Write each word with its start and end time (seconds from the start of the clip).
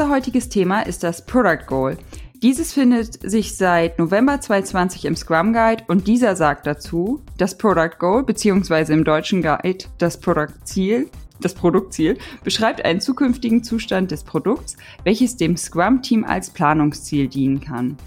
Unser 0.00 0.14
heutiges 0.14 0.48
Thema 0.48 0.80
ist 0.80 1.02
das 1.02 1.26
Product 1.26 1.66
Goal. 1.66 1.98
Dieses 2.42 2.72
findet 2.72 3.20
sich 3.20 3.54
seit 3.54 3.98
November 3.98 4.40
2020 4.40 5.04
im 5.04 5.14
Scrum 5.14 5.52
Guide 5.52 5.84
und 5.88 6.06
dieser 6.06 6.36
sagt 6.36 6.66
dazu, 6.66 7.20
das 7.36 7.58
Product 7.58 7.98
Goal 7.98 8.22
bzw. 8.22 8.94
im 8.94 9.04
deutschen 9.04 9.42
Guide 9.42 9.84
das 9.98 10.18
Product 10.18 10.54
Ziel, 10.64 11.10
das 11.42 11.52
Produktziel 11.52 12.16
beschreibt 12.42 12.82
einen 12.82 13.02
zukünftigen 13.02 13.62
Zustand 13.62 14.10
des 14.10 14.24
Produkts, 14.24 14.78
welches 15.04 15.36
dem 15.36 15.58
Scrum-Team 15.58 16.24
als 16.24 16.48
Planungsziel 16.48 17.28
dienen 17.28 17.60
kann. 17.60 17.98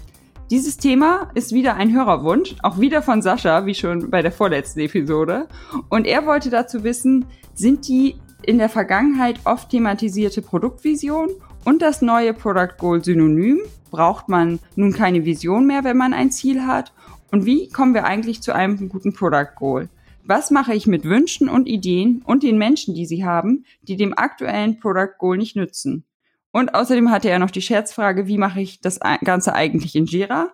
Dieses 0.50 0.76
Thema 0.78 1.30
ist 1.34 1.52
wieder 1.52 1.76
ein 1.76 1.94
Hörerwunsch, 1.94 2.56
auch 2.64 2.80
wieder 2.80 3.02
von 3.02 3.22
Sascha, 3.22 3.66
wie 3.66 3.74
schon 3.76 4.10
bei 4.10 4.20
der 4.20 4.32
vorletzten 4.32 4.80
Episode. 4.80 5.46
Und 5.90 6.08
er 6.08 6.26
wollte 6.26 6.50
dazu 6.50 6.82
wissen, 6.82 7.26
sind 7.54 7.86
die 7.86 8.16
in 8.42 8.58
der 8.58 8.68
Vergangenheit 8.68 9.38
oft 9.44 9.70
thematisierte 9.70 10.42
Produktvision 10.42 11.30
und 11.64 11.82
das 11.82 12.02
neue 12.02 12.34
Product 12.34 12.76
Goal 12.78 13.02
synonym? 13.02 13.60
Braucht 13.90 14.28
man 14.28 14.58
nun 14.76 14.92
keine 14.92 15.24
Vision 15.24 15.66
mehr, 15.66 15.84
wenn 15.84 15.96
man 15.96 16.12
ein 16.12 16.30
Ziel 16.30 16.66
hat? 16.66 16.92
Und 17.30 17.46
wie 17.46 17.68
kommen 17.68 17.94
wir 17.94 18.04
eigentlich 18.04 18.42
zu 18.42 18.54
einem 18.54 18.88
guten 18.88 19.12
Product 19.12 19.54
Goal? 19.56 19.88
Was 20.24 20.50
mache 20.50 20.74
ich 20.74 20.86
mit 20.86 21.04
Wünschen 21.04 21.48
und 21.48 21.66
Ideen 21.66 22.22
und 22.24 22.42
den 22.42 22.58
Menschen, 22.58 22.94
die 22.94 23.06
sie 23.06 23.24
haben, 23.24 23.64
die 23.82 23.96
dem 23.96 24.16
aktuellen 24.16 24.78
Product 24.78 25.14
Goal 25.18 25.36
nicht 25.36 25.56
nützen? 25.56 26.04
Und 26.50 26.74
außerdem 26.74 27.10
hatte 27.10 27.28
er 27.28 27.38
noch 27.38 27.50
die 27.50 27.62
Scherzfrage, 27.62 28.26
wie 28.26 28.38
mache 28.38 28.60
ich 28.60 28.80
das 28.80 29.00
Ganze 29.24 29.54
eigentlich 29.54 29.96
in 29.96 30.06
Jira? 30.06 30.52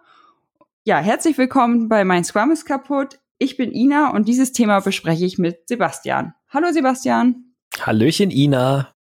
Ja, 0.84 0.98
herzlich 0.98 1.36
willkommen 1.36 1.88
bei 1.88 2.04
Mein 2.04 2.24
Scrum 2.24 2.50
ist 2.50 2.64
kaputt. 2.64 3.20
Ich 3.38 3.56
bin 3.56 3.72
Ina 3.72 4.10
und 4.10 4.26
dieses 4.26 4.52
Thema 4.52 4.80
bespreche 4.80 5.24
ich 5.24 5.38
mit 5.38 5.68
Sebastian. 5.68 6.34
Hallo 6.48 6.72
Sebastian. 6.72 7.54
Hallöchen 7.78 8.30
Ina. 8.30 8.94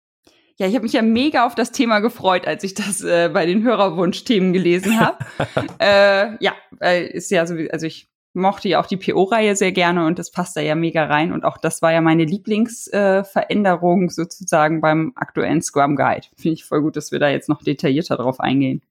Ja, 0.60 0.68
ich 0.68 0.76
habe 0.76 0.84
mich 0.84 0.94
ja 0.94 1.02
mega 1.02 1.46
auf 1.46 1.56
das 1.56 1.72
Thema 1.72 2.00
gefreut, 2.00 2.46
als 2.46 2.66
ich 2.66 2.74
das 2.74 3.02
äh, 3.02 3.30
bei 3.34 3.46
den 3.46 3.64
Hörerwunschthemen 3.64 4.52
gelesen 4.52 5.00
habe. 5.00 5.18
äh, 5.80 6.44
ja, 6.44 6.54
ist 6.82 7.32
ja 7.32 7.46
so, 7.46 7.56
also 7.72 7.86
ich 7.86 8.10
mochte 8.34 8.68
ja 8.68 8.82
auch 8.82 8.86
die 8.86 8.98
PO-Reihe 8.98 9.56
sehr 9.56 9.72
gerne 9.72 10.06
und 10.06 10.20
das 10.20 10.32
passt 10.32 10.58
da 10.58 10.62
ja 10.62 10.76
mega 10.76 11.06
rein. 11.06 11.32
Und 11.32 11.46
auch 11.46 11.58
das 11.58 11.82
war 11.82 11.94
ja 11.94 12.02
meine 12.02 12.26
Lieblingsveränderung 12.26 14.08
äh, 14.08 14.10
sozusagen 14.10 14.82
beim 14.82 15.14
aktuellen 15.16 15.62
Scrum 15.62 15.96
Guide. 15.96 16.28
Finde 16.36 16.56
ich 16.56 16.66
voll 16.66 16.82
gut, 16.82 16.98
dass 16.98 17.14
wir 17.14 17.20
da 17.20 17.30
jetzt 17.30 17.48
noch 17.48 17.64
detaillierter 17.64 18.18
drauf 18.18 18.42
eingehen. 18.42 18.82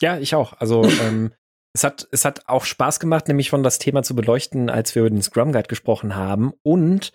Ja, 0.00 0.18
ich 0.18 0.36
auch. 0.36 0.54
Also 0.58 0.84
ähm, 1.02 1.32
es 1.72 1.82
hat 1.82 2.08
es 2.12 2.24
hat 2.24 2.48
auch 2.48 2.64
Spaß 2.64 3.00
gemacht, 3.00 3.26
nämlich 3.26 3.50
von 3.50 3.64
das 3.64 3.78
Thema 3.78 4.04
zu 4.04 4.14
beleuchten, 4.14 4.70
als 4.70 4.94
wir 4.94 5.02
über 5.02 5.10
den 5.10 5.22
Scrum 5.22 5.52
Guide 5.52 5.68
gesprochen 5.68 6.14
haben. 6.14 6.52
Und 6.62 7.12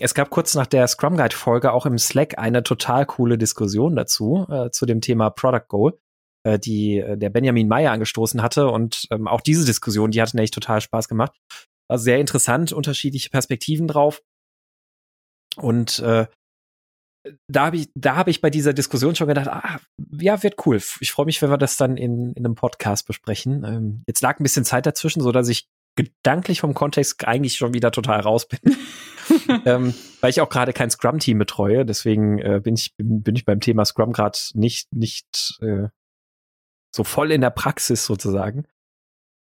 es 0.00 0.14
gab 0.14 0.30
kurz 0.30 0.54
nach 0.54 0.66
der 0.66 0.86
Scrum 0.88 1.16
Guide 1.16 1.36
Folge 1.36 1.72
auch 1.72 1.86
im 1.86 1.98
Slack 1.98 2.38
eine 2.38 2.62
total 2.62 3.06
coole 3.06 3.36
Diskussion 3.38 3.96
dazu 3.96 4.46
äh, 4.50 4.70
zu 4.70 4.86
dem 4.86 5.00
Thema 5.00 5.30
Product 5.30 5.66
Goal 5.68 5.98
äh, 6.44 6.58
die 6.58 6.98
äh, 6.98 7.16
der 7.16 7.30
Benjamin 7.30 7.68
Meyer 7.68 7.92
angestoßen 7.92 8.42
hatte. 8.42 8.68
Und 8.68 9.06
ähm, 9.10 9.28
auch 9.28 9.40
diese 9.40 9.64
Diskussion, 9.64 10.10
die 10.10 10.22
hat 10.22 10.34
echt 10.34 10.54
total 10.54 10.80
Spaß 10.80 11.08
gemacht. 11.08 11.36
War 11.88 11.98
sehr 11.98 12.20
interessant, 12.20 12.72
unterschiedliche 12.72 13.30
Perspektiven 13.30 13.88
drauf. 13.88 14.22
Und 15.56 15.98
äh, 16.00 16.26
da 17.48 17.66
habe 17.66 17.76
ich, 17.76 17.90
da 17.94 18.16
habe 18.16 18.30
ich 18.30 18.40
bei 18.40 18.50
dieser 18.50 18.72
Diskussion 18.72 19.14
schon 19.14 19.28
gedacht, 19.28 19.48
ah, 19.48 19.80
ja, 20.18 20.42
wird 20.42 20.64
cool. 20.66 20.80
Ich 21.00 21.12
freue 21.12 21.26
mich, 21.26 21.42
wenn 21.42 21.50
wir 21.50 21.58
das 21.58 21.76
dann 21.76 21.96
in, 21.96 22.32
in 22.32 22.44
einem 22.44 22.54
Podcast 22.54 23.06
besprechen. 23.06 23.64
Ähm, 23.64 24.02
jetzt 24.06 24.22
lag 24.22 24.38
ein 24.38 24.44
bisschen 24.44 24.64
Zeit 24.64 24.86
dazwischen, 24.86 25.20
so 25.20 25.32
dass 25.32 25.48
ich 25.48 25.68
gedanklich 25.96 26.60
vom 26.60 26.74
Kontext 26.74 27.26
eigentlich 27.26 27.56
schon 27.56 27.74
wieder 27.74 27.90
total 27.90 28.20
raus 28.20 28.46
bin. 28.46 28.60
ähm, 29.64 29.94
weil 30.20 30.30
ich 30.30 30.40
auch 30.40 30.48
gerade 30.48 30.72
kein 30.72 30.90
Scrum-Team 30.90 31.38
betreue, 31.38 31.84
deswegen 31.84 32.38
äh, 32.38 32.60
bin 32.62 32.74
ich 32.74 32.96
bin, 32.96 33.22
bin 33.22 33.36
ich 33.36 33.44
beim 33.44 33.60
Thema 33.60 33.84
Scrum 33.84 34.12
gerade 34.12 34.38
nicht 34.54 34.92
nicht 34.92 35.58
äh, 35.60 35.88
so 36.94 37.04
voll 37.04 37.32
in 37.32 37.40
der 37.40 37.50
Praxis 37.50 38.04
sozusagen. 38.04 38.64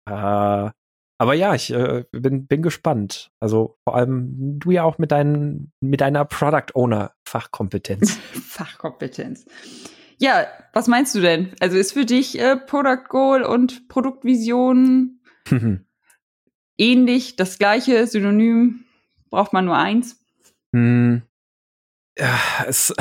Äh, 0.06 0.70
aber 1.18 1.34
ja, 1.34 1.54
ich 1.54 1.72
äh, 1.72 2.04
bin, 2.10 2.46
bin 2.46 2.62
gespannt. 2.62 3.30
Also 3.40 3.78
vor 3.84 3.96
allem 3.96 4.58
du 4.58 4.72
ja 4.72 4.82
auch 4.82 4.98
mit, 4.98 5.12
deinen, 5.12 5.72
mit 5.80 6.00
deiner 6.00 6.24
Product 6.24 6.74
Owner 6.74 7.12
Fachkompetenz. 7.24 8.16
Fachkompetenz. 8.48 9.46
Ja, 10.18 10.46
was 10.72 10.88
meinst 10.88 11.14
du 11.14 11.20
denn? 11.20 11.52
Also 11.60 11.76
ist 11.76 11.92
für 11.92 12.04
dich 12.04 12.38
äh, 12.38 12.56
Product 12.56 13.04
Goal 13.08 13.42
und 13.42 13.88
Produktvision 13.88 15.20
ähnlich, 16.78 17.36
das 17.36 17.58
gleiche, 17.58 18.06
synonym? 18.06 18.84
Braucht 19.34 19.52
man 19.52 19.64
nur 19.64 19.76
eins? 19.76 20.24
Hm. 20.72 21.22
Ja, 22.16 22.38
es, 22.68 22.94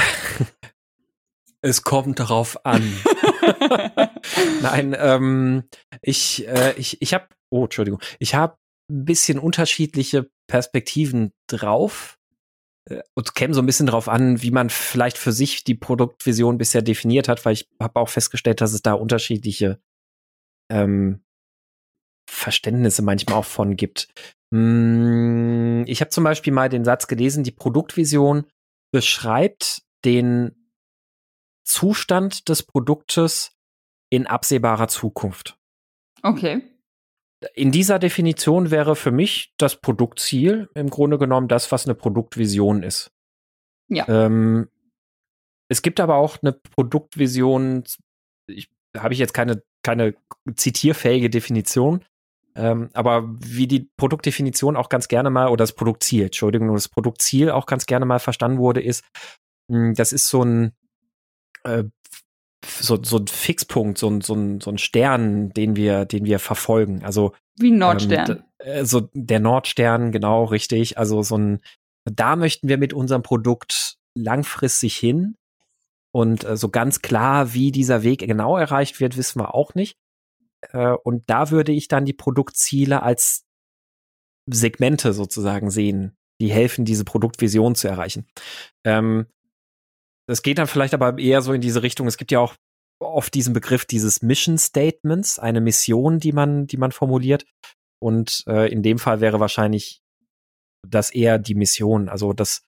es 1.61 1.83
kommt 1.83 2.19
darauf 2.19 2.65
an. 2.65 2.81
Nein, 4.63 4.95
ähm, 4.97 5.65
ich, 6.01 6.47
äh, 6.47 6.73
ich, 6.75 6.99
ich 7.03 7.13
habe, 7.13 7.27
oh, 7.51 7.65
Entschuldigung, 7.65 8.01
ich 8.17 8.33
habe 8.33 8.57
ein 8.89 9.05
bisschen 9.05 9.37
unterschiedliche 9.37 10.27
Perspektiven 10.47 11.33
drauf 11.45 12.17
äh, 12.89 13.03
und 13.13 13.35
käme 13.35 13.53
so 13.53 13.61
ein 13.61 13.67
bisschen 13.67 13.85
drauf 13.85 14.09
an, 14.09 14.41
wie 14.41 14.49
man 14.49 14.71
vielleicht 14.71 15.19
für 15.19 15.33
sich 15.33 15.63
die 15.63 15.75
Produktvision 15.75 16.57
bisher 16.57 16.81
definiert 16.81 17.27
hat, 17.27 17.45
weil 17.45 17.53
ich 17.53 17.69
habe 17.79 17.99
auch 17.99 18.09
festgestellt, 18.09 18.59
dass 18.59 18.73
es 18.73 18.81
da 18.81 18.93
unterschiedliche 18.93 19.79
ähm, 20.71 21.23
Verständnisse 22.33 23.01
manchmal 23.01 23.39
auch 23.39 23.45
von 23.45 23.75
gibt. 23.75 24.07
Hm, 24.53 25.83
ich 25.87 26.01
habe 26.01 26.09
zum 26.09 26.23
Beispiel 26.23 26.53
mal 26.53 26.69
den 26.69 26.85
Satz 26.85 27.07
gelesen, 27.07 27.43
die 27.43 27.51
Produktvision 27.51 28.45
beschreibt 28.91 29.81
den 30.05 30.69
Zustand 31.65 32.49
des 32.49 32.63
Produktes 32.63 33.55
in 34.11 34.27
absehbarer 34.27 34.87
Zukunft. 34.87 35.57
Okay. 36.21 36.61
In 37.55 37.71
dieser 37.71 37.99
Definition 37.99 38.71
wäre 38.71 38.95
für 38.95 39.11
mich 39.11 39.53
das 39.57 39.75
Produktziel 39.81 40.69
im 40.75 40.89
Grunde 40.89 41.17
genommen 41.17 41.47
das, 41.47 41.71
was 41.71 41.85
eine 41.85 41.95
Produktvision 41.95 42.83
ist. 42.83 43.11
Ja. 43.89 44.07
Ähm, 44.07 44.69
es 45.69 45.81
gibt 45.81 45.99
aber 45.99 46.15
auch 46.15 46.37
eine 46.41 46.53
Produktvision, 46.53 47.83
ich, 48.47 48.69
habe 48.95 49.13
ich 49.13 49.19
jetzt 49.19 49.33
keine, 49.33 49.63
keine 49.83 50.15
zitierfähige 50.55 51.29
Definition, 51.29 52.05
ähm, 52.55 52.89
aber 52.93 53.23
wie 53.39 53.67
die 53.67 53.89
Produktdefinition 53.97 54.75
auch 54.75 54.89
ganz 54.89 55.07
gerne 55.07 55.29
mal, 55.29 55.47
oder 55.47 55.63
das 55.63 55.73
Produktziel, 55.73 56.25
Entschuldigung, 56.25 56.73
das 56.73 56.89
Produktziel 56.89 57.49
auch 57.49 57.65
ganz 57.65 57.85
gerne 57.85 58.05
mal 58.05 58.19
verstanden 58.19 58.59
wurde, 58.59 58.81
ist, 58.81 59.03
mh, 59.69 59.77
hm, 59.77 59.93
das 59.95 60.13
ist 60.13 60.27
so 60.27 60.43
ein, 60.43 60.73
äh, 61.63 61.83
so, 62.65 63.01
so 63.03 63.17
ein 63.17 63.27
Fixpunkt, 63.27 63.97
so 63.97 64.09
ein, 64.09 64.21
so, 64.21 64.35
ein, 64.35 64.61
so 64.61 64.71
ein 64.71 64.77
Stern, 64.77 65.49
den 65.49 65.75
wir, 65.75 66.05
den 66.05 66.25
wir 66.25 66.39
verfolgen. 66.39 67.03
Also 67.03 67.33
wie 67.57 67.71
ein 67.71 67.77
Nordstern. 67.77 68.43
Ähm, 68.59 68.85
so 68.85 69.09
der 69.13 69.39
Nordstern, 69.39 70.11
genau, 70.11 70.45
richtig. 70.45 70.97
Also 70.97 71.21
so 71.21 71.37
ein, 71.37 71.61
da 72.05 72.35
möchten 72.35 72.67
wir 72.67 72.77
mit 72.77 72.93
unserem 72.93 73.21
Produkt 73.21 73.97
langfristig 74.15 74.95
hin. 74.95 75.35
Und 76.11 76.43
äh, 76.43 76.57
so 76.57 76.69
ganz 76.69 77.01
klar, 77.01 77.53
wie 77.53 77.71
dieser 77.71 78.03
Weg 78.03 78.19
genau 78.19 78.57
erreicht 78.57 78.99
wird, 78.99 79.17
wissen 79.17 79.41
wir 79.41 79.55
auch 79.55 79.73
nicht. 79.75 79.97
Äh, 80.71 80.95
und 81.03 81.29
da 81.29 81.51
würde 81.51 81.71
ich 81.71 81.87
dann 81.87 82.05
die 82.05 82.13
Produktziele 82.13 83.03
als 83.03 83.45
Segmente 84.49 85.13
sozusagen 85.13 85.69
sehen, 85.69 86.15
die 86.41 86.51
helfen, 86.51 86.85
diese 86.85 87.05
Produktvision 87.05 87.75
zu 87.75 87.87
erreichen. 87.87 88.27
Ähm, 88.85 89.27
das 90.27 90.41
geht 90.41 90.57
dann 90.57 90.67
vielleicht 90.67 90.93
aber 90.93 91.17
eher 91.17 91.41
so 91.41 91.53
in 91.53 91.61
diese 91.61 91.83
Richtung. 91.83 92.07
Es 92.07 92.17
gibt 92.17 92.31
ja 92.31 92.39
auch 92.39 92.55
oft 92.99 93.33
diesen 93.33 93.53
Begriff 93.53 93.85
dieses 93.85 94.21
Mission 94.21 94.57
Statements, 94.57 95.39
eine 95.39 95.61
Mission, 95.61 96.19
die 96.19 96.31
man, 96.31 96.67
die 96.67 96.77
man 96.77 96.91
formuliert. 96.91 97.45
Und 98.01 98.43
äh, 98.47 98.71
in 98.71 98.83
dem 98.83 98.99
Fall 98.99 99.21
wäre 99.21 99.39
wahrscheinlich 99.39 100.01
das 100.87 101.09
eher 101.09 101.39
die 101.39 101.55
Mission. 101.55 102.09
Also 102.09 102.33
das 102.33 102.63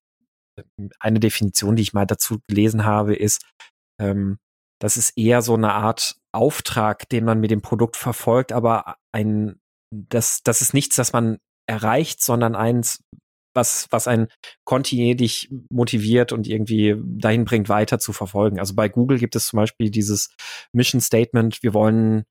eine 1.00 1.20
Definition, 1.20 1.76
die 1.76 1.82
ich 1.82 1.92
mal 1.92 2.06
dazu 2.06 2.38
gelesen 2.48 2.84
habe, 2.84 3.14
ist, 3.14 3.42
ähm, 4.00 4.38
das 4.80 4.96
ist 4.96 5.16
eher 5.16 5.42
so 5.42 5.54
eine 5.54 5.72
Art 5.72 6.16
Auftrag, 6.36 7.08
den 7.08 7.24
man 7.24 7.40
mit 7.40 7.50
dem 7.50 7.62
Produkt 7.62 7.96
verfolgt, 7.96 8.52
aber 8.52 8.96
ein, 9.12 9.60
das, 9.90 10.42
das 10.42 10.60
ist 10.60 10.74
nichts, 10.74 10.96
das 10.96 11.12
man 11.12 11.38
erreicht, 11.66 12.22
sondern 12.22 12.54
eins, 12.54 13.02
was, 13.54 13.88
was 13.90 14.06
einen 14.06 14.28
kontinuierlich 14.64 15.50
motiviert 15.70 16.32
und 16.32 16.46
irgendwie 16.46 16.94
dahin 17.04 17.44
bringt, 17.44 17.68
weiter 17.68 17.98
zu 17.98 18.12
verfolgen. 18.12 18.60
Also 18.60 18.74
bei 18.74 18.88
Google 18.88 19.18
gibt 19.18 19.34
es 19.34 19.48
zum 19.48 19.56
Beispiel 19.56 19.90
dieses 19.90 20.30
Mission 20.72 21.00
Statement, 21.00 21.62
wir 21.62 21.74
wollen 21.74 22.24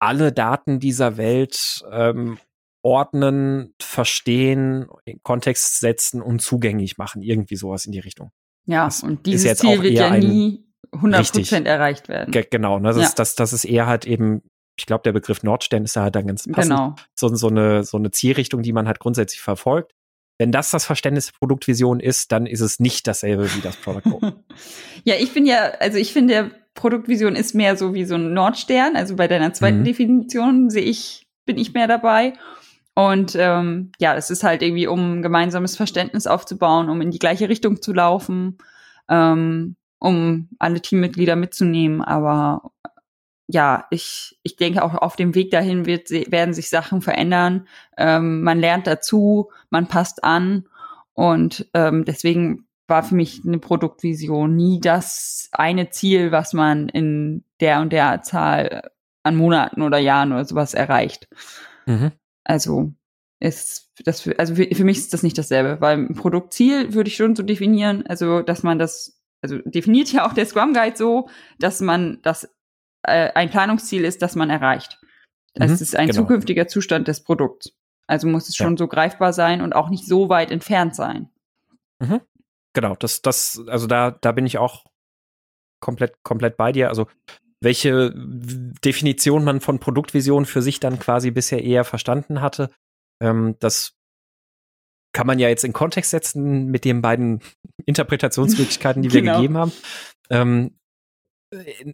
alle 0.00 0.32
Daten 0.32 0.80
dieser 0.80 1.16
Welt 1.16 1.84
ähm, 1.90 2.38
ordnen, 2.82 3.74
verstehen, 3.80 4.88
in 5.04 5.22
Kontext 5.22 5.80
setzen 5.80 6.22
und 6.22 6.40
zugänglich 6.40 6.98
machen. 6.98 7.22
Irgendwie 7.22 7.56
sowas 7.56 7.84
in 7.84 7.92
die 7.92 7.98
Richtung. 7.98 8.30
Ja, 8.66 8.86
das 8.86 9.02
und 9.02 9.26
dieses 9.26 9.58
Ziel 9.58 9.82
wird 9.82 9.94
ja 9.94 10.16
nie 10.16 10.69
100 10.92 11.32
Prozent 11.32 11.66
erreicht 11.66 12.08
werden. 12.08 12.30
Genau, 12.50 12.78
ne, 12.78 12.88
das, 12.88 12.96
ja. 12.96 13.02
ist, 13.04 13.18
das, 13.18 13.34
das 13.34 13.52
ist 13.52 13.64
eher 13.64 13.86
halt 13.86 14.06
eben 14.06 14.42
ich 14.80 14.86
glaube, 14.86 15.02
der 15.04 15.12
Begriff 15.12 15.42
Nordstern 15.42 15.84
ist 15.84 15.94
da 15.94 16.02
halt 16.02 16.16
dann 16.16 16.26
ganz 16.26 16.48
passend. 16.50 16.70
Genau. 16.70 16.94
So, 17.14 17.28
so, 17.34 17.48
eine, 17.48 17.84
so 17.84 17.98
eine 17.98 18.10
Zielrichtung, 18.10 18.62
die 18.62 18.72
man 18.72 18.86
halt 18.86 18.98
grundsätzlich 18.98 19.40
verfolgt. 19.40 19.92
wenn 20.38 20.52
das 20.52 20.70
das 20.70 20.86
Verständnis 20.86 21.26
der 21.26 21.34
Produktvision 21.38 22.00
ist, 22.00 22.32
dann 22.32 22.46
ist 22.46 22.62
es 22.62 22.80
nicht 22.80 23.06
dasselbe 23.06 23.54
wie 23.54 23.60
das 23.60 23.76
Product 23.76 24.10
Goal. 24.10 24.32
ja, 25.04 25.16
ich 25.18 25.34
bin 25.34 25.44
ja, 25.44 25.72
also 25.80 25.98
ich 25.98 26.14
finde, 26.14 26.52
Produktvision 26.72 27.36
ist 27.36 27.54
mehr 27.54 27.76
so 27.76 27.92
wie 27.92 28.06
so 28.06 28.14
ein 28.14 28.32
Nordstern. 28.32 28.96
Also 28.96 29.16
bei 29.16 29.28
deiner 29.28 29.52
zweiten 29.52 29.80
mhm. 29.80 29.84
Definition 29.84 30.70
sehe 30.70 30.84
ich, 30.84 31.26
bin 31.44 31.58
ich 31.58 31.74
mehr 31.74 31.86
dabei. 31.86 32.32
Und 32.94 33.36
ähm, 33.38 33.92
ja, 33.98 34.16
es 34.16 34.30
ist 34.30 34.44
halt 34.44 34.62
irgendwie, 34.62 34.86
um 34.86 35.20
gemeinsames 35.20 35.76
Verständnis 35.76 36.26
aufzubauen, 36.26 36.88
um 36.88 37.02
in 37.02 37.10
die 37.10 37.18
gleiche 37.18 37.50
Richtung 37.50 37.82
zu 37.82 37.92
laufen, 37.92 38.56
ähm, 39.10 39.76
um 40.00 40.48
alle 40.58 40.80
Teammitglieder 40.80 41.36
mitzunehmen. 41.36 42.02
Aber 42.02 42.72
ja, 43.46 43.86
ich, 43.90 44.38
ich 44.42 44.56
denke 44.56 44.82
auch 44.82 44.94
auf 44.94 45.14
dem 45.14 45.34
Weg 45.34 45.50
dahin 45.50 45.86
wird, 45.86 46.10
werden 46.10 46.54
sich 46.54 46.68
Sachen 46.68 47.02
verändern. 47.02 47.68
Ähm, 47.96 48.42
man 48.42 48.58
lernt 48.58 48.86
dazu, 48.86 49.50
man 49.70 49.86
passt 49.86 50.24
an 50.24 50.66
und 51.14 51.68
ähm, 51.74 52.04
deswegen 52.04 52.66
war 52.88 53.02
für 53.04 53.14
mich 53.14 53.42
eine 53.46 53.58
Produktvision 53.58 54.56
nie 54.56 54.80
das 54.80 55.48
eine 55.52 55.90
Ziel, 55.90 56.32
was 56.32 56.52
man 56.52 56.88
in 56.88 57.44
der 57.60 57.80
und 57.80 57.92
der 57.92 58.22
Zahl 58.22 58.90
an 59.22 59.36
Monaten 59.36 59.82
oder 59.82 59.98
Jahren 59.98 60.32
oder 60.32 60.44
sowas 60.44 60.74
erreicht. 60.74 61.28
Mhm. 61.86 62.12
Also 62.44 62.92
ist 63.38 63.90
das 64.04 64.20
für, 64.20 64.38
also 64.38 64.54
für, 64.54 64.66
für 64.74 64.84
mich 64.84 64.98
ist 64.98 65.14
das 65.14 65.22
nicht 65.22 65.38
dasselbe, 65.38 65.80
weil 65.80 65.98
ein 65.98 66.14
Produktziel 66.14 66.92
würde 66.94 67.08
ich 67.08 67.16
schon 67.16 67.36
so 67.36 67.42
definieren, 67.42 68.06
also 68.06 68.42
dass 68.42 68.62
man 68.62 68.78
das, 68.78 69.19
also 69.42 69.58
definiert 69.64 70.12
ja 70.12 70.26
auch 70.26 70.32
der 70.32 70.46
Scrum 70.46 70.72
Guide 70.72 70.96
so, 70.96 71.28
dass 71.58 71.80
man 71.80 72.20
das 72.22 72.44
äh, 73.02 73.32
ein 73.34 73.50
Planungsziel 73.50 74.04
ist, 74.04 74.22
das 74.22 74.36
man 74.36 74.50
erreicht. 74.50 74.98
Das 75.54 75.70
mhm, 75.70 75.74
ist 75.76 75.96
ein 75.96 76.08
genau. 76.08 76.22
zukünftiger 76.22 76.68
Zustand 76.68 77.08
des 77.08 77.22
Produkts. 77.22 77.72
Also 78.06 78.28
muss 78.28 78.48
es 78.48 78.56
schon 78.56 78.72
ja. 78.72 78.78
so 78.78 78.88
greifbar 78.88 79.32
sein 79.32 79.60
und 79.60 79.74
auch 79.74 79.88
nicht 79.88 80.06
so 80.06 80.28
weit 80.28 80.50
entfernt 80.50 80.94
sein. 80.94 81.30
Mhm. 82.00 82.20
Genau, 82.72 82.94
das, 82.96 83.22
das, 83.22 83.62
also 83.66 83.86
da, 83.86 84.10
da 84.10 84.32
bin 84.32 84.46
ich 84.46 84.58
auch 84.58 84.84
komplett, 85.80 86.22
komplett 86.22 86.56
bei 86.56 86.72
dir. 86.72 86.88
Also 86.88 87.06
welche 87.60 88.12
Definition 88.14 89.44
man 89.44 89.60
von 89.60 89.78
Produktvision 89.80 90.46
für 90.46 90.62
sich 90.62 90.80
dann 90.80 90.98
quasi 90.98 91.30
bisher 91.30 91.62
eher 91.62 91.84
verstanden 91.84 92.40
hatte, 92.40 92.70
ähm, 93.20 93.56
das 93.60 93.96
kann 95.12 95.26
man 95.26 95.38
ja 95.38 95.48
jetzt 95.48 95.64
in 95.64 95.72
Kontext 95.72 96.10
setzen 96.10 96.66
mit 96.66 96.84
den 96.84 97.02
beiden 97.02 97.40
Interpretationsmöglichkeiten, 97.86 99.02
die 99.02 99.12
wir 99.12 99.22
genau. 99.22 99.36
gegeben 99.36 99.56
haben. 99.56 99.72
Ähm, 100.30 100.76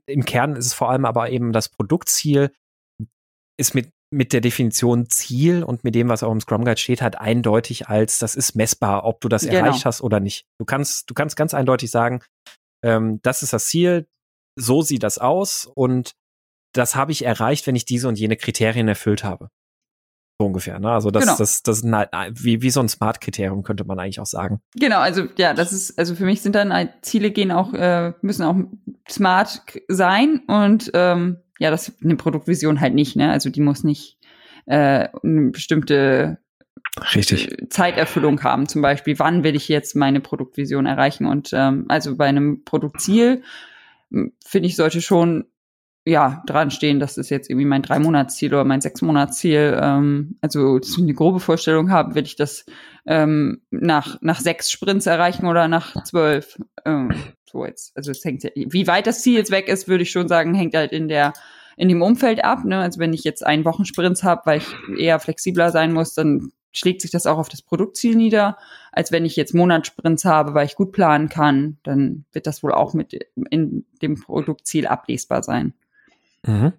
im 0.07 0.25
Kern 0.25 0.55
ist 0.57 0.67
es 0.67 0.75
vor 0.75 0.91
allem 0.91 1.07
aber 1.07 1.31
eben 1.31 1.53
das 1.53 1.71
Produktziel 1.71 2.53
ist 3.59 3.75
mit 3.75 3.91
mit 4.13 4.33
der 4.33 4.41
Definition 4.41 5.09
Ziel 5.09 5.65
und 5.65 5.85
mit 5.85 5.95
dem, 5.95 6.09
was 6.09 6.23
auch 6.23 6.33
im 6.33 6.41
Scrum 6.41 6.65
Guide 6.65 6.81
steht, 6.81 7.03
halt 7.03 7.19
eindeutig 7.19 7.89
als 7.89 8.19
das 8.19 8.35
ist 8.35 8.55
messbar, 8.55 9.05
ob 9.05 9.21
du 9.21 9.29
das 9.29 9.43
genau. 9.43 9.55
erreicht 9.55 9.85
hast 9.85 10.01
oder 10.01 10.21
nicht. 10.21 10.47
Du 10.59 10.65
kannst, 10.65 11.11
du 11.11 11.15
kannst 11.15 11.37
ganz 11.37 11.55
eindeutig 11.55 11.91
sagen, 11.91 12.23
ähm, 12.85 13.21
das 13.23 13.43
ist 13.43 13.53
das 13.53 13.67
Ziel, 13.67 14.07
so 14.59 14.83
sieht 14.83 15.03
das 15.03 15.19
aus 15.19 15.67
und 15.67 16.13
das 16.73 16.95
habe 16.95 17.13
ich 17.13 17.25
erreicht, 17.25 17.67
wenn 17.67 17.77
ich 17.77 17.85
diese 17.85 18.07
und 18.07 18.19
jene 18.19 18.37
Kriterien 18.37 18.87
erfüllt 18.87 19.25
habe. 19.25 19.49
So 20.39 20.47
ungefähr, 20.47 20.79
ne? 20.79 20.91
Also 20.91 21.11
das, 21.11 21.23
genau. 21.23 21.37
das, 21.39 21.63
das, 21.63 21.83
das 21.83 21.93
halt 21.93 22.11
wie, 22.45 22.61
wie 22.61 22.71
so 22.71 22.81
ein 22.81 22.89
Smart-Kriterium 22.89 23.63
könnte 23.63 23.85
man 23.85 23.99
eigentlich 23.99 24.21
auch 24.21 24.27
sagen. 24.27 24.61
Genau, 24.75 24.99
also 24.99 25.25
ja, 25.39 25.55
das 25.55 25.73
ist, 25.73 25.99
also 25.99 26.15
für 26.15 26.27
mich 26.27 26.43
sind 26.43 26.55
dann 26.55 26.73
halt 26.73 26.91
Ziele 27.03 27.31
gehen 27.31 27.51
auch, 27.51 27.73
äh, 27.73 28.13
müssen 28.21 28.45
auch 28.45 28.57
smart 29.09 29.63
sein 29.89 30.43
und 30.47 30.91
ähm, 30.93 31.39
ja, 31.59 31.71
das 31.71 31.93
eine 32.03 32.17
Produktvision 32.17 32.81
halt 32.81 32.95
nicht, 32.95 33.17
ne? 33.17 33.31
Also 33.31 33.49
die 33.49 33.63
muss 33.63 33.83
nicht 33.83 34.19
äh, 34.67 35.09
eine 35.23 35.51
bestimmte 35.53 36.39
Richtig. 37.15 37.53
Äh, 37.53 37.69
Zeiterfüllung 37.69 38.43
haben. 38.43 38.69
Zum 38.69 38.83
Beispiel, 38.83 39.19
wann 39.19 39.43
will 39.45 39.57
ich 39.57 39.69
jetzt 39.69 39.97
meine 39.97 40.21
Produktvision 40.21 40.87
erreichen? 40.87 41.27
Und 41.27 41.51
ähm, 41.53 41.87
also 41.89 42.17
bei 42.17 42.27
einem 42.27 42.65
Produktziel 42.65 43.43
finde 44.11 44.69
ich, 44.69 44.77
sollte 44.77 45.01
schon 45.01 45.47
ja, 46.07 46.43
dran 46.47 46.71
stehen, 46.71 47.01
das 47.01 47.19
ist 47.19 47.31
jetzt 47.31 47.51
irgendwie 47.51 47.67
mein 47.67 47.83
Drei-Monats-Ziel 47.83 48.55
oder 48.55 48.65
mein 48.65 48.81
Sechs-Monats-Ziel. 48.81 49.79
Ähm, 49.83 50.39
also, 50.41 50.79
dass 50.79 50.91
ich 50.91 50.99
eine 50.99 51.15
grobe 51.15 51.41
Vorstellung 51.41 51.91
habe, 51.91 52.15
will 52.15 52.25
ich 52.25 52.37
das 52.37 52.65
ähm, 53.07 53.61
nach, 53.71 54.19
nach 54.23 54.39
sechs 54.39 54.71
Sprints 54.71 55.07
erreichen 55.07 55.47
oder 55.47 55.67
nach 55.67 56.03
zwölf. 56.05 56.59
Ähm, 56.85 57.13
so 57.45 57.65
jetzt. 57.65 57.97
Also 57.97 58.13
es 58.13 58.25
hängt 58.25 58.45
wie 58.55 58.87
weit 58.87 59.07
das 59.07 59.23
Ziel 59.23 59.35
jetzt 59.35 59.51
weg 59.51 59.69
ist, 59.69 59.89
würde 59.89 60.03
ich 60.03 60.11
schon 60.11 60.29
sagen, 60.29 60.55
hängt 60.55 60.75
halt 60.75 60.93
in 60.93 61.09
der 61.09 61.33
in 61.77 61.89
dem 61.89 62.03
Umfeld 62.03 62.43
ab. 62.43 62.65
Ne? 62.65 62.79
Also 62.79 63.01
wenn 63.01 63.13
ich 63.13 63.25
jetzt 63.25 63.45
einen 63.45 63.65
Wochensprints 63.65 64.23
habe, 64.23 64.43
weil 64.47 64.59
ich 64.59 64.99
eher 64.99 65.21
flexibler 65.21 65.71
sein 65.71 65.93
muss, 65.93 66.15
dann 66.15 66.53
schlägt 66.73 67.03
sich 67.03 67.11
das 67.11 67.27
auch 67.27 67.39
auf 67.39 67.49
das 67.49 67.63
Produktziel 67.63 68.17
nieder, 68.17 68.57
als 68.93 69.13
wenn 69.13 69.25
ich 69.25 69.37
jetzt 69.37 69.55
Monatssprints 69.55 70.25
habe, 70.25 70.55
weil 70.55 70.67
ich 70.67 70.77
gut 70.77 70.93
planen 70.93 71.29
kann, 71.29 71.79
dann 71.83 72.25
wird 72.33 72.47
das 72.47 72.63
wohl 72.63 72.73
auch 72.73 72.95
mit 72.95 73.13
in 73.51 73.85
dem 74.03 74.21
Produktziel 74.21 74.87
ablesbar 74.87 75.43
sein. 75.43 75.75
Mhm. 76.47 76.73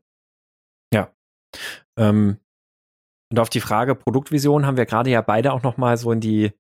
Ja. 0.94 1.12
Ähm, 1.98 2.38
und 3.32 3.40
auf 3.40 3.50
die 3.50 3.60
Frage 3.60 3.96
Produktvision 3.96 4.66
haben 4.66 4.78
wir 4.78 4.86
gerade 4.86 5.10
ja 5.10 5.22
beide 5.22 5.52
auch 5.54 5.64
noch 5.64 5.78
mal 5.78 5.98
so 5.98 6.12
in 6.12 6.22
die 6.22 6.54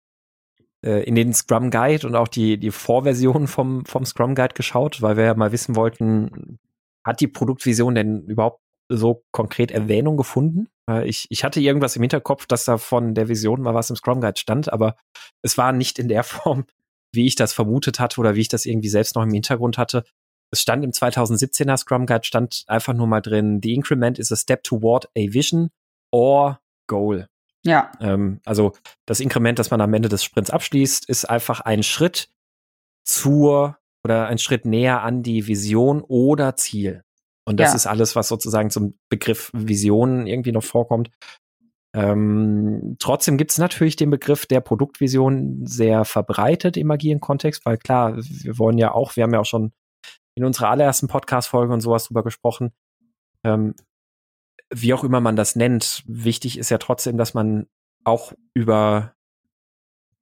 äh, 0.85 1.03
in 1.03 1.15
den 1.15 1.33
Scrum 1.33 1.71
Guide 1.71 2.05
und 2.05 2.15
auch 2.15 2.27
die 2.27 2.57
die 2.57 2.71
Vorversion 2.71 3.47
vom 3.47 3.85
vom 3.85 4.05
Scrum 4.05 4.35
Guide 4.35 4.53
geschaut, 4.53 5.01
weil 5.01 5.17
wir 5.17 5.25
ja 5.25 5.33
mal 5.33 5.51
wissen 5.51 5.75
wollten, 5.75 6.59
hat 7.05 7.21
die 7.21 7.27
Produktvision 7.27 7.95
denn 7.95 8.25
überhaupt 8.25 8.61
so 8.89 9.23
konkret 9.31 9.71
Erwähnung 9.71 10.17
gefunden? 10.17 10.67
Ich, 11.03 11.27
ich 11.29 11.43
hatte 11.43 11.59
irgendwas 11.59 11.97
im 11.97 12.03
Hinterkopf, 12.03 12.45
dass 12.45 12.63
da 12.63 12.77
von 12.77 13.13
der 13.13 13.27
Vision 13.27 13.61
mal 13.61 13.73
was 13.73 13.89
im 13.89 13.97
Scrum 13.97 14.21
Guide 14.21 14.39
stand, 14.39 14.71
aber 14.71 14.95
es 15.41 15.57
war 15.57 15.73
nicht 15.73 15.99
in 15.99 16.07
der 16.07 16.23
Form, 16.23 16.65
wie 17.13 17.27
ich 17.27 17.35
das 17.35 17.51
vermutet 17.51 17.99
hatte 17.99 18.19
oder 18.21 18.35
wie 18.35 18.41
ich 18.41 18.47
das 18.47 18.65
irgendwie 18.65 18.87
selbst 18.87 19.15
noch 19.15 19.23
im 19.23 19.33
Hintergrund 19.33 19.77
hatte 19.77 20.05
es 20.51 20.61
stand 20.61 20.83
im 20.83 20.91
2017er 20.91 21.77
Scrum 21.77 22.05
Guide, 22.05 22.23
stand 22.23 22.63
einfach 22.67 22.93
nur 22.93 23.07
mal 23.07 23.21
drin, 23.21 23.59
the 23.61 23.73
increment 23.73 24.19
is 24.19 24.31
a 24.31 24.35
step 24.35 24.63
toward 24.63 25.05
a 25.17 25.33
vision 25.33 25.69
or 26.11 26.59
goal. 26.87 27.27
Ja. 27.63 27.91
Ähm, 27.99 28.39
also 28.45 28.73
das 29.05 29.19
Inkrement, 29.19 29.59
das 29.59 29.71
man 29.71 29.81
am 29.81 29.93
Ende 29.93 30.09
des 30.09 30.23
Sprints 30.23 30.49
abschließt, 30.49 31.09
ist 31.09 31.25
einfach 31.25 31.59
ein 31.61 31.83
Schritt 31.83 32.29
zur 33.03 33.77
oder 34.03 34.27
ein 34.27 34.37
Schritt 34.37 34.65
näher 34.65 35.03
an 35.03 35.21
die 35.23 35.47
Vision 35.47 36.01
oder 36.01 36.55
Ziel. 36.55 37.03
Und 37.45 37.59
das 37.59 37.71
ja. 37.71 37.75
ist 37.75 37.87
alles, 37.87 38.15
was 38.15 38.27
sozusagen 38.27 38.69
zum 38.69 38.97
Begriff 39.09 39.51
Vision 39.53 40.27
irgendwie 40.27 40.51
noch 40.51 40.63
vorkommt. 40.63 41.11
Ähm, 41.93 42.97
trotzdem 42.99 43.37
gibt 43.37 43.51
es 43.51 43.57
natürlich 43.57 43.95
den 43.95 44.09
Begriff 44.09 44.45
der 44.45 44.61
Produktvision 44.61 45.65
sehr 45.65 46.05
verbreitet 46.05 46.77
im 46.77 46.91
agilen 46.91 47.19
Kontext, 47.19 47.65
weil 47.65 47.77
klar, 47.77 48.17
wir 48.17 48.59
wollen 48.59 48.77
ja 48.77 48.93
auch, 48.93 49.15
wir 49.15 49.23
haben 49.23 49.33
ja 49.33 49.39
auch 49.39 49.45
schon 49.45 49.71
in 50.37 50.45
unserer 50.45 50.69
allerersten 50.69 51.07
Podcast-Folge 51.07 51.73
und 51.73 51.81
sowas 51.81 52.05
drüber 52.05 52.23
gesprochen. 52.23 52.71
Ähm, 53.43 53.73
wie 54.69 54.93
auch 54.93 55.03
immer 55.03 55.19
man 55.19 55.35
das 55.35 55.55
nennt, 55.55 56.03
wichtig 56.05 56.59
ist 56.59 56.69
ja 56.69 56.77
trotzdem, 56.77 57.17
dass 57.17 57.33
man 57.33 57.67
auch 58.03 58.33
über 58.53 59.15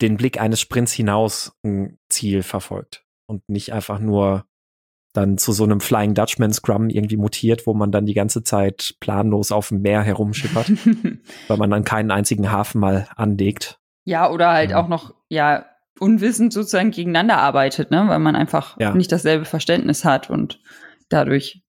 den 0.02 0.16
Blick 0.18 0.40
eines 0.40 0.62
Sprints 0.62 0.94
hinaus 0.94 1.58
ein 1.64 1.98
Ziel 2.10 2.44
verfolgt 2.44 3.06
und 3.28 3.48
nicht 3.50 3.74
einfach 3.74 4.00
nur 4.00 4.46
dann 5.14 5.38
zu 5.38 5.52
so 5.52 5.64
einem 5.64 5.82
Flying 5.82 6.14
Dutchman 6.14 6.54
Scrum 6.54 6.90
irgendwie 6.90 7.18
mutiert, 7.18 7.68
wo 7.68 7.74
man 7.74 7.92
dann 7.92 8.06
die 8.06 8.14
ganze 8.14 8.44
Zeit 8.44 8.96
planlos 9.00 9.52
auf 9.52 9.70
dem 9.70 9.82
Meer 9.82 10.02
herumschippert, 10.02 10.70
weil 11.48 11.58
man 11.58 11.70
dann 11.70 11.84
keinen 11.84 12.12
einzigen 12.12 12.52
Hafen 12.52 12.80
mal 12.80 13.08
anlegt. 13.16 13.80
Ja, 14.06 14.30
oder 14.30 14.52
halt 14.52 14.72
ja. 14.72 14.82
auch 14.82 14.88
noch, 14.88 15.14
ja, 15.30 15.66
unwissend 16.00 16.54
sozusagen 16.54 16.92
gegeneinander 16.92 17.38
arbeitet, 17.38 17.92
ne? 17.92 18.06
weil 18.08 18.20
man 18.20 18.36
einfach 18.36 18.78
ja. 18.80 18.94
nicht 18.94 19.12
dasselbe 19.12 19.46
Verständnis 19.46 20.04
hat 20.04 20.30
und 20.30 20.60
dadurch 21.10 21.64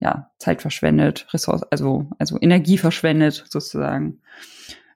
ja 0.00 0.30
Zeit 0.38 0.62
verschwendet, 0.62 1.26
Ressource, 1.32 1.62
also 1.70 2.08
also 2.18 2.38
Energie 2.40 2.78
verschwendet 2.78 3.44
sozusagen. 3.48 4.20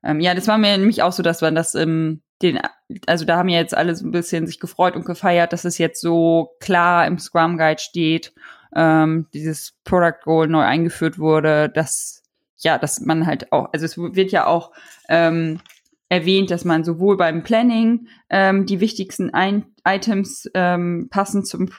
Ähm, 0.02 0.20
ja, 0.20 0.34
das 0.34 0.48
war 0.48 0.58
mir 0.58 0.76
nämlich 0.78 1.02
auch 1.02 1.12
so, 1.12 1.22
dass 1.22 1.40
man 1.40 1.54
das 1.54 1.74
im 1.74 2.22
den, 2.42 2.58
also 3.06 3.26
da 3.26 3.36
haben 3.36 3.48
ja 3.48 3.58
jetzt 3.58 3.76
alle 3.76 3.94
so 3.94 4.06
ein 4.06 4.12
bisschen 4.12 4.46
sich 4.46 4.60
gefreut 4.60 4.96
und 4.96 5.04
gefeiert, 5.04 5.52
dass 5.52 5.66
es 5.66 5.76
jetzt 5.76 6.00
so 6.00 6.56
klar 6.58 7.06
im 7.06 7.18
Scrum 7.18 7.58
Guide 7.58 7.80
steht, 7.80 8.32
ähm, 8.74 9.26
dieses 9.34 9.74
Product 9.84 10.22
Goal 10.22 10.48
neu 10.48 10.62
eingeführt 10.62 11.18
wurde, 11.18 11.68
dass 11.68 12.22
ja, 12.62 12.78
dass 12.78 13.00
man 13.00 13.26
halt 13.26 13.52
auch, 13.52 13.70
also 13.72 13.86
es 13.86 13.96
wird 13.96 14.32
ja 14.32 14.46
auch 14.46 14.72
ähm, 15.08 15.60
erwähnt, 16.10 16.50
dass 16.50 16.66
man 16.66 16.84
sowohl 16.84 17.16
beim 17.16 17.42
Planning 17.42 18.08
ähm, 18.28 18.66
die 18.66 18.80
wichtigsten 18.80 19.30
Ein 19.30 19.64
Items 19.86 20.50
ähm, 20.52 21.08
passend 21.10 21.46
zum, 21.46 21.70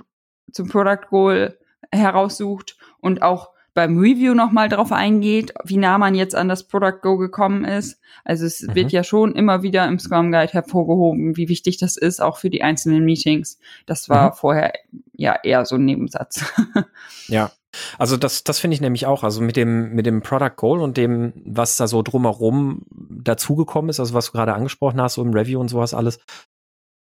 zum 0.52 0.70
Product 0.70 1.08
Goal 1.10 1.60
heraussucht 1.92 2.78
und 3.00 3.22
auch 3.22 3.52
beim 3.74 3.98
Review 4.00 4.34
nochmal 4.34 4.70
drauf 4.70 4.92
eingeht, 4.92 5.54
wie 5.64 5.78
nah 5.78 5.98
man 5.98 6.16
jetzt 6.16 6.36
an 6.36 6.50
das 6.50 6.68
Product 6.68 7.00
Go 7.02 7.18
gekommen 7.18 7.64
ist. 7.64 8.02
Also 8.26 8.46
es 8.46 8.62
mhm. 8.62 8.76
wird 8.76 8.92
ja 8.92 9.04
schon 9.04 9.34
immer 9.34 9.64
wieder 9.64 9.88
im 9.88 10.00
Scrum 10.00 10.32
Guide 10.32 10.52
hervorgehoben, 10.52 11.38
wie 11.38 11.48
wichtig 11.48 11.78
das 11.78 11.96
ist, 11.98 12.22
auch 12.22 12.38
für 12.38 12.50
die 12.50 12.64
einzelnen 12.64 13.06
Meetings. 13.06 13.60
Das 13.86 14.10
war 14.10 14.32
mhm. 14.32 14.36
vorher 14.36 14.74
ja 15.14 15.38
eher 15.44 15.66
so 15.66 15.76
ein 15.76 15.86
Nebensatz. 15.86 16.44
ja. 17.28 17.52
Also 17.98 18.18
das, 18.18 18.44
das 18.44 18.60
finde 18.60 18.76
ich 18.76 18.82
nämlich 18.82 19.06
auch. 19.06 19.24
Also 19.24 19.42
mit 19.42 19.56
dem, 19.56 19.94
mit 19.94 20.06
dem 20.06 20.22
Product 20.22 20.56
Goal 20.56 20.82
und 20.82 20.98
dem, 20.98 21.34
was 21.46 21.78
da 21.78 21.88
so 21.88 22.02
drumherum 22.02 22.84
dazugekommen 22.90 23.90
ist, 23.90 24.00
also 24.00 24.14
was 24.14 24.28
du 24.28 24.32
gerade 24.34 24.54
angesprochen 24.54 25.02
hast, 25.02 25.16
so 25.16 25.22
im 25.22 25.34
Review 25.34 25.60
und 25.60 25.70
sowas 25.70 25.94
alles, 25.94 26.20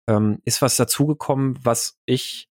ähm, 0.09 0.41
ist 0.45 0.62
was 0.62 0.77
dazugekommen, 0.77 1.59
was 1.62 1.99
ich 2.07 2.49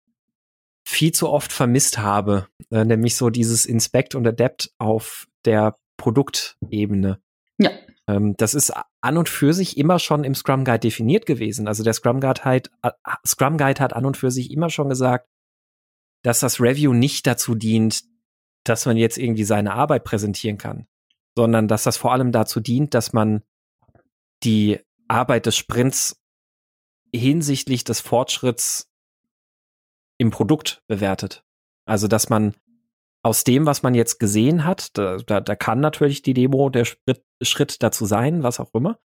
viel 0.87 1.13
zu 1.13 1.31
oft 1.31 1.53
vermisst 1.53 1.99
habe, 1.99 2.49
äh, 2.71 2.85
nämlich 2.85 3.17
so 3.17 3.31
dieses 3.31 3.65
Inspect 3.67 4.15
und 4.15 4.27
Adapt 4.27 4.71
auf 4.79 5.27
der 5.45 5.77
Produktebene. 5.97 7.21
Ja. 7.59 7.71
Ähm, 8.07 8.37
das 8.37 8.55
ist 8.55 8.73
an 9.01 9.17
und 9.17 9.29
für 9.29 9.55
sich 9.55 9.79
immer 9.79 9.99
schon 9.99 10.25
im 10.25 10.35
Scrum 10.35 10.65
Guide 10.65 10.81
definiert 10.81 11.27
gewesen. 11.27 11.69
Also 11.69 11.83
der 11.83 11.95
Scrum 11.95 12.21
Guide, 12.21 12.45
halt, 12.45 12.71
Scrum 13.27 13.57
Guide 13.57 13.81
hat 13.81 13.95
an 13.95 14.05
und 14.05 14.17
für 14.17 14.31
sich 14.31 14.51
immer 14.51 14.69
schon 14.71 14.89
gesagt, 14.89 15.29
dass 16.25 16.41
das 16.41 16.59
Review 16.61 16.93
nicht 16.93 17.27
dazu 17.27 17.55
dient, 17.55 18.03
dass 18.65 18.87
man 18.87 18.97
jetzt 18.97 19.19
irgendwie 19.19 19.45
seine 19.45 19.75
Arbeit 19.75 20.05
präsentieren 20.05 20.59
kann, 20.59 20.89
sondern 21.37 21.69
dass 21.69 21.85
das 21.85 21.99
vor 21.99 22.13
allem 22.13 22.33
dazu 22.33 22.61
dient, 22.61 22.95
dass 22.95 23.13
man 23.13 23.43
die 24.43 24.81
Arbeit 25.07 25.47
des 25.47 25.57
Sprints 25.57 26.21
hinsichtlich 27.15 27.85
des 27.85 28.01
Fortschritts 28.01 28.91
im 30.19 30.31
Produkt 30.31 30.83
bewertet. 30.87 31.45
Also, 31.85 32.09
dass 32.09 32.31
man 32.31 32.55
aus 33.23 33.45
dem, 33.45 33.67
was 33.67 33.83
man 33.83 33.95
jetzt 33.95 34.19
gesehen 34.19 34.65
hat, 34.65 34.97
da, 34.97 35.19
da, 35.19 35.41
da 35.41 35.57
kann 35.57 35.81
natürlich 35.81 36.23
die 36.23 36.35
Demo 36.35 36.71
der 36.71 36.87
Schritt, 36.87 37.23
Schritt 37.43 37.83
dazu 37.83 38.07
sein, 38.07 38.43
was 38.43 38.61
auch 38.61 38.73
immer, 38.73 38.99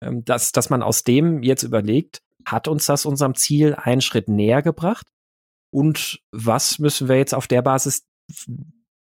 ähm, 0.00 0.24
dass, 0.24 0.52
dass 0.52 0.70
man 0.70 0.82
aus 0.82 1.04
dem 1.04 1.42
jetzt 1.42 1.62
überlegt, 1.62 2.22
hat 2.46 2.68
uns 2.68 2.86
das 2.86 3.04
unserem 3.04 3.34
Ziel 3.34 3.74
einen 3.74 4.00
Schritt 4.00 4.28
näher 4.28 4.62
gebracht? 4.62 5.13
Und 5.74 6.20
was 6.30 6.78
müssen 6.78 7.08
wir 7.08 7.16
jetzt 7.16 7.34
auf 7.34 7.48
der 7.48 7.60
Basis 7.60 8.06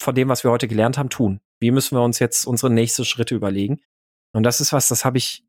von 0.02 0.14
dem, 0.14 0.28
was 0.28 0.44
wir 0.44 0.50
heute 0.50 0.68
gelernt 0.68 0.98
haben, 0.98 1.08
tun? 1.08 1.40
Wie 1.60 1.70
müssen 1.70 1.96
wir 1.96 2.02
uns 2.02 2.18
jetzt 2.18 2.46
unsere 2.46 2.70
nächsten 2.70 3.06
Schritte 3.06 3.34
überlegen? 3.34 3.80
Und 4.34 4.42
das 4.42 4.60
ist 4.60 4.74
was, 4.74 4.86
das 4.88 5.06
habe 5.06 5.16
ich 5.16 5.44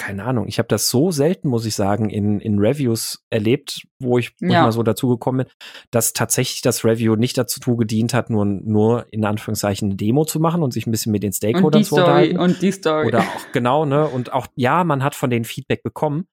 keine 0.00 0.24
Ahnung, 0.24 0.48
ich 0.48 0.58
habe 0.58 0.66
das 0.66 0.88
so 0.88 1.10
selten, 1.10 1.48
muss 1.48 1.66
ich 1.66 1.74
sagen, 1.74 2.08
in, 2.08 2.40
in 2.40 2.58
Reviews 2.58 3.22
erlebt, 3.28 3.86
wo 3.98 4.16
ich, 4.16 4.32
ja. 4.40 4.62
mal 4.62 4.72
so 4.72 4.82
dazu 4.82 5.08
gekommen 5.08 5.44
bin, 5.44 5.46
dass 5.90 6.14
tatsächlich 6.14 6.62
das 6.62 6.86
Review 6.86 7.16
nicht 7.16 7.36
dazu 7.36 7.76
gedient 7.76 8.14
hat, 8.14 8.30
nur, 8.30 8.46
nur 8.46 9.04
in 9.10 9.26
Anführungszeichen 9.26 9.90
eine 9.90 9.96
Demo 9.96 10.24
zu 10.24 10.40
machen 10.40 10.62
und 10.62 10.72
sich 10.72 10.86
ein 10.86 10.90
bisschen 10.90 11.12
mit 11.12 11.22
den 11.22 11.34
Stakeholdern 11.34 11.84
zu 11.84 11.96
unterhalten. 11.96 12.38
Und 12.38 12.62
die 12.62 12.72
Story. 12.72 13.08
Oder 13.08 13.20
auch, 13.20 13.52
genau, 13.52 13.84
ne? 13.84 14.08
Und 14.08 14.32
auch, 14.32 14.46
ja, 14.54 14.84
man 14.84 15.04
hat 15.04 15.14
von 15.14 15.28
denen 15.28 15.44
Feedback 15.44 15.82
bekommen, 15.82 16.26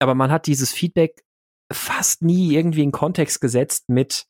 aber 0.00 0.14
man 0.14 0.30
hat 0.30 0.46
dieses 0.46 0.72
Feedback 0.72 1.24
fast 1.72 2.22
nie 2.22 2.54
irgendwie 2.54 2.82
in 2.82 2.92
Kontext 2.92 3.40
gesetzt 3.40 3.88
mit, 3.88 4.26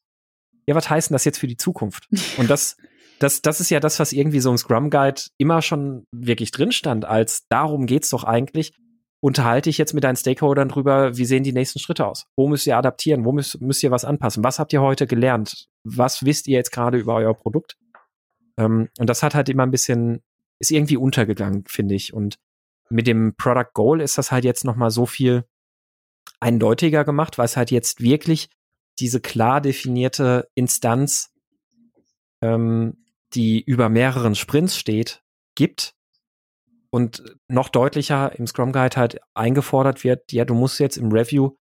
ja, 0.67 0.75
was 0.75 0.88
heißt 0.88 1.11
denn 1.11 1.14
das 1.14 1.25
jetzt 1.25 1.38
für 1.38 1.47
die 1.47 1.57
Zukunft? 1.57 2.09
Und 2.38 2.49
das, 2.49 2.76
das, 3.19 3.43
das 3.43 3.61
ist 3.61 3.71
ja 3.71 3.81
das, 3.81 3.99
was 3.99 4.12
irgendwie 4.12 4.41
so 4.41 4.50
im 4.50 4.59
Scrum 4.59 4.91
Guide 4.91 5.23
immer 5.38 5.62
schon 5.62 6.05
wirklich 6.12 6.50
drin 6.50 6.73
stand, 6.73 7.05
als 7.05 7.47
darum 7.49 7.87
geht's 7.87 8.11
doch 8.11 8.25
eigentlich, 8.25 8.73
unterhalte 9.25 9.71
ich 9.71 9.79
jetzt 9.79 9.95
mit 9.95 10.05
deinen 10.05 10.17
Stakeholdern 10.17 10.69
drüber, 10.69 11.17
wie 11.17 11.25
sehen 11.25 11.45
die 11.45 11.53
nächsten 11.53 11.79
Schritte 11.79 12.07
aus? 12.07 12.26
Wo 12.37 12.47
müsst 12.47 12.67
ihr 12.67 12.76
adaptieren? 12.76 13.25
Wo 13.25 13.33
müsst, 13.33 13.59
müsst 13.61 13.83
ihr 13.83 13.91
was 13.91 14.05
anpassen? 14.05 14.45
Was 14.45 14.59
habt 14.59 14.73
ihr 14.75 14.83
heute 14.83 15.07
gelernt? 15.07 15.67
Was 15.83 16.26
wisst 16.26 16.47
ihr 16.47 16.59
jetzt 16.59 16.73
gerade 16.73 16.99
über 16.99 17.14
euer 17.14 17.33
Produkt? 17.33 17.79
Ähm, 18.59 18.91
und 18.99 19.09
das 19.09 19.23
hat 19.23 19.35
halt 19.35 19.49
immer 19.49 19.62
ein 19.62 19.71
bisschen, 19.71 20.23
ist 20.61 20.71
irgendwie 20.71 20.99
untergegangen, 20.99 21.64
finde 21.67 21.95
ich. 21.95 22.12
Und 22.12 22.38
mit 22.91 23.07
dem 23.07 23.35
Product 23.37 23.71
Goal 23.73 24.03
ist 24.03 24.19
das 24.19 24.31
halt 24.31 24.45
jetzt 24.45 24.64
nochmal 24.64 24.91
so 24.91 25.07
viel 25.07 25.45
eindeutiger 26.45 27.05
gemacht, 27.05 27.39
weil 27.39 27.47
es 27.47 27.57
halt 27.57 27.71
jetzt 27.71 28.03
wirklich 28.03 28.51
diese 28.99 29.21
klar 29.21 29.63
definierte 29.63 30.49
Instanz, 30.55 31.33
ähm, 32.43 33.05
die 33.33 33.63
über 33.63 33.89
mehreren 33.89 34.35
Sprints 34.35 34.77
steht, 34.77 35.23
gibt 35.55 35.95
und 36.91 37.25
noch 37.49 37.71
deutlicher 37.71 38.39
im 38.39 38.47
Scrum 38.47 38.73
Guide 38.73 38.97
halt 38.97 39.21
eingefordert 39.33 40.05
wird, 40.05 40.33
ja, 40.33 40.45
du 40.45 40.55
musst 40.55 40.79
jetzt 40.79 40.99
im 40.99 41.11
Review 41.11 41.57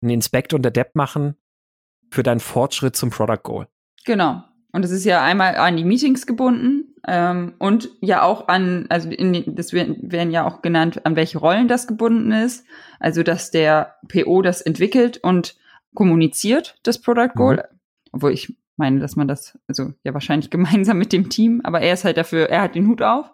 einen 0.00 0.10
Inspect 0.10 0.54
und 0.54 0.64
Adapt 0.64 0.94
machen 0.94 1.36
für 2.10 2.22
deinen 2.22 2.40
Fortschritt 2.40 2.94
zum 2.94 3.10
Product 3.10 3.42
Goal. 3.42 3.68
Genau. 4.04 4.44
Und 4.72 4.84
es 4.84 4.92
ist 4.92 5.04
ja 5.04 5.22
einmal 5.22 5.56
an 5.56 5.76
die 5.76 5.84
Meetings 5.84 6.26
gebunden 6.26 6.93
ähm, 7.06 7.54
und 7.58 7.90
ja 8.00 8.22
auch 8.22 8.48
an, 8.48 8.86
also 8.88 9.10
in, 9.10 9.54
das 9.54 9.72
werden, 9.72 10.30
ja 10.30 10.46
auch 10.46 10.62
genannt, 10.62 11.04
an 11.04 11.16
welche 11.16 11.38
Rollen 11.38 11.68
das 11.68 11.86
gebunden 11.86 12.32
ist. 12.32 12.64
Also 12.98 13.22
dass 13.22 13.50
der 13.50 13.96
PO 14.08 14.42
das 14.42 14.60
entwickelt 14.60 15.18
und 15.18 15.56
kommuniziert, 15.94 16.78
das 16.82 17.00
Product 17.00 17.34
Goal. 17.34 17.56
Mhm. 17.56 17.78
Obwohl 18.12 18.32
ich 18.32 18.56
meine, 18.76 19.00
dass 19.00 19.16
man 19.16 19.28
das, 19.28 19.58
also 19.68 19.92
ja 20.02 20.14
wahrscheinlich 20.14 20.50
gemeinsam 20.50 20.98
mit 20.98 21.12
dem 21.12 21.28
Team, 21.28 21.60
aber 21.64 21.80
er 21.80 21.94
ist 21.94 22.04
halt 22.04 22.16
dafür, 22.16 22.48
er 22.48 22.62
hat 22.62 22.74
den 22.74 22.88
Hut 22.88 23.02
auf. 23.02 23.30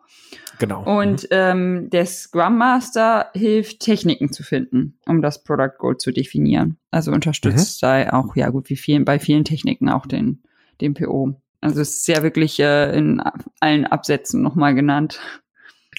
Genau. 0.58 0.82
Und 0.82 1.22
mhm. 1.22 1.28
ähm, 1.30 1.90
der 1.90 2.06
Scrum 2.06 2.58
Master 2.58 3.30
hilft, 3.34 3.80
Techniken 3.80 4.32
zu 4.32 4.42
finden, 4.42 4.98
um 5.06 5.22
das 5.22 5.42
Product 5.42 5.78
Goal 5.78 5.96
zu 5.96 6.10
definieren. 6.10 6.76
Also 6.90 7.12
unterstützt 7.12 7.82
mhm. 7.82 7.86
da 7.86 8.10
auch, 8.12 8.36
ja 8.36 8.50
gut, 8.50 8.68
wie 8.68 8.76
vielen, 8.76 9.04
bei 9.04 9.18
vielen 9.18 9.44
Techniken 9.44 9.88
auch 9.88 10.06
den, 10.06 10.42
den 10.80 10.94
PO. 10.94 11.40
Also 11.60 11.80
es 11.80 11.98
ist 11.98 12.08
ja 12.08 12.22
wirklich 12.22 12.58
äh, 12.60 12.96
in 12.96 13.22
allen 13.60 13.86
Absätzen 13.86 14.42
nochmal 14.42 14.74
genannt. 14.74 15.20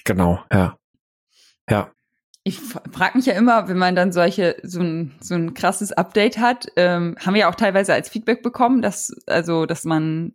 Genau, 0.04 0.40
ja. 0.52 0.76
Ja. 1.70 1.92
Ich 2.44 2.58
frage 2.58 3.16
mich 3.16 3.26
ja 3.26 3.34
immer, 3.34 3.68
wenn 3.68 3.78
man 3.78 3.94
dann 3.94 4.10
solche 4.10 4.56
so 4.64 4.80
ein 4.80 5.14
so 5.20 5.34
ein 5.34 5.54
krasses 5.54 5.92
Update 5.92 6.38
hat, 6.38 6.66
ähm, 6.74 7.16
haben 7.24 7.34
wir 7.34 7.42
ja 7.42 7.50
auch 7.50 7.54
teilweise 7.54 7.94
als 7.94 8.08
Feedback 8.08 8.42
bekommen, 8.42 8.82
dass 8.82 9.14
also 9.26 9.64
dass 9.64 9.84
man 9.84 10.34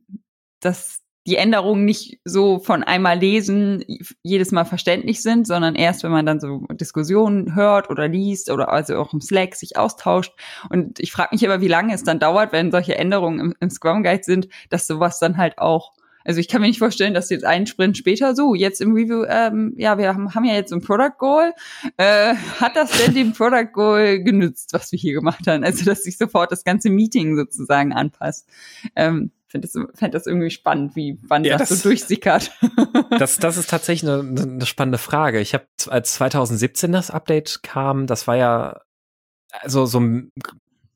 dass 0.61 1.03
die 1.27 1.35
Änderungen 1.35 1.83
nicht 1.83 2.19
so 2.23 2.59
von 2.59 2.83
einmal 2.83 3.19
lesen 3.19 3.83
jedes 4.23 4.53
Mal 4.53 4.63
verständlich 4.63 5.21
sind, 5.21 5.45
sondern 5.45 5.75
erst, 5.75 6.03
wenn 6.03 6.11
man 6.11 6.25
dann 6.25 6.39
so 6.39 6.65
Diskussionen 6.71 7.53
hört 7.53 7.89
oder 7.89 8.07
liest 8.07 8.49
oder 8.49 8.69
also 8.71 8.95
auch 8.95 9.13
im 9.13 9.19
Slack 9.19 9.55
sich 9.55 9.75
austauscht. 9.77 10.31
Und 10.69 11.01
ich 11.01 11.11
frage 11.11 11.29
mich 11.33 11.45
aber, 11.45 11.59
wie 11.59 11.67
lange 11.67 11.93
es 11.93 12.03
dann 12.03 12.19
dauert, 12.19 12.53
wenn 12.53 12.71
solche 12.71 12.97
Änderungen 12.97 13.39
im, 13.39 13.55
im 13.59 13.69
Scrum 13.69 14.03
Guide 14.03 14.23
sind, 14.23 14.47
dass 14.69 14.87
sowas 14.87 15.19
dann 15.19 15.37
halt 15.37 15.57
auch 15.59 15.91
also 16.23 16.41
ich 16.41 16.49
kann 16.49 16.59
mir 16.59 16.67
nicht 16.67 16.79
vorstellen, 16.79 17.13
dass 17.13 17.29
jetzt 17.29 17.45
einen 17.45 17.67
Sprint 17.67 17.97
später 17.97 18.35
so, 18.35 18.53
jetzt 18.53 18.81
im 18.81 18.91
Review, 18.91 19.23
ähm, 19.29 19.73
ja, 19.77 19.97
wir 19.97 20.09
haben, 20.09 20.35
haben 20.35 20.43
ja 20.43 20.55
jetzt 20.55 20.73
ein 20.73 20.81
Product 20.81 21.13
Goal. 21.17 21.53
Äh, 21.95 22.35
hat 22.59 22.75
das 22.75 22.91
denn 23.01 23.13
dem 23.13 23.31
Product 23.31 23.71
Goal 23.71 24.21
genützt, 24.21 24.73
was 24.73 24.91
wir 24.91 24.99
hier 24.99 25.13
gemacht 25.13 25.47
haben? 25.47 25.63
Also, 25.63 25.85
dass 25.85 26.03
sich 26.03 26.17
sofort 26.17 26.51
das 26.51 26.65
ganze 26.65 26.89
Meeting 26.89 27.37
sozusagen 27.37 27.93
anpasst. 27.93 28.45
Ähm, 28.93 29.31
finde 29.47 29.67
das, 29.67 29.97
fänd 29.97 30.13
das 30.13 30.27
irgendwie 30.27 30.49
spannend, 30.49 30.95
wie 30.95 31.17
wann 31.27 31.43
ja, 31.43 31.57
das, 31.57 31.69
das, 31.69 31.81
so 31.81 31.89
durchsickert. 31.89 32.51
das, 33.17 33.37
das 33.37 33.57
ist 33.57 33.69
tatsächlich 33.69 34.09
eine, 34.09 34.19
eine 34.19 34.65
spannende 34.65 34.97
Frage. 34.97 35.39
Ich 35.39 35.53
habe 35.53 35.65
als 35.87 36.13
2017 36.13 36.91
das 36.91 37.11
Update 37.11 37.63
kam, 37.63 38.07
das 38.07 38.27
war 38.27 38.35
ja 38.35 38.81
also 39.51 39.85
so 39.85 40.01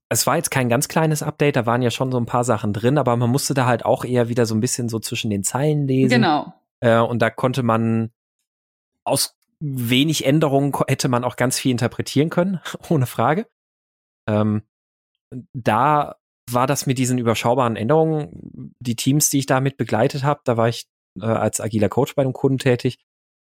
es 0.09 0.27
war 0.27 0.35
jetzt 0.35 0.51
kein 0.51 0.67
ganz 0.67 0.89
kleines 0.89 1.23
Update, 1.23 1.55
da 1.55 1.65
waren 1.65 1.81
ja 1.81 1.89
schon 1.89 2.11
so 2.11 2.17
ein 2.17 2.25
paar 2.25 2.43
Sachen 2.43 2.73
drin, 2.73 2.97
aber 2.97 3.15
man 3.15 3.29
musste 3.29 3.53
da 3.53 3.65
halt 3.65 3.85
auch 3.85 4.03
eher 4.03 4.27
wieder 4.27 4.45
so 4.45 4.53
ein 4.53 4.59
bisschen 4.59 4.89
so 4.89 4.99
zwischen 4.99 5.29
den 5.29 5.43
Zeilen 5.43 5.87
lesen. 5.87 6.09
Genau. 6.09 6.53
Äh, 6.81 6.99
und 6.99 7.21
da 7.21 7.29
konnte 7.29 7.63
man 7.63 8.11
aus 9.05 9.37
wenig 9.61 10.25
Änderungen 10.25 10.73
hätte 10.87 11.07
man 11.07 11.23
auch 11.23 11.37
ganz 11.37 11.57
viel 11.57 11.71
interpretieren 11.71 12.29
können, 12.29 12.59
ohne 12.89 13.05
Frage. 13.05 13.47
Ähm, 14.27 14.63
da 15.53 16.17
war 16.49 16.67
das 16.67 16.85
mit 16.85 16.97
diesen 16.97 17.17
überschaubaren 17.17 17.75
Änderungen, 17.75 18.73
die 18.79 18.95
Teams, 18.95 19.29
die 19.29 19.39
ich 19.39 19.45
damit 19.45 19.77
begleitet 19.77 20.23
habe, 20.23 20.41
da 20.43 20.57
war 20.57 20.69
ich 20.69 20.85
äh, 21.19 21.25
als 21.25 21.61
agiler 21.61 21.89
Coach 21.89 22.15
bei 22.15 22.21
einem 22.23 22.33
Kunden 22.33 22.57
tätig. 22.57 22.97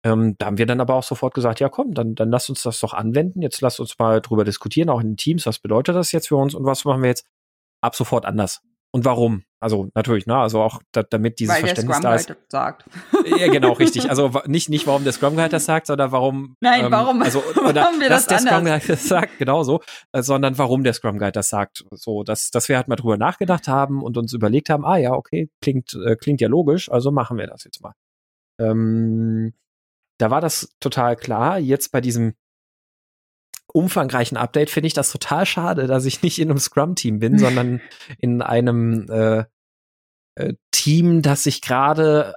Ähm, 0.04 0.36
da 0.38 0.48
haben 0.48 0.58
wir 0.58 0.66
dann 0.66 0.82
aber 0.82 0.96
auch 0.96 1.04
sofort 1.04 1.34
gesagt, 1.34 1.60
ja 1.60 1.70
komm, 1.70 1.94
dann, 1.94 2.16
dann 2.16 2.30
lass 2.30 2.50
uns 2.50 2.63
das 2.63 2.80
doch 2.80 2.94
anwenden. 2.94 3.42
Jetzt 3.42 3.62
lass 3.62 3.80
uns 3.80 3.98
mal 3.98 4.22
drüber 4.22 4.44
diskutieren, 4.44 4.89
auch 4.89 5.00
in 5.00 5.12
den 5.12 5.18
Teams, 5.18 5.46
was 5.46 5.60
bedeutet 5.60 5.96
das 5.96 6.12
jetzt 6.12 6.27
für 6.27 6.36
uns 6.36 6.54
und 6.56 6.66
was 6.66 6.86
machen 6.86 7.01
wir 7.01 7.10
jetzt 7.10 7.25
ab 7.82 7.96
sofort 7.96 8.25
anders? 8.25 8.62
Und 8.91 9.06
warum? 9.06 9.44
Also 9.60 9.89
natürlich, 9.96 10.27
ne, 10.27 10.36
also 10.38 10.62
auch 10.62 10.82
da, 10.91 11.01
damit 11.03 11.39
dieses 11.39 11.56
Weil 11.56 11.62
Verständnis 11.62 12.00
der 12.00 12.12
Scrum 12.12 12.27
da 12.27 12.34
ist. 12.34 12.50
sagt. 12.50 12.86
Ja, 13.39 13.51
genau, 13.51 13.74
richtig. 13.74 14.10
Also 14.10 14.32
nicht, 14.46 14.70
nicht 14.70 14.86
warum 14.86 15.03
der 15.03 15.13
Scrum 15.13 15.36
Guide 15.36 15.50
das 15.50 15.65
sagt, 15.65 15.88
sondern 15.88 16.12
warum. 16.12 16.56
Nein, 16.62 16.86
ähm, 16.86 16.91
warum? 16.91 17.22
Also, 17.22 17.39
oder 17.67 17.82
warum 17.82 18.00
wir 18.00 18.10
dass 18.10 18.27
das 18.27 18.44
der 18.44 18.51
Scrum 18.51 18.65
Guide 18.65 18.88
das 18.88 19.08
sagt, 19.08 19.38
genau 19.39 19.63
so, 19.63 19.82
äh, 20.12 20.22
sondern 20.22 20.58
warum 20.58 20.84
der 20.84 20.94
Scrum 20.94 21.17
Guide 21.17 21.32
das 21.32 21.50
sagt. 21.50 21.86
So, 21.91 22.24
dass, 22.24 22.51
dass 22.51 22.70
wir 22.70 22.77
halt 22.77 22.88
mal 22.88 22.96
drüber 22.98 23.17
nachgedacht 23.17 23.67
haben 23.67 24.03
und 24.03 24.17
uns 24.17 24.32
überlegt 24.34 24.70
haben, 24.70 24.86
ah 24.86 24.98
ja, 24.98 25.13
okay, 25.13 25.50
klingt, 25.62 25.94
äh, 26.06 26.15
klingt 26.15 26.39
ja 26.39 26.48
logisch, 26.48 26.91
also 26.91 27.12
machen 27.12 27.38
wir 27.38 27.48
das 27.48 27.63
jetzt 27.63 27.82
mal. 27.82 27.94
Ähm, 28.60 29.53
da 30.20 30.29
war 30.29 30.41
das 30.41 30.75
total 30.79 31.15
klar. 31.15 31.60
Jetzt 31.60 31.91
bei 31.91 32.01
diesem 32.01 32.36
umfangreichen 33.71 34.38
Update 34.38 34.69
finde 34.69 34.88
ich 34.88 34.93
das 34.93 35.12
total 35.12 35.45
schade, 35.45 35.88
dass 35.88 36.05
ich 36.05 36.21
nicht 36.24 36.39
in 36.39 36.50
einem 36.50 36.59
Scrum-Team 36.59 37.19
bin, 37.19 37.38
sondern 37.39 37.81
in 38.19 38.41
einem 38.41 39.07
äh, 39.09 39.43
äh, 40.36 40.53
Team, 40.71 41.21
das 41.21 41.43
sich 41.43 41.62
gerade 41.62 42.36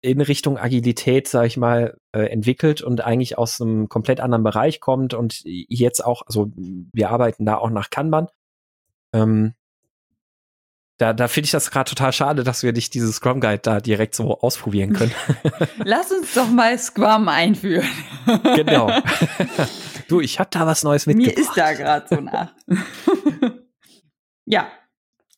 in 0.00 0.20
Richtung 0.20 0.58
Agilität, 0.58 1.26
sag 1.26 1.46
ich 1.46 1.56
mal, 1.56 1.96
äh, 2.12 2.26
entwickelt 2.26 2.82
und 2.82 3.00
eigentlich 3.00 3.36
aus 3.36 3.60
einem 3.60 3.88
komplett 3.88 4.20
anderen 4.20 4.44
Bereich 4.44 4.80
kommt 4.80 5.12
und 5.12 5.40
jetzt 5.44 6.04
auch, 6.04 6.22
also 6.26 6.52
wir 6.54 7.10
arbeiten 7.10 7.44
da 7.44 7.56
auch 7.56 7.70
nach 7.70 7.90
Kanban. 7.90 8.28
Ähm, 9.12 9.54
Da, 10.98 11.12
da 11.12 11.28
finde 11.28 11.46
ich 11.46 11.52
das 11.52 11.70
gerade 11.70 11.88
total 11.88 12.12
schade, 12.12 12.42
dass 12.42 12.62
wir 12.64 12.72
nicht 12.72 12.92
dieses 12.92 13.16
Scrum 13.16 13.40
Guide 13.40 13.60
da 13.62 13.80
direkt 13.80 14.14
so 14.16 14.40
ausprobieren 14.40 14.92
können. 14.94 15.12
Lass 15.84 16.10
uns 16.10 16.34
doch 16.34 16.48
mal 16.48 16.76
Scrum 16.78 17.28
einführen. 17.28 17.86
genau. 18.56 18.90
du, 20.08 20.20
ich 20.20 20.38
habe 20.38 20.50
da 20.52 20.66
was 20.66 20.82
Neues 20.82 21.06
mitgebracht. 21.06 21.36
Mir 21.36 21.42
ist 21.42 21.56
da 21.56 21.72
gerade 21.72 22.06
so 22.08 22.20
nach. 22.20 22.52
ja, 24.44 24.68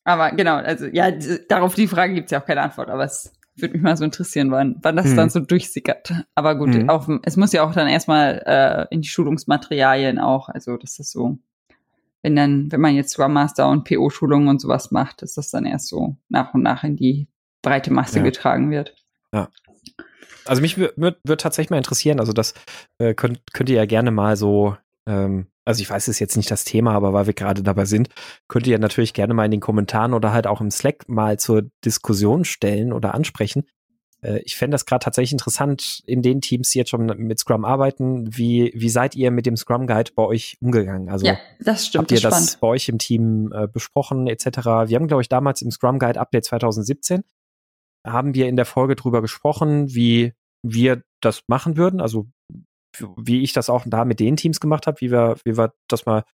aber 0.04 0.32
genau, 0.32 0.56
also 0.56 0.86
ja, 0.86 1.10
darauf 1.48 1.74
die 1.74 1.88
Frage 1.88 2.14
gibt 2.14 2.26
es 2.26 2.30
ja 2.30 2.40
auch 2.40 2.46
keine 2.46 2.62
Antwort, 2.62 2.88
aber 2.88 3.04
es 3.04 3.32
würde 3.56 3.74
mich 3.74 3.82
mal 3.82 3.96
so 3.96 4.04
interessieren, 4.04 4.50
wann, 4.50 4.76
wann 4.82 4.96
das 4.96 5.06
hm. 5.06 5.16
dann 5.16 5.30
so 5.30 5.40
durchsickert. 5.40 6.12
Aber 6.34 6.54
gut, 6.56 6.74
hm. 6.74 6.88
auch, 6.88 7.08
es 7.24 7.36
muss 7.36 7.52
ja 7.52 7.62
auch 7.62 7.74
dann 7.74 7.88
erstmal 7.88 8.42
äh, 8.46 8.94
in 8.94 9.02
die 9.02 9.08
Schulungsmaterialien 9.08 10.18
auch, 10.18 10.48
also 10.48 10.76
das 10.76 10.98
ist 10.98 11.12
so 11.12 11.38
wenn 12.22 12.36
dann, 12.36 12.70
wenn 12.70 12.80
man 12.80 12.94
jetzt 12.94 13.12
Scrum 13.12 13.32
Master 13.32 13.68
und 13.68 13.84
PO-Schulungen 13.84 14.48
und 14.48 14.60
sowas 14.60 14.90
macht, 14.90 15.22
dass 15.22 15.34
das 15.34 15.50
dann 15.50 15.64
erst 15.64 15.88
so 15.88 16.16
nach 16.28 16.54
und 16.54 16.62
nach 16.62 16.84
in 16.84 16.96
die 16.96 17.28
breite 17.62 17.92
Masse 17.92 18.18
ja. 18.18 18.24
getragen 18.24 18.70
wird. 18.70 18.94
Ja. 19.32 19.48
Also 20.50 20.62
mich 20.62 20.76
würde 20.76 21.16
würd 21.22 21.40
tatsächlich 21.40 21.70
mal 21.70 21.76
interessieren, 21.76 22.18
also 22.18 22.32
das 22.32 22.54
äh, 22.98 23.14
könnt, 23.14 23.40
könnt 23.52 23.70
ihr 23.70 23.76
ja 23.76 23.86
gerne 23.86 24.10
mal 24.10 24.36
so, 24.36 24.76
ähm, 25.06 25.46
also 25.64 25.80
ich 25.80 25.88
weiß, 25.88 26.08
es 26.08 26.16
ist 26.16 26.18
jetzt 26.18 26.36
nicht 26.36 26.50
das 26.50 26.64
Thema, 26.64 26.92
aber 26.92 27.12
weil 27.12 27.26
wir 27.26 27.34
gerade 27.34 27.62
dabei 27.62 27.84
sind, 27.84 28.08
könnt 28.48 28.66
ihr 28.66 28.78
natürlich 28.80 29.14
gerne 29.14 29.32
mal 29.32 29.44
in 29.44 29.52
den 29.52 29.60
Kommentaren 29.60 30.12
oder 30.12 30.32
halt 30.32 30.48
auch 30.48 30.60
im 30.60 30.72
Slack 30.72 31.08
mal 31.08 31.38
zur 31.38 31.70
Diskussion 31.84 32.44
stellen 32.44 32.92
oder 32.92 33.14
ansprechen, 33.14 33.62
äh, 34.22 34.40
ich 34.44 34.56
fände 34.56 34.74
das 34.74 34.86
gerade 34.86 35.04
tatsächlich 35.04 35.32
interessant 35.32 36.02
in 36.04 36.20
den 36.20 36.40
Teams, 36.40 36.70
die 36.70 36.78
jetzt 36.78 36.90
schon 36.90 37.06
mit 37.06 37.38
Scrum 37.38 37.64
arbeiten. 37.64 38.36
Wie, 38.36 38.72
wie 38.74 38.88
seid 38.88 39.14
ihr 39.14 39.30
mit 39.30 39.46
dem 39.46 39.56
Scrum 39.56 39.86
Guide 39.86 40.10
bei 40.16 40.24
euch 40.24 40.56
umgegangen? 40.60 41.10
Also 41.10 41.26
ja, 41.26 41.38
das 41.60 41.86
stimmt. 41.86 42.02
Habt 42.02 42.12
ihr 42.12 42.20
das, 42.20 42.34
das 42.34 42.56
bei 42.56 42.66
euch 42.66 42.88
im 42.88 42.98
Team 42.98 43.52
äh, 43.52 43.68
besprochen 43.68 44.26
etc.? 44.26 44.46
Wir 44.88 44.96
haben, 44.96 45.06
glaube 45.06 45.22
ich, 45.22 45.28
damals 45.28 45.62
im 45.62 45.70
Scrum 45.70 45.98
Guide 45.98 46.20
Update 46.20 46.44
2017 46.44 47.22
haben 48.06 48.34
wir 48.34 48.48
in 48.48 48.56
der 48.56 48.64
Folge 48.64 48.96
drüber 48.96 49.20
gesprochen, 49.20 49.94
wie 49.94 50.32
wir 50.62 51.02
das 51.20 51.42
machen 51.48 51.76
würden. 51.76 52.00
Also 52.00 52.26
wie 53.16 53.42
ich 53.42 53.52
das 53.52 53.70
auch 53.70 53.84
da 53.86 54.04
mit 54.04 54.20
den 54.20 54.36
Teams 54.36 54.60
gemacht 54.60 54.86
habe, 54.86 55.00
wie 55.00 55.10
wir, 55.10 55.36
wie 55.44 55.56
wir 55.56 55.72
das 55.88 56.06
mal 56.06 56.24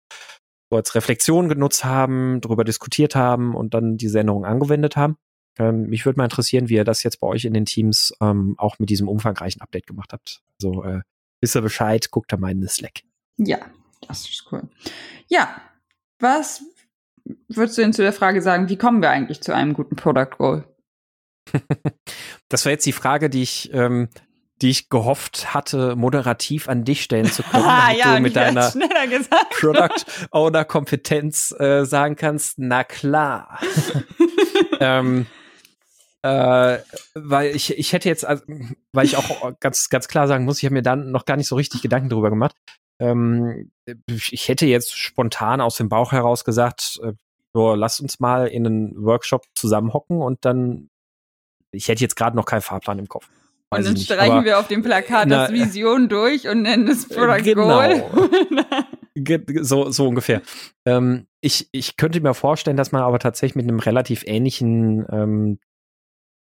so 0.71 0.77
als 0.77 0.95
Reflexion 0.95 1.49
genutzt 1.49 1.85
haben, 1.85 2.41
darüber 2.41 2.65
diskutiert 2.65 3.15
haben 3.15 3.55
und 3.55 3.75
dann 3.75 3.97
diese 3.97 4.21
Änderung 4.21 4.45
angewendet 4.45 4.97
haben. 4.97 5.17
Ähm, 5.59 5.87
mich 5.87 6.05
würde 6.05 6.19
mal 6.19 6.25
interessieren, 6.25 6.69
wie 6.69 6.75
ihr 6.75 6.85
das 6.85 7.03
jetzt 7.03 7.21
bei 7.21 7.27
euch 7.27 7.45
in 7.45 7.55
den 7.55 7.65
Teams 7.65 8.15
ähm, 8.21 8.55
auch 8.59 8.79
mit 8.79 8.91
diesem 8.91 9.09
umfangreichen 9.09 9.63
Update 9.63 9.87
gemacht 9.87 10.13
habt. 10.13 10.43
Also 10.61 10.85
äh, 10.85 11.01
wisst 11.41 11.57
ihr 11.57 11.63
Bescheid, 11.63 12.11
guckt 12.11 12.33
da 12.33 12.37
mal 12.37 12.51
in 12.51 12.61
den 12.61 12.69
Slack. 12.69 13.03
Ja, 13.39 13.59
das 14.07 14.29
ist 14.29 14.47
cool. 14.51 14.69
Ja, 15.29 15.61
was 16.19 16.63
würdest 17.49 17.79
du 17.79 17.83
denn 17.83 17.93
zu 17.93 18.03
der 18.03 18.13
Frage 18.13 18.43
sagen, 18.43 18.69
wie 18.69 18.77
kommen 18.77 19.03
wir 19.03 19.11
eigentlich 19.11 19.41
zu 19.41 19.55
einem 19.55 19.73
guten 19.73 19.97
Product 19.97 20.37
Goal? 20.37 20.65
das 22.49 22.65
war 22.65 22.73
jetzt 22.73 22.87
die 22.87 22.93
Frage, 22.93 23.31
die 23.31 23.43
ich, 23.43 23.71
ähm, 23.73 24.09
die 24.63 24.71
ich 24.71 24.89
gehofft 24.89 25.53
hatte, 25.55 25.97
moderativ 25.97 26.69
an 26.69 26.85
dich 26.85 27.03
stellen 27.03 27.31
zu 27.31 27.43
können, 27.43 27.65
ah, 27.67 27.89
damit 27.89 27.99
ja, 27.99 28.17
du 28.17 28.23
mit 28.23 28.37
deiner 28.37 28.73
Product 29.51 30.05
Owner 30.31 30.65
Kompetenz 30.65 31.55
äh, 31.59 31.85
sagen 31.85 32.17
kannst, 32.17 32.59
na 32.59 32.85
klar. 32.85 33.61
ähm, 34.81 35.27
äh, 36.23 36.79
weil 37.15 37.55
ich, 37.55 37.79
ich 37.79 37.93
hätte 37.93 38.09
jetzt, 38.09 38.25
also, 38.25 38.43
weil 38.93 39.05
ich 39.05 39.17
auch 39.17 39.53
ganz, 39.61 39.89
ganz 39.91 40.09
klar 40.09 40.27
sagen 40.27 40.45
muss, 40.45 40.59
ich 40.59 40.65
habe 40.65 40.75
mir 40.75 40.83
dann 40.83 41.13
noch 41.13 41.25
gar 41.25 41.37
nicht 41.37 41.47
so 41.47 41.57
richtig 41.57 41.83
Gedanken 41.83 42.09
darüber 42.09 42.31
gemacht. 42.31 42.57
Ähm, 42.99 43.71
ich 44.09 44.49
hätte 44.49 44.67
jetzt 44.67 44.97
spontan 44.97 45.61
aus 45.61 45.77
dem 45.77 45.89
Bauch 45.89 46.13
heraus 46.13 46.45
gesagt, 46.45 46.99
äh, 47.03 47.13
so, 47.53 47.75
lass 47.75 48.01
uns 48.01 48.21
mal 48.21 48.49
in 48.49 48.67
einen 48.67 49.05
Workshop 49.05 49.45
zusammenhocken 49.55 50.21
und 50.21 50.45
dann, 50.45 50.91
ich 51.77 51.89
hätte 51.89 52.03
jetzt 52.03 52.17
gerade 52.17 52.37
noch 52.37 52.45
keinen 52.45 52.63
Fahrplan 52.63 52.99
im 52.99 53.09
Kopf. 53.09 53.29
und 53.71 53.85
dann 53.85 53.97
streichen 53.97 54.33
aber, 54.33 54.45
wir 54.45 54.59
auf 54.59 54.69
dem 54.69 54.83
Plakat 54.83 55.29
na, 55.29 55.47
das 55.47 55.53
Vision 55.53 56.09
durch 56.09 56.49
und 56.49 56.63
nennen 56.63 56.89
es 56.89 57.09
Product 57.09 57.43
genau. 57.43 57.81
Goal. 59.17 59.65
so, 59.65 59.91
so 59.91 60.09
ungefähr. 60.09 60.43
Ähm, 60.85 61.27
ich, 61.41 61.69
ich 61.73 61.97
könnte 61.97 62.21
mir 62.21 62.35
vorstellen, 62.35 62.77
dass 62.77 62.93
man 62.93 63.03
aber 63.03 63.19
tatsächlich 63.19 63.57
mit 63.57 63.69
einem 63.69 63.79
relativ 63.79 64.25
ähnlichen 64.27 65.07
ähm, 65.11 65.59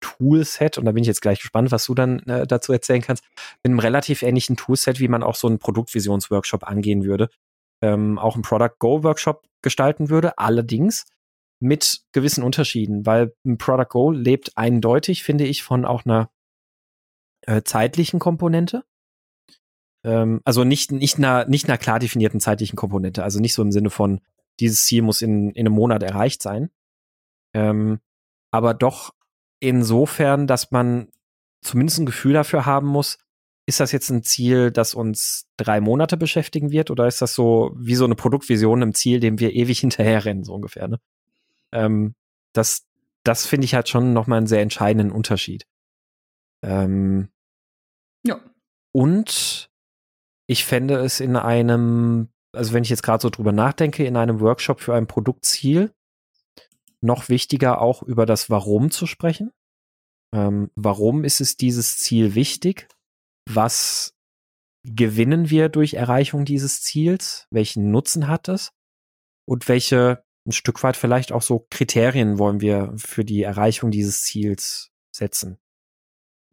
Toolset, 0.00 0.78
und 0.78 0.86
da 0.86 0.92
bin 0.92 1.02
ich 1.02 1.08
jetzt 1.08 1.22
gleich 1.22 1.40
gespannt, 1.40 1.72
was 1.72 1.84
du 1.84 1.94
dann 1.94 2.20
äh, 2.20 2.46
dazu 2.46 2.72
erzählen 2.72 3.02
kannst, 3.02 3.24
mit 3.62 3.70
einem 3.70 3.78
relativ 3.78 4.22
ähnlichen 4.22 4.56
Toolset, 4.56 4.98
wie 4.98 5.08
man 5.08 5.22
auch 5.22 5.34
so 5.34 5.46
einen 5.46 5.58
Produktvisionsworkshop 5.58 6.64
angehen 6.64 7.04
würde, 7.04 7.28
ähm, 7.82 8.18
auch 8.18 8.34
einen 8.34 8.42
Product 8.42 8.76
Go 8.78 9.02
Workshop 9.02 9.44
gestalten 9.62 10.08
würde, 10.08 10.38
allerdings 10.38 11.04
mit 11.60 12.02
gewissen 12.12 12.42
Unterschieden, 12.42 13.06
weil 13.06 13.34
ein 13.44 13.58
Product 13.58 13.88
Go 13.88 14.10
lebt 14.10 14.56
eindeutig, 14.56 15.22
finde 15.22 15.44
ich, 15.44 15.62
von 15.62 15.84
auch 15.84 16.04
einer 16.04 16.30
äh, 17.42 17.62
zeitlichen 17.62 18.18
Komponente. 18.18 18.84
Ähm, 20.04 20.40
also 20.44 20.64
nicht, 20.64 20.90
nicht, 20.90 21.18
einer, 21.18 21.46
nicht 21.46 21.68
einer 21.68 21.78
klar 21.78 21.98
definierten 21.98 22.40
zeitlichen 22.40 22.76
Komponente, 22.76 23.22
also 23.22 23.40
nicht 23.40 23.54
so 23.54 23.62
im 23.62 23.72
Sinne 23.72 23.90
von, 23.90 24.20
dieses 24.58 24.84
Ziel 24.84 25.02
muss 25.02 25.22
in, 25.22 25.50
in 25.50 25.66
einem 25.66 25.74
Monat 25.74 26.02
erreicht 26.02 26.42
sein. 26.42 26.70
Ähm, 27.54 28.00
aber 28.50 28.74
doch 28.74 29.14
insofern, 29.60 30.46
dass 30.46 30.70
man 30.70 31.08
zumindest 31.62 31.98
ein 31.98 32.06
Gefühl 32.06 32.32
dafür 32.32 32.66
haben 32.66 32.86
muss, 32.86 33.18
ist 33.66 33.80
das 33.80 33.92
jetzt 33.92 34.10
ein 34.10 34.22
Ziel, 34.22 34.70
das 34.70 34.94
uns 34.94 35.46
drei 35.56 35.80
Monate 35.80 36.16
beschäftigen 36.16 36.70
wird, 36.70 36.90
oder 36.90 37.06
ist 37.06 37.22
das 37.22 37.34
so 37.34 37.72
wie 37.76 37.94
so 37.94 38.04
eine 38.04 38.16
Produktvision 38.16 38.82
im 38.82 38.94
Ziel, 38.94 39.20
dem 39.20 39.38
wir 39.38 39.52
ewig 39.54 39.80
hinterherrennen, 39.80 40.44
so 40.44 40.54
ungefähr, 40.54 40.88
ne? 40.88 40.98
Ähm, 41.72 42.14
das, 42.54 42.86
das 43.24 43.46
finde 43.46 43.64
ich 43.64 43.74
halt 43.74 43.88
schon 43.88 44.12
nochmal 44.12 44.38
einen 44.38 44.46
sehr 44.46 44.62
entscheidenden 44.62 45.12
Unterschied. 45.12 45.66
Ähm, 46.62 47.30
ja. 48.26 48.40
Und 48.92 49.70
ich 50.48 50.64
fände 50.64 50.96
es 50.96 51.20
in 51.20 51.36
einem, 51.36 52.28
also 52.52 52.72
wenn 52.72 52.82
ich 52.82 52.90
jetzt 52.90 53.02
gerade 53.02 53.22
so 53.22 53.30
drüber 53.30 53.52
nachdenke, 53.52 54.04
in 54.04 54.16
einem 54.16 54.40
Workshop 54.40 54.80
für 54.80 54.94
ein 54.94 55.06
Produktziel 55.06 55.92
noch 57.02 57.28
wichtiger, 57.28 57.80
auch 57.80 58.02
über 58.02 58.26
das 58.26 58.50
Warum 58.50 58.90
zu 58.90 59.06
sprechen. 59.06 59.52
Ähm, 60.34 60.70
warum 60.74 61.24
ist 61.24 61.40
es 61.40 61.56
dieses 61.56 61.96
Ziel 61.96 62.34
wichtig? 62.34 62.88
Was 63.48 64.14
gewinnen 64.84 65.50
wir 65.50 65.68
durch 65.68 65.94
Erreichung 65.94 66.44
dieses 66.44 66.82
Ziels? 66.82 67.46
Welchen 67.50 67.90
Nutzen 67.90 68.28
hat 68.28 68.48
es? 68.48 68.72
Und 69.46 69.68
welche 69.68 70.22
ein 70.50 70.52
Stück 70.52 70.82
weit 70.82 70.96
vielleicht 70.96 71.32
auch 71.32 71.42
so 71.42 71.66
Kriterien 71.70 72.38
wollen 72.38 72.60
wir 72.60 72.92
für 72.96 73.24
die 73.24 73.42
Erreichung 73.42 73.90
dieses 73.90 74.22
Ziels 74.22 74.92
setzen? 75.10 75.58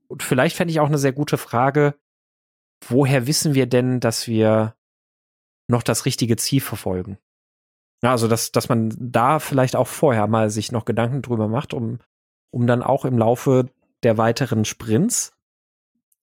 Und 0.08 0.24
vielleicht 0.24 0.56
fände 0.56 0.72
ich 0.72 0.80
auch 0.80 0.88
eine 0.88 0.98
sehr 0.98 1.12
gute 1.12 1.38
Frage, 1.38 1.96
woher 2.88 3.28
wissen 3.28 3.54
wir 3.54 3.68
denn, 3.68 4.00
dass 4.00 4.28
wir 4.28 4.76
noch 5.68 5.84
das 5.84 6.06
richtige 6.06 6.38
Ziel 6.38 6.62
verfolgen? 6.62 7.18
Ja, 8.04 8.12
also 8.12 8.28
dass, 8.28 8.52
dass 8.52 8.70
man 8.70 8.96
da 9.00 9.40
vielleicht 9.40 9.76
auch 9.76 9.88
vorher 9.88 10.28
mal 10.28 10.50
sich 10.50 10.72
noch 10.72 10.86
Gedanken 10.86 11.22
drüber 11.22 11.48
macht, 11.48 11.74
um, 11.74 12.00
um 12.52 12.68
dann 12.68 12.84
auch 12.84 13.06
im 13.06 13.18
Laufe 13.18 13.70
der 14.04 14.18
weiteren 14.18 14.66
Sprints 14.66 15.34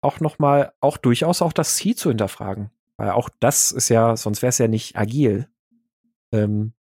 auch 0.01 0.19
noch 0.19 0.39
mal, 0.39 0.73
auch 0.79 0.97
durchaus 0.97 1.41
auch 1.41 1.53
das 1.53 1.75
Ziel 1.75 1.95
zu 1.95 2.09
hinterfragen. 2.09 2.71
Weil 2.95 3.11
auch 3.11 3.29
das 3.39 3.71
ist 3.71 3.89
ja, 3.89 4.15
sonst 4.15 4.41
wäre 4.41 4.49
es 4.49 4.57
ja 4.57 4.67
nicht 4.67 4.95
agil. 4.95 5.49
Ähm, 6.31 6.73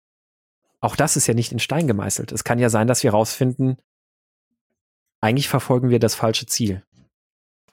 auch 0.86 0.96
das 0.96 1.18
ist 1.18 1.28
ja 1.28 1.34
nicht 1.34 1.52
in 1.52 1.60
Stein 1.60 1.88
gemeißelt. 1.88 2.32
Es 2.32 2.44
kann 2.44 2.60
ja 2.60 2.70
sein, 2.70 2.88
dass 2.88 3.04
wir 3.04 3.12
rausfinden, 3.12 3.78
eigentlich 5.22 5.50
verfolgen 5.50 5.90
wir 5.90 6.00
das 6.00 6.14
falsche 6.16 6.46
Ziel. 6.46 6.84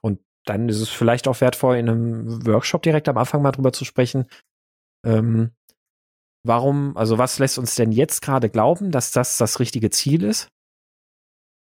Und 0.00 0.20
dann 0.46 0.68
ist 0.68 0.80
es 0.80 0.88
vielleicht 0.88 1.28
auch 1.28 1.40
wertvoll, 1.40 1.76
in 1.76 1.88
einem 1.88 2.46
Workshop 2.46 2.82
direkt 2.82 3.08
am 3.08 3.18
Anfang 3.18 3.42
mal 3.42 3.52
drüber 3.52 3.72
zu 3.72 3.84
sprechen, 3.84 4.26
ähm, 5.04 5.50
warum, 6.42 6.96
also 6.96 7.18
was 7.18 7.38
lässt 7.38 7.58
uns 7.58 7.74
denn 7.74 7.92
jetzt 7.92 8.22
gerade 8.22 8.48
glauben, 8.48 8.90
dass 8.90 9.10
das 9.10 9.36
das 9.36 9.60
richtige 9.60 9.90
Ziel 9.90 10.22
ist? 10.22 10.48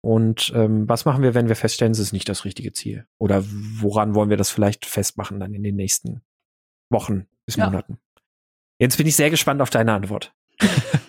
Und 0.01 0.51
ähm, 0.55 0.87
was 0.87 1.05
machen 1.05 1.23
wir, 1.23 1.33
wenn 1.33 1.47
wir 1.47 1.55
feststellen, 1.55 1.91
es 1.91 1.99
ist 1.99 2.13
nicht 2.13 2.29
das 2.29 2.45
richtige 2.45 2.73
Ziel? 2.73 3.07
Oder 3.19 3.43
woran 3.45 4.15
wollen 4.15 4.29
wir 4.29 4.37
das 4.37 4.51
vielleicht 4.51 4.85
festmachen 4.85 5.39
dann 5.39 5.53
in 5.53 5.63
den 5.63 5.75
nächsten 5.75 6.21
Wochen 6.89 7.27
bis 7.45 7.55
ja. 7.55 7.65
Monaten? 7.65 7.99
Jetzt 8.79 8.97
bin 8.97 9.07
ich 9.07 9.15
sehr 9.15 9.29
gespannt 9.29 9.61
auf 9.61 9.69
deine 9.69 9.93
Antwort. 9.93 10.33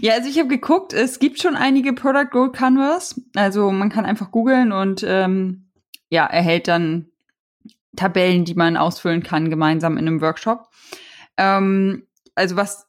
ja, 0.00 0.14
also 0.14 0.28
ich 0.28 0.38
habe 0.38 0.48
geguckt, 0.48 0.92
es 0.92 1.18
gibt 1.18 1.40
schon 1.40 1.56
einige 1.56 1.92
Product 1.92 2.30
Goal 2.30 2.52
Canvas. 2.52 3.20
Also 3.34 3.70
man 3.70 3.90
kann 3.90 4.04
einfach 4.04 4.30
googeln 4.30 4.72
und 4.72 5.04
ähm, 5.06 5.70
ja, 6.10 6.26
erhält 6.26 6.68
dann 6.68 7.06
Tabellen, 7.96 8.44
die 8.44 8.54
man 8.54 8.76
ausfüllen 8.76 9.22
kann, 9.22 9.50
gemeinsam 9.50 9.96
in 9.96 10.06
einem 10.06 10.20
Workshop. 10.20 10.68
Ähm, 11.36 12.06
also 12.34 12.56
was 12.56 12.86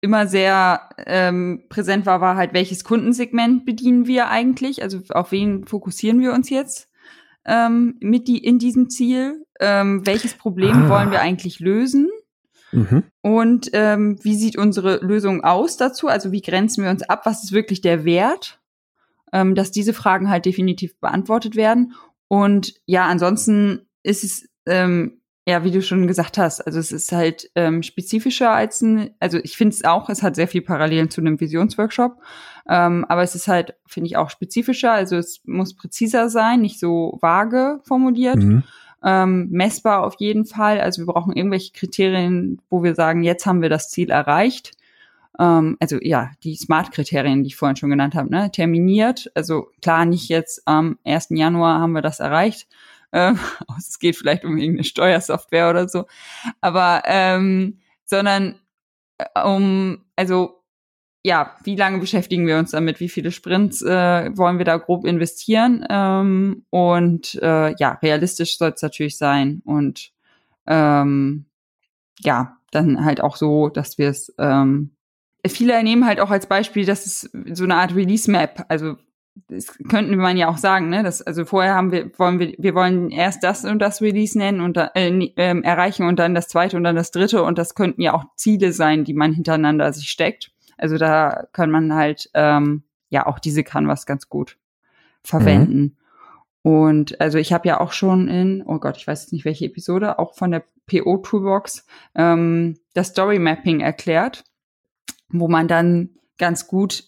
immer 0.00 0.26
sehr 0.26 0.88
ähm, 1.06 1.64
präsent 1.68 2.06
war, 2.06 2.20
war 2.20 2.36
halt, 2.36 2.54
welches 2.54 2.84
Kundensegment 2.84 3.66
bedienen 3.66 4.06
wir 4.06 4.28
eigentlich? 4.28 4.82
Also 4.82 5.00
auf 5.10 5.32
wen 5.32 5.66
fokussieren 5.66 6.20
wir 6.20 6.32
uns 6.32 6.50
jetzt 6.50 6.88
ähm, 7.44 7.96
mit 8.00 8.28
die, 8.28 8.38
in 8.38 8.58
diesem 8.58 8.90
Ziel? 8.90 9.44
Ähm, 9.60 10.06
welches 10.06 10.34
Problem 10.34 10.84
ah. 10.84 10.88
wollen 10.88 11.10
wir 11.10 11.20
eigentlich 11.20 11.58
lösen? 11.58 12.08
Mhm. 12.72 13.04
Und 13.22 13.70
ähm, 13.72 14.18
wie 14.22 14.36
sieht 14.36 14.56
unsere 14.56 14.98
Lösung 14.98 15.44
aus 15.44 15.76
dazu? 15.76 16.08
Also 16.08 16.32
wie 16.32 16.42
grenzen 16.42 16.84
wir 16.84 16.90
uns 16.90 17.02
ab? 17.02 17.22
Was 17.24 17.44
ist 17.44 17.52
wirklich 17.52 17.80
der 17.80 18.04
Wert? 18.04 18.60
Ähm, 19.32 19.54
dass 19.54 19.70
diese 19.70 19.92
Fragen 19.92 20.30
halt 20.30 20.46
definitiv 20.46 20.98
beantwortet 21.00 21.54
werden. 21.54 21.94
Und 22.28 22.74
ja, 22.86 23.06
ansonsten 23.06 23.86
ist 24.02 24.24
es 24.24 24.48
ähm, 24.66 25.18
ja, 25.48 25.64
wie 25.64 25.70
du 25.70 25.80
schon 25.80 26.06
gesagt 26.06 26.36
hast, 26.36 26.60
also 26.60 26.78
es 26.78 26.92
ist 26.92 27.10
halt 27.10 27.50
ähm, 27.54 27.82
spezifischer 27.82 28.50
als 28.50 28.82
ein, 28.82 29.14
also 29.18 29.38
ich 29.38 29.56
finde 29.56 29.74
es 29.74 29.82
auch, 29.82 30.10
es 30.10 30.22
hat 30.22 30.36
sehr 30.36 30.46
viel 30.46 30.60
Parallelen 30.60 31.08
zu 31.08 31.22
einem 31.22 31.40
Visionsworkshop, 31.40 32.20
ähm, 32.68 33.06
aber 33.08 33.22
es 33.22 33.34
ist 33.34 33.48
halt, 33.48 33.74
finde 33.86 34.08
ich, 34.08 34.18
auch 34.18 34.28
spezifischer, 34.28 34.92
also 34.92 35.16
es 35.16 35.40
muss 35.46 35.74
präziser 35.74 36.28
sein, 36.28 36.60
nicht 36.60 36.78
so 36.78 37.16
vage 37.22 37.80
formuliert, 37.84 38.36
mhm. 38.36 38.62
Ähm, 39.04 39.48
messbar 39.50 40.04
auf 40.04 40.14
jeden 40.18 40.44
Fall, 40.44 40.80
also 40.80 41.02
wir 41.02 41.12
brauchen 41.12 41.36
irgendwelche 41.36 41.72
Kriterien, 41.72 42.60
wo 42.68 42.82
wir 42.82 42.94
sagen, 42.94 43.22
jetzt 43.22 43.46
haben 43.46 43.62
wir 43.62 43.68
das 43.68 43.90
Ziel 43.90 44.10
erreicht, 44.10 44.72
ähm, 45.38 45.76
also 45.80 45.98
ja, 46.00 46.30
die 46.42 46.56
Smart-Kriterien, 46.56 47.42
die 47.42 47.48
ich 47.48 47.56
vorhin 47.56 47.76
schon 47.76 47.90
genannt 47.90 48.14
habe, 48.14 48.30
ne, 48.30 48.50
terminiert, 48.50 49.30
also 49.34 49.70
klar, 49.82 50.04
nicht 50.04 50.28
jetzt 50.28 50.62
am 50.66 50.98
1. 51.04 51.28
Januar 51.30 51.80
haben 51.80 51.92
wir 51.92 52.02
das 52.02 52.20
erreicht, 52.20 52.68
ähm, 53.12 53.38
es 53.78 53.98
geht 53.98 54.16
vielleicht 54.16 54.44
um 54.44 54.56
irgendeine 54.56 54.84
Steuersoftware 54.84 55.70
oder 55.70 55.88
so, 55.88 56.06
aber 56.60 57.02
ähm, 57.06 57.78
sondern 58.04 58.58
äh, 59.18 59.40
um, 59.42 60.04
also 60.16 60.57
ja, 61.28 61.54
wie 61.62 61.76
lange 61.76 61.98
beschäftigen 61.98 62.46
wir 62.46 62.58
uns 62.58 62.70
damit? 62.70 63.00
Wie 63.00 63.10
viele 63.10 63.30
Sprints 63.30 63.82
äh, 63.82 64.30
wollen 64.34 64.56
wir 64.56 64.64
da 64.64 64.78
grob 64.78 65.04
investieren? 65.04 65.84
Ähm, 65.90 66.64
und 66.70 67.34
äh, 67.42 67.74
ja, 67.78 67.98
realistisch 68.02 68.56
soll 68.56 68.72
es 68.74 68.80
natürlich 68.80 69.18
sein 69.18 69.60
und 69.66 70.10
ähm, 70.66 71.44
ja, 72.20 72.56
dann 72.70 73.04
halt 73.04 73.20
auch 73.20 73.36
so, 73.36 73.68
dass 73.68 73.98
wir 73.98 74.08
es 74.08 74.34
ähm, 74.38 74.90
viele 75.46 75.82
nehmen 75.82 76.06
halt 76.06 76.18
auch 76.18 76.30
als 76.30 76.46
Beispiel, 76.46 76.86
dass 76.86 77.04
es 77.04 77.30
so 77.52 77.64
eine 77.64 77.76
Art 77.76 77.94
Release 77.94 78.30
Map, 78.30 78.64
also 78.68 78.96
das 79.48 79.78
könnten 79.88 80.16
man 80.16 80.36
ja 80.36 80.48
auch 80.48 80.56
sagen, 80.56 80.88
ne? 80.88 81.02
Das, 81.02 81.22
also 81.22 81.44
vorher 81.44 81.74
haben 81.74 81.92
wir, 81.92 82.10
wollen 82.18 82.40
wir, 82.40 82.54
wir 82.58 82.74
wollen 82.74 83.10
erst 83.10 83.44
das 83.44 83.64
und 83.64 83.78
das 83.78 84.02
Release 84.02 84.36
nennen 84.36 84.60
und 84.60 84.76
äh, 84.76 84.88
äh, 84.94 85.60
erreichen 85.62 86.06
und 86.06 86.18
dann 86.18 86.34
das 86.34 86.48
zweite 86.48 86.76
und 86.76 86.84
dann 86.84 86.96
das 86.96 87.10
dritte 87.10 87.42
und 87.42 87.58
das 87.58 87.74
könnten 87.74 88.00
ja 88.00 88.14
auch 88.14 88.24
Ziele 88.34 88.72
sein, 88.72 89.04
die 89.04 89.14
man 89.14 89.32
hintereinander 89.32 89.92
sich 89.92 90.08
steckt. 90.08 90.50
Also 90.78 90.96
da 90.96 91.46
kann 91.52 91.70
man 91.70 91.94
halt 91.94 92.30
ähm, 92.34 92.82
ja 93.10 93.26
auch 93.26 93.38
diese 93.38 93.64
Canvas 93.64 94.06
ganz 94.06 94.28
gut 94.28 94.58
verwenden. 95.22 95.80
Mhm. 95.80 95.96
Und 96.62 97.20
also 97.20 97.38
ich 97.38 97.52
habe 97.52 97.68
ja 97.68 97.80
auch 97.80 97.92
schon 97.92 98.28
in, 98.28 98.62
oh 98.66 98.78
Gott, 98.78 98.96
ich 98.96 99.06
weiß 99.06 99.22
jetzt 99.22 99.32
nicht 99.32 99.44
welche 99.44 99.66
Episode, 99.66 100.18
auch 100.18 100.34
von 100.34 100.50
der 100.50 100.64
PO 100.86 101.18
Toolbox 101.18 101.86
ähm, 102.14 102.78
das 102.94 103.08
Story 103.08 103.38
Mapping 103.38 103.80
erklärt, 103.80 104.44
wo 105.28 105.48
man 105.48 105.68
dann 105.68 106.10
ganz 106.38 106.66
gut 106.66 107.04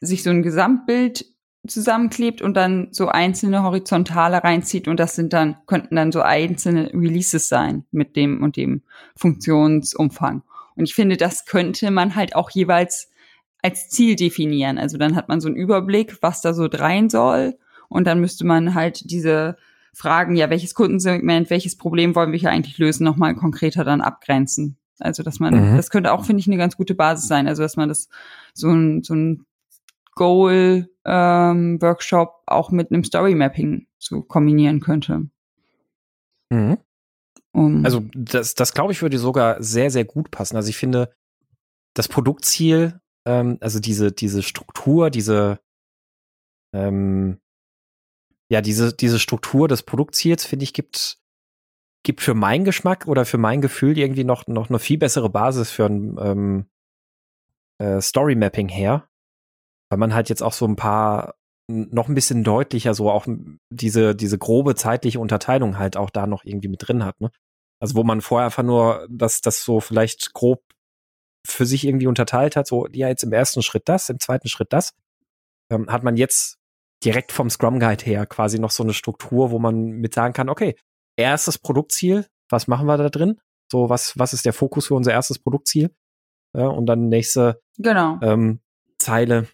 sich 0.00 0.22
so 0.22 0.30
ein 0.30 0.42
Gesamtbild 0.42 1.26
zusammenklebt 1.66 2.42
und 2.42 2.54
dann 2.54 2.88
so 2.92 3.08
einzelne 3.08 3.62
Horizontale 3.62 4.44
reinzieht 4.44 4.88
und 4.88 5.00
das 5.00 5.16
sind 5.16 5.32
dann, 5.32 5.56
könnten 5.66 5.96
dann 5.96 6.12
so 6.12 6.22
einzelne 6.22 6.92
Releases 6.92 7.48
sein 7.48 7.84
mit 7.90 8.16
dem 8.16 8.42
und 8.42 8.56
dem 8.56 8.82
Funktionsumfang. 9.16 10.42
Und 10.76 10.84
ich 10.84 10.94
finde, 10.94 11.16
das 11.16 11.46
könnte 11.46 11.90
man 11.90 12.14
halt 12.14 12.36
auch 12.36 12.50
jeweils 12.50 13.10
als 13.62 13.88
Ziel 13.88 14.16
definieren. 14.16 14.78
Also 14.78 14.98
dann 14.98 15.16
hat 15.16 15.28
man 15.28 15.40
so 15.40 15.48
einen 15.48 15.56
Überblick, 15.56 16.18
was 16.22 16.40
da 16.40 16.54
so 16.54 16.66
rein 16.66 17.08
soll 17.08 17.58
und 17.88 18.06
dann 18.06 18.20
müsste 18.20 18.44
man 18.46 18.74
halt 18.74 19.10
diese 19.10 19.56
Fragen, 19.92 20.36
ja, 20.36 20.50
welches 20.50 20.74
Kundensegment, 20.74 21.48
welches 21.48 21.76
Problem 21.76 22.14
wollen 22.14 22.32
wir 22.32 22.38
hier 22.38 22.50
eigentlich 22.50 22.78
lösen, 22.78 23.04
nochmal 23.04 23.34
konkreter 23.34 23.82
dann 23.82 24.02
abgrenzen. 24.02 24.76
Also, 24.98 25.22
dass 25.22 25.40
man, 25.40 25.72
mhm. 25.72 25.76
das 25.76 25.90
könnte 25.90 26.12
auch, 26.12 26.24
finde 26.24 26.40
ich, 26.40 26.46
eine 26.46 26.58
ganz 26.58 26.76
gute 26.76 26.94
Basis 26.94 27.28
sein. 27.28 27.48
Also, 27.48 27.62
dass 27.62 27.76
man 27.76 27.88
das 27.88 28.08
so 28.52 28.68
ein, 28.68 29.02
so 29.02 29.14
ein 29.14 29.46
Goal 30.14 30.88
ähm, 31.04 31.80
Workshop 31.80 32.42
auch 32.46 32.70
mit 32.70 32.90
einem 32.90 33.04
Story 33.04 33.34
Mapping 33.34 33.86
zu 33.98 34.22
kombinieren 34.22 34.80
könnte. 34.80 35.28
Mhm. 36.50 36.78
Um, 37.56 37.84
also 37.84 38.04
das, 38.14 38.54
das 38.54 38.74
glaube 38.74 38.92
ich 38.92 39.02
würde 39.02 39.18
sogar 39.18 39.62
sehr, 39.62 39.90
sehr 39.90 40.04
gut 40.04 40.30
passen. 40.30 40.56
Also 40.56 40.68
ich 40.68 40.76
finde, 40.76 41.14
das 41.94 42.08
Produktziel, 42.08 43.00
ähm, 43.26 43.58
also 43.60 43.80
diese, 43.80 44.12
diese 44.12 44.42
Struktur, 44.42 45.10
diese, 45.10 45.60
ähm, 46.74 47.38
ja, 48.50 48.60
diese, 48.60 48.92
diese 48.92 49.18
Struktur 49.18 49.68
des 49.68 49.82
Produktziels, 49.82 50.44
finde 50.44 50.64
ich, 50.64 50.72
gibt, 50.72 51.18
gibt 52.04 52.20
für 52.20 52.34
meinen 52.34 52.64
Geschmack 52.64 53.06
oder 53.06 53.24
für 53.24 53.38
mein 53.38 53.60
Gefühl 53.60 53.98
irgendwie 53.98 54.24
noch, 54.24 54.46
noch 54.46 54.68
eine 54.68 54.78
viel 54.78 54.98
bessere 54.98 55.30
Basis 55.30 55.70
für 55.70 55.86
ein 55.86 56.16
ähm, 56.20 56.66
äh, 57.78 58.00
Story 58.00 58.34
Mapping 58.34 58.68
her 58.68 59.08
weil 59.90 59.98
man 59.98 60.14
halt 60.14 60.28
jetzt 60.28 60.42
auch 60.42 60.52
so 60.52 60.66
ein 60.66 60.76
paar 60.76 61.36
noch 61.68 62.08
ein 62.08 62.14
bisschen 62.14 62.44
deutlicher 62.44 62.94
so 62.94 63.10
auch 63.10 63.26
diese, 63.70 64.14
diese 64.14 64.38
grobe 64.38 64.76
zeitliche 64.76 65.18
Unterteilung 65.18 65.78
halt 65.78 65.96
auch 65.96 66.10
da 66.10 66.26
noch 66.26 66.44
irgendwie 66.44 66.68
mit 66.68 66.86
drin 66.86 67.04
hat, 67.04 67.20
ne? 67.20 67.30
Also 67.80 67.94
wo 67.94 68.04
man 68.04 68.20
vorher 68.20 68.46
einfach 68.46 68.62
nur 68.62 69.06
das, 69.10 69.40
das 69.40 69.62
so 69.62 69.80
vielleicht 69.80 70.32
grob 70.32 70.62
für 71.46 71.66
sich 71.66 71.86
irgendwie 71.86 72.06
unterteilt 72.06 72.56
hat, 72.56 72.66
so, 72.66 72.88
ja, 72.92 73.08
jetzt 73.08 73.22
im 73.22 73.32
ersten 73.32 73.62
Schritt 73.62 73.88
das, 73.88 74.08
im 74.08 74.18
zweiten 74.18 74.48
Schritt 74.48 74.72
das, 74.72 74.94
ähm, 75.70 75.88
hat 75.90 76.02
man 76.02 76.16
jetzt 76.16 76.58
direkt 77.04 77.32
vom 77.32 77.50
Scrum 77.50 77.78
Guide 77.78 78.04
her 78.04 78.26
quasi 78.26 78.58
noch 78.58 78.70
so 78.70 78.82
eine 78.82 78.94
Struktur, 78.94 79.50
wo 79.50 79.58
man 79.58 79.76
mit 79.76 80.14
sagen 80.14 80.32
kann, 80.34 80.48
okay, 80.48 80.76
erstes 81.16 81.58
Produktziel, 81.58 82.26
was 82.48 82.66
machen 82.66 82.86
wir 82.86 82.96
da 82.96 83.08
drin? 83.08 83.40
So, 83.70 83.88
was, 83.90 84.18
was 84.18 84.32
ist 84.32 84.46
der 84.46 84.52
Fokus 84.52 84.86
für 84.86 84.94
unser 84.94 85.12
erstes 85.12 85.38
Produktziel? 85.38 85.94
Ja, 86.56 86.68
und 86.68 86.86
dann 86.86 87.08
nächste 87.08 87.60
genau. 87.76 88.18
ähm, 88.22 88.60
Zeile, 88.98 89.48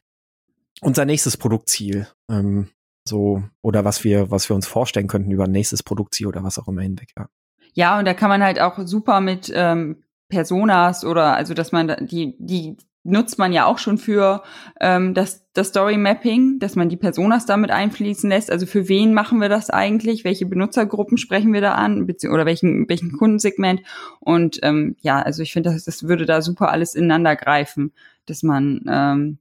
unser 0.80 1.04
nächstes 1.04 1.36
Produktziel. 1.36 2.08
Ähm, 2.30 2.70
so, 3.06 3.42
oder 3.62 3.84
was 3.84 4.04
wir, 4.04 4.30
was 4.30 4.48
wir 4.48 4.54
uns 4.54 4.66
vorstellen 4.66 5.08
könnten 5.08 5.30
über 5.30 5.44
ein 5.44 5.50
nächstes 5.50 5.82
Produktziel 5.82 6.26
oder 6.26 6.44
was 6.44 6.58
auch 6.58 6.68
immer 6.68 6.82
hinweg, 6.82 7.10
ja. 7.18 7.28
Ja, 7.72 7.98
und 7.98 8.06
da 8.06 8.14
kann 8.14 8.28
man 8.28 8.42
halt 8.42 8.60
auch 8.60 8.78
super 8.84 9.20
mit 9.20 9.52
ähm, 9.54 10.02
Personas 10.28 11.04
oder 11.04 11.36
also 11.36 11.54
dass 11.54 11.72
man 11.72 11.96
die, 12.00 12.34
die 12.38 12.76
nutzt 13.04 13.38
man 13.38 13.52
ja 13.52 13.66
auch 13.66 13.78
schon 13.78 13.98
für 13.98 14.42
ähm, 14.80 15.14
das, 15.14 15.44
das 15.52 15.68
Story 15.68 15.96
Mapping, 15.96 16.58
dass 16.60 16.76
man 16.76 16.88
die 16.88 16.96
Personas 16.96 17.46
damit 17.46 17.70
einfließen 17.70 18.30
lässt. 18.30 18.50
Also 18.50 18.66
für 18.66 18.88
wen 18.88 19.12
machen 19.12 19.40
wir 19.40 19.48
das 19.48 19.70
eigentlich? 19.70 20.24
Welche 20.24 20.46
Benutzergruppen 20.46 21.18
sprechen 21.18 21.52
wir 21.52 21.60
da 21.60 21.74
an? 21.74 22.08
Oder 22.30 22.46
welchen, 22.46 22.88
welchen 22.88 23.12
Kundensegment? 23.12 23.82
Und 24.20 24.60
ähm, 24.62 24.96
ja, 25.00 25.20
also 25.20 25.42
ich 25.42 25.52
finde, 25.52 25.70
das, 25.70 25.84
das 25.84 26.04
würde 26.04 26.26
da 26.26 26.42
super 26.42 26.70
alles 26.70 26.94
ineinander 26.94 27.34
greifen, 27.34 27.92
dass 28.26 28.42
man 28.42 28.84
ähm, 28.88 29.38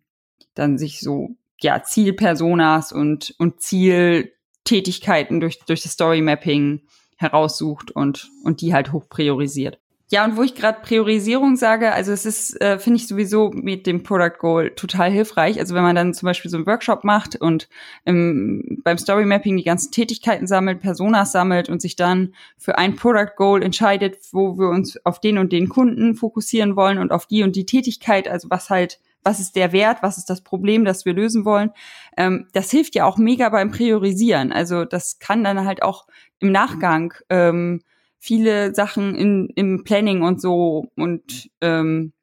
dann 0.56 0.78
sich 0.78 1.00
so 1.00 1.36
ja 1.60 1.84
Zielpersonas 1.84 2.92
und 2.92 3.36
und 3.38 3.62
Zieltätigkeiten 3.62 5.40
durch 5.40 5.60
durch 5.60 5.84
das 5.84 5.92
Story 5.92 6.22
Mapping 6.22 6.82
heraussucht 7.22 7.92
und 7.92 8.30
und 8.44 8.62
die 8.62 8.74
halt 8.74 8.92
hoch 8.92 9.08
priorisiert. 9.10 9.80
Ja, 10.12 10.26
und 10.26 10.36
wo 10.36 10.44
ich 10.44 10.56
gerade 10.56 10.82
Priorisierung 10.82 11.56
sage, 11.56 11.94
also 11.94 12.12
es 12.12 12.26
ist, 12.26 12.60
äh, 12.60 12.78
finde 12.80 12.98
ich 12.98 13.08
sowieso 13.08 13.50
mit 13.54 13.88
dem 13.88 14.04
Product 14.04 14.40
Goal 14.40 14.72
total 14.72 15.10
hilfreich. 15.10 15.58
Also 15.58 15.74
wenn 15.74 15.84
man 15.84 15.96
dann 15.96 16.14
zum 16.14 16.26
Beispiel 16.26 16.52
so 16.52 16.58
einen 16.58 16.66
Workshop 16.66 17.06
macht 17.06 17.38
und 17.38 17.70
im, 18.04 18.82
beim 18.84 18.98
Story 18.98 19.24
Mapping 19.24 19.56
die 19.56 19.64
ganzen 19.64 19.94
Tätigkeiten 19.94 20.48
sammelt, 20.48 20.82
Personas 20.82 21.32
sammelt 21.32 21.70
und 21.70 21.82
sich 21.82 21.96
dann 21.96 22.36
für 22.58 22.78
ein 22.78 22.98
Product 22.98 23.38
Goal 23.38 23.64
entscheidet, 23.64 24.18
wo 24.34 24.58
wir 24.58 24.68
uns 24.68 24.98
auf 25.06 25.22
den 25.22 25.38
und 25.38 25.54
den 25.54 25.70
Kunden 25.70 26.16
fokussieren 26.16 26.76
wollen 26.76 26.98
und 26.98 27.14
auf 27.14 27.26
die 27.26 27.44
und 27.44 27.56
die 27.56 27.66
Tätigkeit, 27.66 28.28
also 28.28 28.50
was 28.50 28.70
halt 28.70 29.00
was 29.24 29.40
ist 29.40 29.56
der 29.56 29.72
Wert, 29.72 30.00
was 30.02 30.18
ist 30.18 30.30
das 30.30 30.42
Problem, 30.42 30.84
das 30.84 31.06
wir 31.06 31.14
lösen 31.14 31.46
wollen. 31.46 31.72
Ähm, 32.18 32.48
das 32.54 32.72
hilft 32.72 32.96
ja 32.96 33.06
auch 33.06 33.18
mega 33.18 33.50
beim 33.50 33.72
Priorisieren. 33.72 34.52
Also 34.52 34.84
das 34.84 35.20
kann 35.20 35.44
dann 35.44 35.64
halt 35.66 35.84
auch 35.84 36.08
im 36.42 36.52
Nachgang 36.52 37.14
ähm, 37.30 37.82
viele 38.20 38.76
Sachen 38.76 39.16
in, 39.16 39.50
im 39.56 39.84
Planning 39.84 40.22
und 40.22 40.42
so 40.42 40.88
und 40.96 41.50
ähm, 41.62 42.14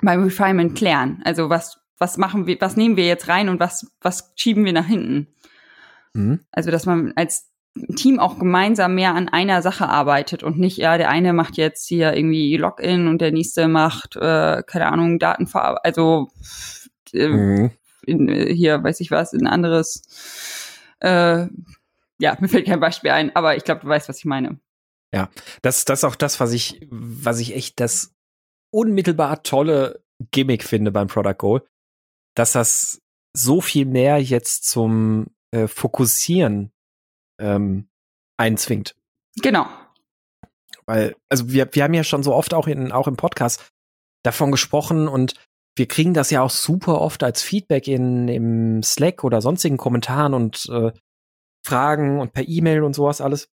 beim 0.00 0.22
Refinement 0.22 0.76
klären. 0.76 1.20
Also 1.24 1.50
was 1.50 1.80
was 1.98 2.16
machen 2.16 2.46
wir, 2.46 2.60
was 2.60 2.76
nehmen 2.76 2.96
wir 2.96 3.06
jetzt 3.06 3.28
rein 3.28 3.48
und 3.48 3.58
was 3.58 3.90
was 4.00 4.32
schieben 4.36 4.64
wir 4.64 4.72
nach 4.72 4.86
hinten. 4.86 5.26
Mhm. 6.14 6.40
Also 6.52 6.70
dass 6.70 6.86
man 6.86 7.12
als 7.16 7.48
Team 7.96 8.18
auch 8.18 8.38
gemeinsam 8.38 8.94
mehr 8.94 9.14
an 9.14 9.28
einer 9.28 9.62
Sache 9.62 9.88
arbeitet 9.88 10.42
und 10.42 10.58
nicht, 10.58 10.78
ja, 10.78 10.98
der 10.98 11.10
eine 11.10 11.32
macht 11.32 11.56
jetzt 11.56 11.86
hier 11.86 12.14
irgendwie 12.14 12.56
Login 12.56 13.06
und 13.06 13.20
der 13.20 13.32
nächste 13.32 13.68
macht, 13.68 14.16
äh, 14.16 14.62
keine 14.66 14.86
Ahnung, 14.86 15.18
Datenverarbeitung, 15.18 15.84
also 15.84 16.30
äh, 17.12 17.28
mhm. 17.28 17.70
in, 18.04 18.28
äh, 18.28 18.54
hier, 18.54 18.82
weiß 18.82 19.00
ich 19.00 19.10
was, 19.10 19.32
ein 19.32 19.46
anderes, 19.46 20.02
äh, 21.00 21.46
ja, 22.20 22.36
mir 22.40 22.48
fällt 22.48 22.66
kein 22.66 22.80
Beispiel 22.80 23.10
ein, 23.10 23.34
aber 23.34 23.56
ich 23.56 23.64
glaube, 23.64 23.82
du 23.82 23.88
weißt, 23.88 24.08
was 24.08 24.18
ich 24.18 24.24
meine. 24.24 24.58
Ja, 25.14 25.30
das, 25.62 25.84
das 25.84 26.00
ist 26.00 26.04
auch 26.04 26.16
das, 26.16 26.38
was 26.40 26.52
ich, 26.52 26.86
was 26.90 27.38
ich 27.38 27.54
echt 27.54 27.80
das 27.80 28.14
unmittelbar 28.70 29.42
tolle 29.42 30.02
Gimmick 30.30 30.64
finde 30.64 30.92
beim 30.92 31.06
Product 31.06 31.38
Goal, 31.38 31.66
dass 32.34 32.52
das 32.52 33.00
so 33.34 33.60
viel 33.60 33.86
mehr 33.86 34.22
jetzt 34.22 34.68
zum 34.68 35.26
äh, 35.52 35.66
Fokussieren 35.66 36.72
ähm, 37.40 37.88
einzwingt. 38.36 38.96
Genau. 39.40 39.66
Weil, 40.86 41.16
also 41.28 41.50
wir, 41.50 41.68
wir 41.72 41.84
haben 41.84 41.94
ja 41.94 42.04
schon 42.04 42.22
so 42.22 42.34
oft 42.34 42.52
auch 42.52 42.66
in, 42.66 42.92
auch 42.92 43.08
im 43.08 43.16
Podcast 43.16 43.70
davon 44.24 44.50
gesprochen 44.50 45.08
und 45.08 45.34
wir 45.76 45.86
kriegen 45.86 46.12
das 46.12 46.30
ja 46.30 46.42
auch 46.42 46.50
super 46.50 47.00
oft 47.00 47.22
als 47.22 47.40
Feedback 47.42 47.86
in, 47.86 48.26
im 48.28 48.82
Slack 48.82 49.22
oder 49.22 49.40
sonstigen 49.40 49.76
Kommentaren 49.76 50.34
und 50.34 50.68
äh, 50.70 50.92
Fragen 51.68 52.18
und 52.18 52.32
per 52.32 52.48
E-Mail 52.48 52.82
und 52.82 52.94
sowas 52.94 53.20
alles, 53.20 53.50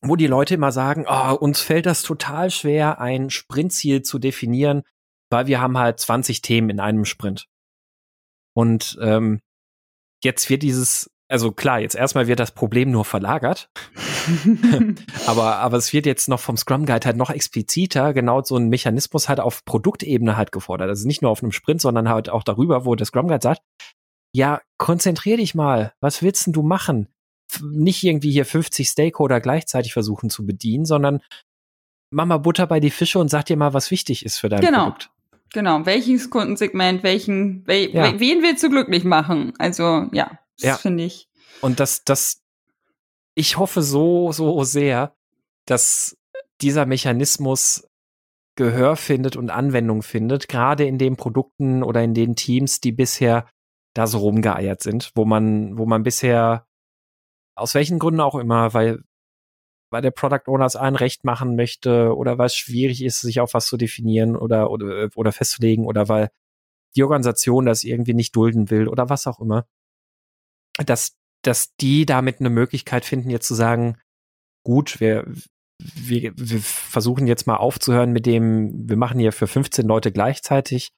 wo 0.00 0.16
die 0.16 0.26
Leute 0.26 0.54
immer 0.54 0.72
sagen, 0.72 1.04
oh, 1.06 1.34
uns 1.34 1.60
fällt 1.60 1.86
das 1.86 2.02
total 2.02 2.50
schwer, 2.50 3.00
ein 3.00 3.28
Sprintziel 3.28 4.02
zu 4.02 4.18
definieren, 4.18 4.82
weil 5.30 5.46
wir 5.46 5.60
haben 5.60 5.76
halt 5.76 6.00
20 6.00 6.40
Themen 6.40 6.70
in 6.70 6.80
einem 6.80 7.04
Sprint. 7.04 7.46
Und 8.54 8.98
ähm, 9.02 9.40
jetzt 10.22 10.48
wird 10.48 10.62
dieses, 10.62 11.10
also 11.28 11.52
klar, 11.52 11.80
jetzt 11.80 11.94
erstmal 11.94 12.26
wird 12.26 12.40
das 12.40 12.52
Problem 12.52 12.90
nur 12.90 13.04
verlagert, 13.04 13.70
aber, 15.26 15.56
aber 15.56 15.76
es 15.76 15.92
wird 15.92 16.06
jetzt 16.06 16.28
noch 16.28 16.40
vom 16.40 16.56
Scrum 16.56 16.86
Guide 16.86 17.04
halt 17.04 17.16
noch 17.18 17.30
expliziter, 17.30 18.14
genau 18.14 18.42
so 18.42 18.56
ein 18.56 18.68
Mechanismus 18.68 19.28
halt 19.28 19.40
auf 19.40 19.64
Produktebene 19.66 20.36
halt 20.38 20.52
gefordert. 20.52 20.88
Also 20.88 21.06
nicht 21.06 21.20
nur 21.20 21.30
auf 21.30 21.42
einem 21.42 21.52
Sprint, 21.52 21.82
sondern 21.82 22.08
halt 22.08 22.30
auch 22.30 22.44
darüber, 22.44 22.86
wo 22.86 22.94
der 22.94 23.06
Scrum 23.06 23.28
Guide 23.28 23.42
sagt, 23.42 23.62
ja, 24.34 24.60
konzentrier 24.78 25.36
dich 25.36 25.54
mal. 25.54 25.94
Was 26.00 26.20
willst 26.20 26.46
denn 26.46 26.52
du 26.52 26.62
machen? 26.62 27.08
Nicht 27.62 28.02
irgendwie 28.02 28.32
hier 28.32 28.44
50 28.44 28.88
Stakeholder 28.88 29.40
gleichzeitig 29.40 29.92
versuchen 29.92 30.28
zu 30.28 30.44
bedienen, 30.44 30.84
sondern 30.84 31.20
mach 32.10 32.26
mal 32.26 32.38
Butter 32.38 32.66
bei 32.66 32.80
die 32.80 32.90
Fische 32.90 33.20
und 33.20 33.28
sag 33.28 33.44
dir 33.46 33.56
mal, 33.56 33.74
was 33.74 33.92
wichtig 33.92 34.24
ist 34.24 34.38
für 34.38 34.48
dein 34.48 34.60
genau. 34.60 34.84
Produkt. 34.86 35.10
Genau, 35.52 35.86
welches 35.86 36.30
Kundensegment, 36.30 37.04
welchen, 37.04 37.64
wel, 37.68 37.90
ja. 37.94 38.18
wen 38.18 38.42
willst 38.42 38.64
du 38.64 38.70
glücklich 38.70 39.04
machen? 39.04 39.52
Also 39.58 40.08
ja, 40.10 40.40
das 40.58 40.68
ja. 40.68 40.76
finde 40.78 41.04
ich. 41.04 41.28
Und 41.60 41.78
das, 41.78 42.02
das, 42.02 42.42
ich 43.36 43.56
hoffe 43.56 43.82
so, 43.82 44.32
so 44.32 44.64
sehr, 44.64 45.14
dass 45.64 46.16
dieser 46.60 46.86
Mechanismus 46.86 47.88
Gehör 48.56 48.96
findet 48.96 49.36
und 49.36 49.50
Anwendung 49.50 50.02
findet, 50.02 50.48
gerade 50.48 50.84
in 50.86 50.98
den 50.98 51.16
Produkten 51.16 51.84
oder 51.84 52.02
in 52.02 52.14
den 52.14 52.34
Teams, 52.34 52.80
die 52.80 52.92
bisher 52.92 53.46
da 53.94 54.06
so 54.06 54.18
rumgeeiert 54.18 54.82
sind, 54.82 55.12
wo 55.14 55.24
man, 55.24 55.78
wo 55.78 55.86
man 55.86 56.02
bisher 56.02 56.66
aus 57.56 57.74
welchen 57.74 57.98
Gründen 57.98 58.20
auch 58.20 58.34
immer, 58.34 58.74
weil, 58.74 59.04
weil 59.90 60.02
der 60.02 60.10
Product 60.10 60.42
Owner 60.48 60.66
es 60.66 60.76
allen 60.76 60.96
recht 60.96 61.24
machen 61.24 61.54
möchte 61.54 62.14
oder 62.16 62.36
weil 62.36 62.46
es 62.46 62.56
schwierig 62.56 63.02
ist, 63.02 63.20
sich 63.20 63.40
auf 63.40 63.54
was 63.54 63.66
zu 63.66 63.76
definieren 63.76 64.36
oder, 64.36 64.70
oder, 64.70 65.08
oder 65.14 65.32
festzulegen 65.32 65.86
oder 65.86 66.08
weil 66.08 66.30
die 66.96 67.04
Organisation 67.04 67.66
das 67.66 67.84
irgendwie 67.84 68.14
nicht 68.14 68.34
dulden 68.34 68.70
will 68.70 68.88
oder 68.88 69.08
was 69.08 69.26
auch 69.26 69.40
immer, 69.40 69.66
dass, 70.84 71.16
dass 71.42 71.74
die 71.76 72.06
damit 72.06 72.40
eine 72.40 72.50
Möglichkeit 72.50 73.04
finden, 73.04 73.30
jetzt 73.30 73.46
zu 73.46 73.54
sagen, 73.54 74.00
gut, 74.64 75.00
wir, 75.00 75.24
wir, 75.78 76.32
wir 76.36 76.60
versuchen 76.60 77.26
jetzt 77.26 77.46
mal 77.46 77.56
aufzuhören 77.56 78.12
mit 78.12 78.26
dem, 78.26 78.88
wir 78.88 78.96
machen 78.96 79.20
hier 79.20 79.32
für 79.32 79.46
15 79.46 79.86
Leute 79.86 80.12
gleichzeitig 80.12 80.92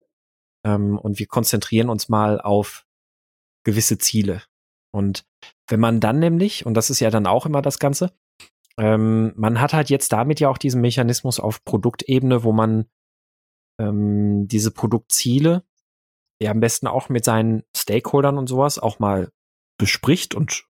ähm, 0.64 0.98
und 0.98 1.18
wir 1.18 1.26
konzentrieren 1.26 1.88
uns 1.88 2.08
mal 2.08 2.40
auf 2.40 2.85
gewisse 3.66 3.98
Ziele. 3.98 4.42
Und 4.94 5.26
wenn 5.68 5.80
man 5.80 6.00
dann 6.00 6.20
nämlich, 6.20 6.64
und 6.64 6.74
das 6.74 6.88
ist 6.88 7.00
ja 7.00 7.10
dann 7.10 7.26
auch 7.26 7.44
immer 7.44 7.60
das 7.60 7.78
Ganze, 7.78 8.16
ähm, 8.78 9.32
man 9.36 9.60
hat 9.60 9.74
halt 9.74 9.90
jetzt 9.90 10.12
damit 10.12 10.40
ja 10.40 10.48
auch 10.48 10.58
diesen 10.58 10.80
Mechanismus 10.80 11.40
auf 11.40 11.64
Produktebene, 11.64 12.44
wo 12.44 12.52
man 12.52 12.86
ähm, 13.80 14.46
diese 14.48 14.70
Produktziele 14.70 15.64
ja 16.40 16.50
am 16.50 16.60
besten 16.60 16.86
auch 16.86 17.08
mit 17.08 17.24
seinen 17.24 17.64
Stakeholdern 17.76 18.38
und 18.38 18.46
sowas 18.46 18.78
auch 18.78 18.98
mal 18.98 19.30
bespricht 19.78 20.34
und 20.34 20.64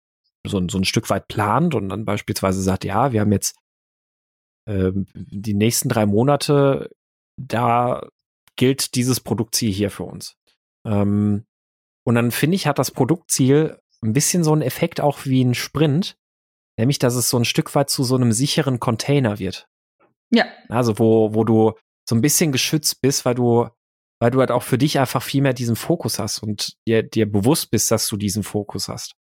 so, 0.47 0.65
so 0.69 0.77
ein 0.77 0.85
Stück 0.85 1.09
weit 1.09 1.27
plant 1.27 1.75
und 1.75 1.89
dann 1.89 2.05
beispielsweise 2.05 2.61
sagt, 2.61 2.85
ja, 2.85 3.11
wir 3.11 3.21
haben 3.21 3.31
jetzt 3.31 3.57
ähm, 4.67 5.07
die 5.13 5.53
nächsten 5.53 5.89
drei 5.89 6.05
Monate, 6.05 6.95
da 7.37 8.07
gilt 8.55 8.95
dieses 8.95 9.19
Produktziel 9.19 9.71
hier 9.71 9.91
für 9.91 10.03
uns. 10.03 10.37
Ähm, 10.85 11.45
und 12.05 12.15
dann 12.15 12.31
finde 12.31 12.55
ich, 12.55 12.67
hat 12.67 12.79
das 12.79 12.91
Produktziel 12.91 13.79
ein 14.01 14.13
bisschen 14.13 14.43
so 14.43 14.53
einen 14.53 14.61
Effekt 14.61 15.01
auch 15.01 15.25
wie 15.25 15.43
ein 15.43 15.55
Sprint, 15.55 16.17
nämlich 16.77 16.99
dass 16.99 17.15
es 17.15 17.29
so 17.29 17.37
ein 17.37 17.45
Stück 17.45 17.73
weit 17.75 17.89
zu 17.89 18.03
so 18.03 18.15
einem 18.15 18.31
sicheren 18.31 18.79
Container 18.79 19.39
wird. 19.39 19.67
Ja. 20.29 20.45
Also 20.69 20.99
wo, 20.99 21.33
wo 21.33 21.43
du 21.43 21.73
so 22.07 22.15
ein 22.15 22.21
bisschen 22.21 22.51
geschützt 22.51 23.01
bist, 23.01 23.25
weil 23.25 23.35
du, 23.35 23.67
weil 24.19 24.31
du 24.31 24.39
halt 24.39 24.51
auch 24.51 24.63
für 24.63 24.77
dich 24.77 24.99
einfach 24.99 25.23
viel 25.23 25.41
mehr 25.41 25.53
diesen 25.53 25.75
Fokus 25.75 26.19
hast 26.19 26.39
und 26.39 26.73
dir, 26.87 27.01
dir 27.01 27.29
bewusst 27.29 27.71
bist, 27.71 27.89
dass 27.89 28.07
du 28.07 28.17
diesen 28.17 28.43
Fokus 28.43 28.87
hast. 28.87 29.15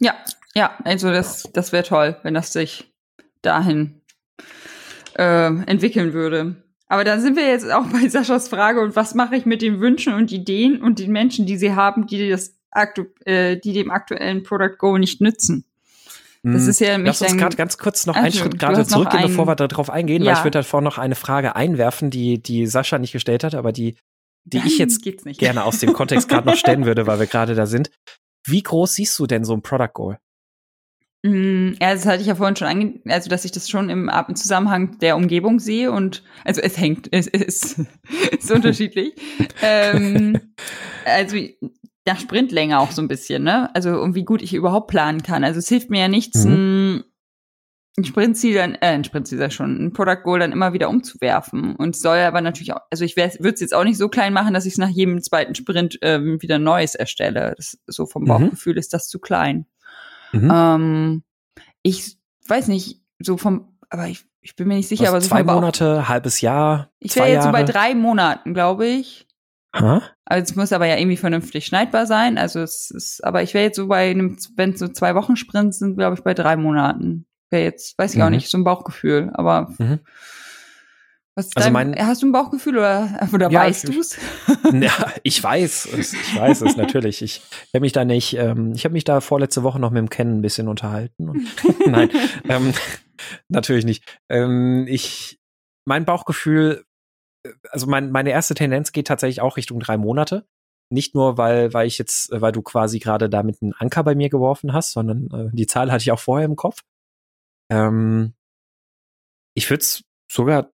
Ja, 0.00 0.16
ja, 0.54 0.78
also 0.84 1.10
das, 1.10 1.42
das 1.52 1.72
wäre 1.72 1.84
toll, 1.84 2.18
wenn 2.22 2.34
das 2.34 2.52
sich 2.52 2.90
dahin 3.42 4.00
äh, 5.16 5.46
entwickeln 5.46 6.14
würde. 6.14 6.62
Aber 6.88 7.04
da 7.04 7.20
sind 7.20 7.36
wir 7.36 7.46
jetzt 7.46 7.70
auch 7.70 7.86
bei 7.86 8.08
Saschas 8.08 8.48
Frage 8.48 8.80
und 8.80 8.96
was 8.96 9.14
mache 9.14 9.36
ich 9.36 9.46
mit 9.46 9.62
den 9.62 9.80
Wünschen 9.80 10.14
und 10.14 10.32
Ideen 10.32 10.82
und 10.82 10.98
den 10.98 11.12
Menschen, 11.12 11.46
die 11.46 11.56
sie 11.56 11.74
haben, 11.74 12.06
die 12.06 12.28
das 12.28 12.54
aktu 12.70 13.04
äh, 13.24 13.56
die 13.56 13.72
dem 13.72 13.90
aktuellen 13.90 14.42
Product 14.42 14.76
Go 14.78 14.98
nicht 14.98 15.20
nützen. 15.20 15.64
Das 16.42 16.62
hm. 16.62 16.70
ist 16.70 16.80
ja 16.80 16.96
Lass 16.96 17.20
uns 17.20 17.36
gerade 17.36 17.56
ganz 17.56 17.78
kurz 17.78 18.06
noch 18.06 18.14
einen 18.14 18.32
Schritt 18.32 18.58
gerade 18.58 18.86
zurückgehen, 18.86 19.22
bevor 19.22 19.46
wir 19.46 19.56
darauf 19.56 19.90
eingehen, 19.90 20.22
ja. 20.22 20.28
weil 20.28 20.38
ich 20.38 20.44
würde 20.44 20.60
davor 20.60 20.80
noch 20.80 20.96
eine 20.96 21.14
Frage 21.14 21.56
einwerfen, 21.56 22.10
die 22.10 22.40
die 22.40 22.66
Sascha 22.66 22.98
nicht 22.98 23.12
gestellt 23.12 23.44
hat, 23.44 23.54
aber 23.54 23.72
die 23.72 23.96
die 24.44 24.58
Nein, 24.58 24.66
ich 24.66 24.78
jetzt 24.78 25.02
gerne 25.02 25.64
aus 25.64 25.80
dem 25.80 25.92
Kontext 25.92 26.28
gerade 26.28 26.46
noch 26.46 26.56
stellen 26.56 26.86
würde, 26.86 27.06
weil 27.06 27.18
wir 27.18 27.26
gerade 27.26 27.54
da 27.54 27.66
sind. 27.66 27.90
Wie 28.46 28.62
groß 28.62 28.94
siehst 28.94 29.18
du 29.18 29.26
denn 29.26 29.44
so 29.44 29.52
ein 29.52 29.60
Product 29.60 29.92
Goal? 29.92 30.18
Mm, 31.24 31.72
ja, 31.80 31.94
das 31.94 32.06
hatte 32.06 32.20
ich 32.20 32.28
ja 32.28 32.36
vorhin 32.36 32.54
schon 32.54 32.68
ange 32.68 33.00
also 33.08 33.28
dass 33.28 33.44
ich 33.44 33.50
das 33.50 33.68
schon 33.68 33.90
im, 33.90 34.08
im 34.08 34.36
Zusammenhang 34.36 34.98
der 35.00 35.16
Umgebung 35.16 35.58
sehe 35.58 35.90
und 35.90 36.22
also 36.44 36.60
es 36.60 36.78
hängt, 36.78 37.08
es 37.10 37.26
ist, 37.26 37.80
ist 38.38 38.50
unterschiedlich. 38.52 39.14
ähm, 39.62 40.38
also 41.04 41.36
nach 42.06 42.20
Sprintlänge 42.20 42.78
auch 42.78 42.92
so 42.92 43.02
ein 43.02 43.08
bisschen, 43.08 43.42
ne? 43.42 43.74
Also 43.74 44.00
und 44.00 44.14
wie 44.14 44.24
gut 44.24 44.42
ich 44.42 44.54
überhaupt 44.54 44.88
planen 44.88 45.22
kann. 45.22 45.44
Also 45.44 45.58
es 45.58 45.68
hilft 45.68 45.90
mir 45.90 46.00
ja 46.00 46.08
nichts, 46.08 46.44
mhm. 46.44 47.04
ein 47.98 48.04
Sprintziel 48.04 48.54
dann, 48.54 48.76
äh, 48.76 48.94
ein 48.94 49.04
Sprintziel 49.04 49.40
ja 49.40 49.50
schon, 49.50 49.76
ein 49.84 49.92
Product 49.92 50.22
Goal 50.22 50.38
dann 50.38 50.52
immer 50.52 50.72
wieder 50.72 50.88
umzuwerfen. 50.88 51.76
Und 51.76 51.96
soll 51.96 52.18
aber 52.18 52.40
natürlich 52.40 52.72
auch, 52.72 52.80
also 52.90 53.04
ich 53.04 53.16
würde 53.16 53.52
es 53.54 53.60
jetzt 53.60 53.74
auch 53.74 53.84
nicht 53.84 53.98
so 53.98 54.08
klein 54.08 54.32
machen, 54.32 54.54
dass 54.54 54.66
ich 54.66 54.74
es 54.74 54.78
nach 54.78 54.88
jedem 54.88 55.20
zweiten 55.20 55.54
Sprint 55.54 55.98
ähm, 56.00 56.40
wieder 56.40 56.58
Neues 56.58 56.94
erstelle. 56.94 57.54
Das, 57.56 57.76
so 57.86 58.06
vom 58.06 58.22
mhm. 58.22 58.28
Bauchgefühl 58.28 58.74
mhm. 58.74 58.78
ist 58.78 58.94
das 58.94 59.08
zu 59.08 59.18
klein. 59.18 59.66
Mhm. 60.32 60.50
Ähm, 60.52 61.22
ich 61.82 62.16
weiß 62.46 62.68
nicht, 62.68 63.02
so 63.18 63.36
vom, 63.36 63.76
aber 63.90 64.08
ich, 64.08 64.24
ich 64.40 64.56
bin 64.56 64.68
mir 64.68 64.74
nicht 64.74 64.88
sicher, 64.88 65.08
aber 65.08 65.20
so 65.20 65.28
zwei 65.28 65.42
Monate, 65.42 66.08
halbes 66.08 66.40
Jahr. 66.40 66.90
Ich 67.00 67.16
wäre 67.16 67.28
jetzt 67.28 67.44
so 67.44 67.52
bei 67.52 67.64
drei 67.64 67.94
Monaten, 67.94 68.54
glaube 68.54 68.86
ich. 68.86 69.26
Huh? 69.76 70.00
Also 70.24 70.44
es 70.44 70.56
muss 70.56 70.72
aber 70.72 70.86
ja 70.86 70.96
irgendwie 70.96 71.16
vernünftig 71.16 71.66
schneidbar 71.66 72.06
sein. 72.06 72.38
Also 72.38 72.60
es 72.60 72.90
ist, 72.90 73.24
aber 73.24 73.42
ich 73.42 73.54
wäre 73.54 73.64
jetzt 73.64 73.76
so 73.76 73.86
bei 73.88 74.10
einem, 74.10 74.36
wenn 74.56 74.72
es 74.72 74.78
so 74.78 74.88
zwei 74.88 75.14
Wochen 75.14 75.36
Sprints 75.36 75.78
sind, 75.78 75.96
glaube 75.96 76.16
ich, 76.16 76.24
bei 76.24 76.34
drei 76.34 76.56
Monaten. 76.56 77.26
Wäre 77.50 77.64
jetzt, 77.64 77.98
weiß 77.98 78.12
ich 78.12 78.18
mhm. 78.18 78.24
auch 78.24 78.30
nicht, 78.30 78.50
so 78.50 78.58
ein 78.58 78.64
Bauchgefühl. 78.64 79.30
Aber 79.34 79.72
mhm. 79.78 80.00
Was 81.38 81.54
also 81.54 81.66
dein, 81.70 81.72
mein, 81.72 82.06
hast 82.06 82.20
du 82.20 82.26
ein 82.26 82.32
Bauchgefühl 82.32 82.78
oder, 82.78 83.28
oder 83.32 83.48
ja, 83.48 83.60
weißt 83.60 83.86
du 83.86 84.00
es? 84.00 84.18
Ja, 84.72 85.12
ich 85.22 85.40
weiß 85.40 85.86
es. 85.92 86.12
Ich 86.12 86.36
weiß 86.36 86.62
es 86.62 86.76
natürlich. 86.76 87.22
Ich 87.22 87.42
habe 87.72 87.82
mich 87.82 87.92
da 87.92 88.04
nicht, 88.04 88.34
ähm, 88.34 88.72
ich 88.74 88.84
habe 88.84 88.94
mich 88.94 89.04
da 89.04 89.20
vorletzte 89.20 89.62
Woche 89.62 89.78
noch 89.78 89.92
mit 89.92 89.98
dem 89.98 90.10
Ken 90.10 90.38
ein 90.38 90.42
bisschen 90.42 90.66
unterhalten. 90.66 91.28
Und, 91.28 91.46
nein, 91.86 92.10
ähm, 92.48 92.74
natürlich 93.48 93.84
nicht. 93.84 94.18
Ähm, 94.28 94.86
ich, 94.88 95.38
mein 95.84 96.04
Bauchgefühl, 96.04 96.84
äh, 97.46 97.52
also 97.70 97.86
mein, 97.86 98.10
meine 98.10 98.30
erste 98.30 98.54
Tendenz 98.54 98.90
geht 98.90 99.06
tatsächlich 99.06 99.40
auch 99.40 99.56
Richtung 99.56 99.78
drei 99.78 99.96
Monate. 99.96 100.44
Nicht 100.90 101.14
nur, 101.14 101.38
weil, 101.38 101.72
weil 101.72 101.86
ich 101.86 101.98
jetzt, 101.98 102.32
weil 102.32 102.50
du 102.50 102.62
quasi 102.62 102.98
gerade 102.98 103.30
damit 103.30 103.62
einen 103.62 103.74
Anker 103.74 104.02
bei 104.02 104.16
mir 104.16 104.28
geworfen 104.28 104.72
hast, 104.72 104.90
sondern 104.90 105.28
äh, 105.32 105.54
die 105.54 105.68
Zahl 105.68 105.92
hatte 105.92 106.02
ich 106.02 106.10
auch 106.10 106.18
vorher 106.18 106.46
im 106.46 106.56
Kopf. 106.56 106.82
Ähm, 107.70 108.34
ich 109.54 109.70
würde 109.70 109.82
es 109.82 110.02
sogar 110.28 110.72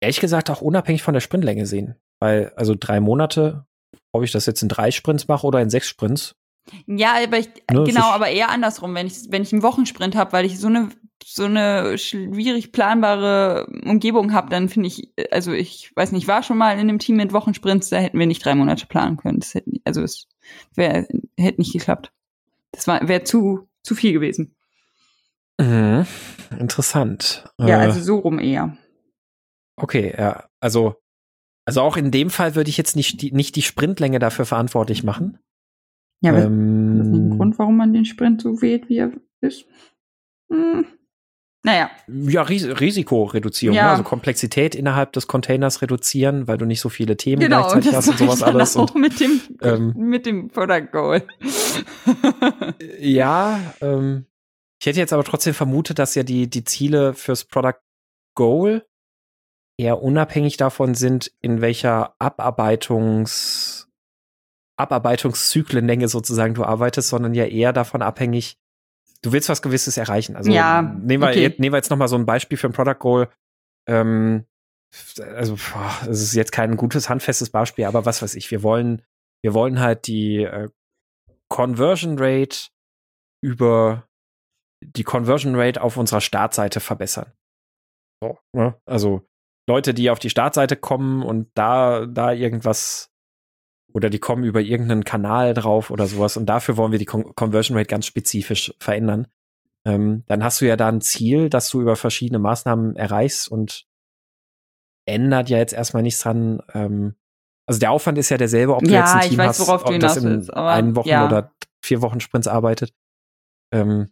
ehrlich 0.00 0.20
gesagt 0.20 0.50
auch 0.50 0.60
unabhängig 0.60 1.02
von 1.02 1.14
der 1.14 1.20
Sprintlänge 1.20 1.66
sehen. 1.66 1.96
Weil, 2.20 2.52
also 2.56 2.74
drei 2.78 3.00
Monate, 3.00 3.66
ob 4.12 4.22
ich 4.22 4.32
das 4.32 4.46
jetzt 4.46 4.62
in 4.62 4.68
drei 4.68 4.90
Sprints 4.90 5.28
mache 5.28 5.46
oder 5.46 5.60
in 5.60 5.70
sechs 5.70 5.88
Sprints. 5.88 6.34
Ja, 6.86 7.14
aber 7.22 7.38
ich, 7.38 7.48
ne, 7.70 7.84
genau, 7.84 8.10
aber 8.10 8.28
eher 8.28 8.50
andersrum, 8.50 8.94
wenn 8.94 9.06
ich, 9.06 9.26
wenn 9.30 9.42
ich 9.42 9.52
einen 9.52 9.62
Wochensprint 9.62 10.16
habe, 10.16 10.32
weil 10.32 10.44
ich 10.44 10.58
so 10.58 10.66
eine 10.66 10.90
so 11.24 11.44
eine 11.44 11.98
schwierig 11.98 12.72
planbare 12.72 13.66
Umgebung 13.84 14.32
habe, 14.32 14.48
dann 14.50 14.68
finde 14.68 14.88
ich, 14.88 15.12
also 15.30 15.52
ich 15.52 15.92
weiß 15.94 16.12
nicht, 16.12 16.22
ich 16.22 16.28
war 16.28 16.42
schon 16.42 16.56
mal 16.56 16.72
in 16.72 16.80
einem 16.80 16.98
Team 16.98 17.16
mit 17.16 17.32
Wochensprints, 17.32 17.90
da 17.90 17.98
hätten 17.98 18.18
wir 18.18 18.26
nicht 18.26 18.44
drei 18.44 18.54
Monate 18.54 18.86
planen 18.86 19.16
können. 19.16 19.40
Das 19.40 19.54
hätte, 19.54 19.70
also 19.84 20.02
es 20.02 20.26
wäre, 20.74 21.06
hätte 21.36 21.60
nicht 21.60 21.72
geklappt. 21.72 22.12
Das 22.72 22.86
wäre 22.86 23.24
zu, 23.24 23.68
zu 23.82 23.94
viel 23.94 24.12
gewesen. 24.12 24.54
Mhm. 25.58 26.06
Interessant. 26.58 27.44
Ja, 27.58 27.82
äh, 27.82 27.86
also 27.86 28.00
so 28.00 28.18
rum 28.18 28.38
eher. 28.38 28.76
Okay, 29.80 30.14
ja. 30.16 30.48
Also, 30.60 30.96
also 31.66 31.82
auch 31.82 31.96
in 31.96 32.10
dem 32.10 32.30
Fall 32.30 32.54
würde 32.54 32.70
ich 32.70 32.76
jetzt 32.76 32.96
nicht 32.96 33.20
die, 33.22 33.32
nicht 33.32 33.56
die 33.56 33.62
Sprintlänge 33.62 34.18
dafür 34.18 34.44
verantwortlich 34.46 35.04
machen. 35.04 35.38
Ja, 36.20 36.32
aber 36.32 36.42
ähm, 36.44 36.92
ist 36.92 36.98
das 36.98 37.08
nicht 37.08 37.20
ein 37.20 37.36
Grund, 37.36 37.58
warum 37.58 37.76
man 37.76 37.92
den 37.92 38.04
Sprint 38.04 38.42
so 38.42 38.60
wählt, 38.60 38.88
wie 38.88 38.96
er 38.98 39.12
ist? 39.40 39.66
Hm. 40.52 40.84
Naja. 41.64 41.90
Ja, 42.08 42.42
Ris 42.42 42.64
Risikoreduzierung, 42.80 43.76
Ja. 43.76 43.84
ne? 43.84 43.90
also 43.90 44.02
Komplexität 44.04 44.74
innerhalb 44.74 45.12
des 45.12 45.26
Containers 45.26 45.82
reduzieren, 45.82 46.48
weil 46.48 46.56
du 46.56 46.64
nicht 46.64 46.80
so 46.80 46.88
viele 46.88 47.16
Themen 47.16 47.40
Genau, 47.40 47.60
gleichzeitig 47.62 47.90
das 47.90 47.96
hast 48.06 48.08
und 48.08 48.18
sowas 48.18 48.42
alles. 48.42 48.76
auch 48.76 48.94
Und, 48.94 49.00
mit 49.00 49.20
dem, 49.20 49.40
ähm, 49.62 49.92
mit 49.96 50.24
dem 50.26 50.48
Product 50.48 50.86
Goal. 50.92 51.22
ja, 52.98 53.60
ähm, 53.80 54.26
ich 54.80 54.86
hätte 54.86 54.98
jetzt 55.00 55.12
aber 55.12 55.24
trotzdem 55.24 55.54
vermutet, 55.54 55.98
dass 55.98 56.14
ja 56.14 56.22
die, 56.22 56.48
die 56.48 56.64
Ziele 56.64 57.14
fürs 57.14 57.44
Product 57.44 57.78
Goal 58.34 58.86
eher 59.78 60.02
unabhängig 60.02 60.56
davon 60.56 60.94
sind, 60.94 61.32
in 61.40 61.60
welcher 61.60 62.14
Abarbeitungs 62.18 63.88
Abarbeitungszyklenlänge 64.78 66.08
sozusagen 66.08 66.54
du 66.54 66.64
arbeitest, 66.64 67.08
sondern 67.08 67.34
ja 67.34 67.44
eher 67.44 67.72
davon 67.72 68.00
abhängig, 68.00 68.58
du 69.22 69.32
willst 69.32 69.48
was 69.48 69.60
Gewisses 69.60 69.96
erreichen. 69.96 70.36
Also 70.36 70.52
Ja, 70.52 70.82
nehmen 70.82 71.22
wir, 71.22 71.30
okay. 71.30 71.42
jetzt, 71.42 71.58
nehmen 71.58 71.72
wir 71.72 71.78
jetzt 71.78 71.90
noch 71.90 71.96
mal 71.96 72.06
so 72.06 72.16
ein 72.16 72.26
Beispiel 72.26 72.56
für 72.56 72.68
ein 72.68 72.72
Product 72.72 72.98
Goal. 73.00 73.28
Ähm, 73.88 74.46
also 75.34 75.58
es 76.02 76.22
ist 76.22 76.34
jetzt 76.34 76.52
kein 76.52 76.76
gutes 76.76 77.08
handfestes 77.08 77.50
Beispiel, 77.50 77.86
aber 77.86 78.06
was 78.06 78.22
weiß 78.22 78.36
ich, 78.36 78.50
wir 78.52 78.62
wollen, 78.62 79.02
wir 79.42 79.52
wollen 79.52 79.80
halt 79.80 80.06
die 80.06 80.44
äh, 80.44 80.68
Conversion 81.48 82.16
Rate 82.18 82.68
über 83.42 84.08
die 84.80 85.02
Conversion 85.04 85.56
Rate 85.56 85.82
auf 85.82 85.96
unserer 85.96 86.20
Startseite 86.20 86.78
verbessern. 86.78 87.32
So, 88.22 88.38
ne? 88.52 88.80
Also 88.86 89.28
Leute, 89.68 89.94
die 89.94 90.10
auf 90.10 90.18
die 90.18 90.30
Startseite 90.30 90.76
kommen 90.76 91.22
und 91.22 91.48
da, 91.54 92.06
da 92.06 92.32
irgendwas 92.32 93.10
oder 93.92 94.10
die 94.10 94.18
kommen 94.18 94.44
über 94.44 94.60
irgendeinen 94.60 95.04
Kanal 95.04 95.54
drauf 95.54 95.90
oder 95.90 96.06
sowas 96.06 96.36
und 96.36 96.46
dafür 96.46 96.76
wollen 96.76 96.92
wir 96.92 96.98
die 96.98 97.04
Con 97.04 97.34
Conversion 97.34 97.76
Rate 97.76 97.88
ganz 97.88 98.06
spezifisch 98.06 98.74
verändern. 98.80 99.28
Ähm, 99.84 100.24
dann 100.26 100.42
hast 100.42 100.60
du 100.60 100.66
ja 100.66 100.76
da 100.76 100.88
ein 100.88 101.00
Ziel, 101.00 101.50
das 101.50 101.70
du 101.70 101.80
über 101.80 101.96
verschiedene 101.96 102.38
Maßnahmen 102.38 102.96
erreichst 102.96 103.48
und 103.48 103.86
ändert 105.06 105.48
ja 105.48 105.58
jetzt 105.58 105.72
erstmal 105.72 106.02
nichts 106.02 106.20
dran. 106.22 106.60
Ähm, 106.74 107.14
also 107.66 107.78
der 107.78 107.90
Aufwand 107.90 108.18
ist 108.18 108.30
ja 108.30 108.38
derselbe, 108.38 108.74
ob 108.74 108.82
du 108.82 108.90
Ja, 108.90 109.00
jetzt 109.00 109.14
ein 109.14 109.28
Team 109.28 109.38
weiß, 109.38 109.60
hast, 109.60 109.68
ob 109.68 110.00
das 110.00 110.16
in 110.16 110.24
willst, 110.24 110.52
einen 110.52 110.96
Wochen 110.96 111.08
ja. 111.08 111.26
oder 111.26 111.52
vier 111.82 112.02
Wochen 112.02 112.20
Sprints 112.20 112.48
arbeitet. 112.48 112.94
Ähm, 113.70 114.08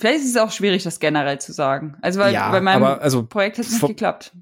Vielleicht 0.00 0.20
ist 0.20 0.30
es 0.30 0.36
auch 0.38 0.50
schwierig, 0.50 0.82
das 0.82 0.98
generell 0.98 1.38
zu 1.40 1.52
sagen. 1.52 1.96
Also 2.00 2.20
weil 2.20 2.32
ja, 2.32 2.50
bei 2.50 2.60
meinem 2.60 2.82
aber 2.82 3.02
also 3.02 3.24
Projekt 3.26 3.58
hat 3.58 3.66
es 3.66 3.72
nicht 3.72 3.86
geklappt. 3.86 4.32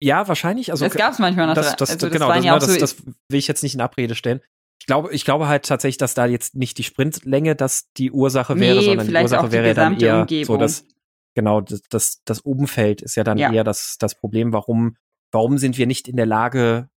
Ja, 0.00 0.26
wahrscheinlich. 0.26 0.70
Also 0.70 0.84
es 0.86 0.94
gab 0.94 1.12
es 1.12 1.18
manchmal 1.18 1.46
noch 1.46 1.54
das, 1.54 1.76
das, 1.76 1.90
also 1.90 2.06
das 2.08 2.12
genau, 2.12 2.32
das, 2.32 2.44
ja 2.44 2.54
ne, 2.54 2.58
das, 2.58 2.72
so 2.72 2.78
das 2.80 3.06
will 3.06 3.38
ich 3.38 3.46
jetzt 3.46 3.62
nicht 3.62 3.74
in 3.74 3.80
Abrede 3.80 4.14
stellen. 4.14 4.40
Ich 4.80 4.86
glaube, 4.86 5.12
ich 5.12 5.24
glaube 5.24 5.46
halt 5.46 5.64
tatsächlich, 5.64 5.98
dass 5.98 6.14
da 6.14 6.26
jetzt 6.26 6.56
nicht 6.56 6.76
die 6.78 6.82
Sprintlänge 6.82 7.54
das 7.54 7.92
die 7.92 8.10
Ursache 8.10 8.58
wäre, 8.58 8.80
Nee, 8.80 8.84
sondern 8.84 9.06
die 9.06 9.14
Ursache 9.14 9.46
die 9.46 9.52
wäre 9.52 9.68
ja 9.68 9.74
dann 9.74 10.00
eher 10.00 10.20
Umgebung. 10.22 10.44
so, 10.44 10.56
dass 10.56 10.86
genau 11.34 11.60
das, 11.60 11.82
das, 11.88 12.22
das 12.24 12.40
Umfeld 12.40 13.00
ist 13.02 13.14
ja 13.14 13.22
dann 13.22 13.38
Ja. 13.38 13.52
eher 13.52 13.64
das, 13.64 13.96
das 13.98 14.16
Problem, 14.18 14.52
warum, 14.52 14.96
warum 15.30 15.58
sind 15.58 15.78
wir 15.78 15.86
nicht 15.86 16.08
in 16.08 16.16
der 16.16 16.26
Lage, 16.26 16.88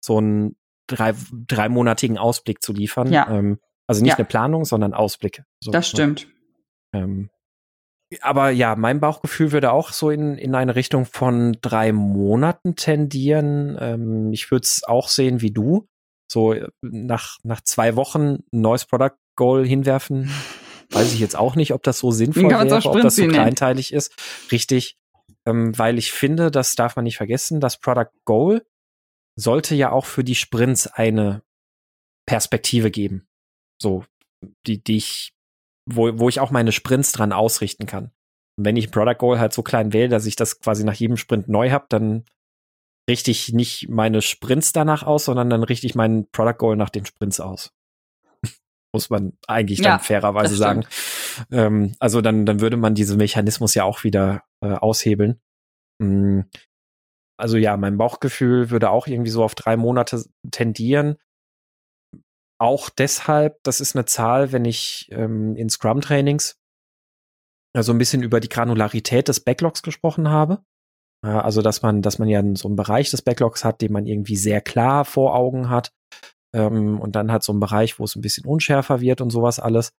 so 0.00 0.18
einen 0.18 0.56
drei, 0.86 1.14
dreimonatigen 1.48 2.18
Ausblick 2.18 2.62
zu 2.62 2.72
liefern. 2.72 3.10
Ja. 3.12 3.28
Ähm, 3.28 3.58
also 3.92 4.02
nicht 4.02 4.12
Ja. 4.12 4.16
eine 4.18 4.24
Planung, 4.24 4.64
sondern 4.64 4.94
Ausblick. 4.94 5.42
So, 5.62 5.70
das 5.70 5.86
ne? 5.86 5.88
stimmt. 5.88 6.28
Ähm, 6.94 7.30
aber 8.20 8.50
ja, 8.50 8.76
mein 8.76 9.00
Bauchgefühl 9.00 9.52
würde 9.52 9.72
auch 9.72 9.92
so 9.92 10.10
in, 10.10 10.36
in 10.36 10.54
eine 10.54 10.74
Richtung 10.74 11.06
von 11.06 11.56
drei 11.62 11.92
Monaten 11.92 12.76
tendieren. 12.76 13.76
Ähm, 13.80 14.32
ich 14.32 14.50
würde 14.50 14.64
es 14.64 14.84
auch 14.84 15.08
sehen 15.08 15.40
wie 15.40 15.50
du. 15.50 15.88
So 16.30 16.52
äh, 16.52 16.68
nach, 16.82 17.38
nach 17.42 17.62
zwei 17.62 17.96
Wochen 17.96 18.44
ein 18.52 18.60
neues 18.60 18.84
Product 18.84 19.16
Goal 19.36 19.66
hinwerfen. 19.66 20.30
Weiß 20.90 21.14
ich 21.14 21.20
jetzt 21.20 21.36
auch 21.36 21.56
nicht, 21.56 21.72
ob 21.72 21.82
das 21.82 21.98
so 21.98 22.10
sinnvoll 22.10 22.50
wäre, 22.50 22.60
ob 22.84 23.00
das 23.00 23.16
so 23.16 23.22
nennen. 23.22 23.32
kleinteilig 23.32 23.94
ist. 23.94 24.14
Richtig. 24.52 24.98
Ähm, 25.46 25.76
weil 25.78 25.96
ich 25.96 26.12
finde, 26.12 26.50
das 26.50 26.74
darf 26.74 26.96
man 26.96 27.04
nicht 27.04 27.16
vergessen, 27.16 27.60
das 27.60 27.78
Product 27.78 28.10
Goal 28.26 28.62
sollte 29.36 29.74
ja 29.74 29.90
auch 29.90 30.04
für 30.04 30.22
die 30.22 30.34
Sprints 30.34 30.86
eine 30.86 31.42
Perspektive 32.26 32.90
geben. 32.90 33.26
So, 33.82 34.04
die, 34.66 34.82
die 34.82 34.96
ich 34.96 35.32
wo, 35.86 36.18
wo 36.18 36.28
ich 36.28 36.40
auch 36.40 36.50
meine 36.50 36.72
Sprints 36.72 37.12
dran 37.12 37.32
ausrichten 37.32 37.86
kann. 37.86 38.12
Und 38.56 38.66
wenn 38.66 38.76
ich 38.76 38.88
ein 38.88 38.90
Product 38.90 39.18
Goal 39.18 39.38
halt 39.38 39.52
so 39.52 39.62
klein 39.62 39.92
wähle, 39.92 40.08
dass 40.08 40.26
ich 40.26 40.36
das 40.36 40.60
quasi 40.60 40.84
nach 40.84 40.94
jedem 40.94 41.16
Sprint 41.16 41.48
neu 41.48 41.70
habe, 41.70 41.86
dann 41.88 42.24
richte 43.08 43.30
ich 43.30 43.52
nicht 43.52 43.88
meine 43.88 44.22
Sprints 44.22 44.72
danach 44.72 45.02
aus, 45.02 45.24
sondern 45.24 45.50
dann 45.50 45.64
richte 45.64 45.86
ich 45.86 45.94
meinen 45.94 46.30
Product 46.30 46.58
Goal 46.58 46.76
nach 46.76 46.90
den 46.90 47.04
Sprints 47.04 47.40
aus. 47.40 47.72
Muss 48.94 49.10
man 49.10 49.32
eigentlich 49.48 49.80
Ja, 49.80 49.92
dann 49.92 50.00
fairerweise 50.00 50.54
sagen. 50.54 50.86
Ähm, 51.50 51.96
also 51.98 52.20
dann, 52.20 52.46
dann 52.46 52.60
würde 52.60 52.76
man 52.76 52.94
diesen 52.94 53.16
Mechanismus 53.16 53.74
ja 53.74 53.84
auch 53.84 54.04
wieder 54.04 54.44
äh, 54.60 54.74
aushebeln. 54.74 55.40
Mm, 55.98 56.42
Also 57.38 57.56
ja, 57.56 57.76
mein 57.76 57.96
Bauchgefühl 57.98 58.70
würde 58.70 58.90
auch 58.90 59.06
irgendwie 59.08 59.30
so 59.30 59.42
auf 59.42 59.54
drei 59.54 59.76
Monate 59.76 60.24
tendieren. 60.50 61.16
Auch 62.62 62.90
deshalb, 62.90 63.60
das 63.64 63.80
ist 63.80 63.96
eine 63.96 64.04
Zahl, 64.04 64.52
wenn 64.52 64.64
ich 64.64 65.08
ähm, 65.10 65.56
in 65.56 65.68
Scrum-Trainings 65.68 66.60
also 67.74 67.92
ein 67.92 67.98
bisschen 67.98 68.22
über 68.22 68.38
die 68.38 68.48
Granularität 68.48 69.26
des 69.26 69.40
Backlogs 69.40 69.82
gesprochen 69.82 70.28
habe. 70.28 70.62
Also, 71.22 71.60
dass 71.60 71.82
man, 71.82 72.02
dass 72.02 72.20
man 72.20 72.28
ja 72.28 72.40
so 72.54 72.68
einen 72.68 72.76
Bereich 72.76 73.10
des 73.10 73.22
Backlogs 73.22 73.64
hat, 73.64 73.80
den 73.80 73.92
man 73.92 74.06
irgendwie 74.06 74.36
sehr 74.36 74.60
klar 74.60 75.04
vor 75.04 75.34
Augen 75.34 75.70
hat. 75.70 75.92
Ähm, 76.54 77.00
und 77.00 77.16
dann 77.16 77.32
hat 77.32 77.42
so 77.42 77.50
einen 77.50 77.58
Bereich, 77.58 77.98
wo 77.98 78.04
es 78.04 78.14
ein 78.14 78.22
bisschen 78.22 78.44
unschärfer 78.44 79.00
wird 79.00 79.20
und 79.20 79.30
sowas 79.30 79.58
alles. 79.58 79.92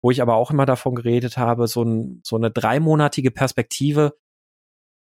Wo 0.00 0.12
ich 0.12 0.22
aber 0.22 0.36
auch 0.36 0.52
immer 0.52 0.66
davon 0.66 0.94
geredet 0.94 1.36
habe, 1.36 1.66
so, 1.66 1.82
ein, 1.82 2.20
so 2.22 2.36
eine 2.36 2.52
dreimonatige 2.52 3.32
Perspektive 3.32 4.16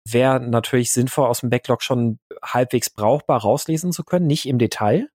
wäre 0.07 0.39
natürlich 0.39 0.91
sinnvoll, 0.91 1.25
aus 1.25 1.39
dem 1.39 1.49
Backlog 1.49 1.81
schon 1.81 2.19
halbwegs 2.43 2.91
brauchbar 2.91 3.41
rauslesen 3.41 3.91
zu 3.93 4.03
können. 4.03 4.27
Nicht 4.27 4.47
im 4.47 4.59
Detail, 4.59 5.09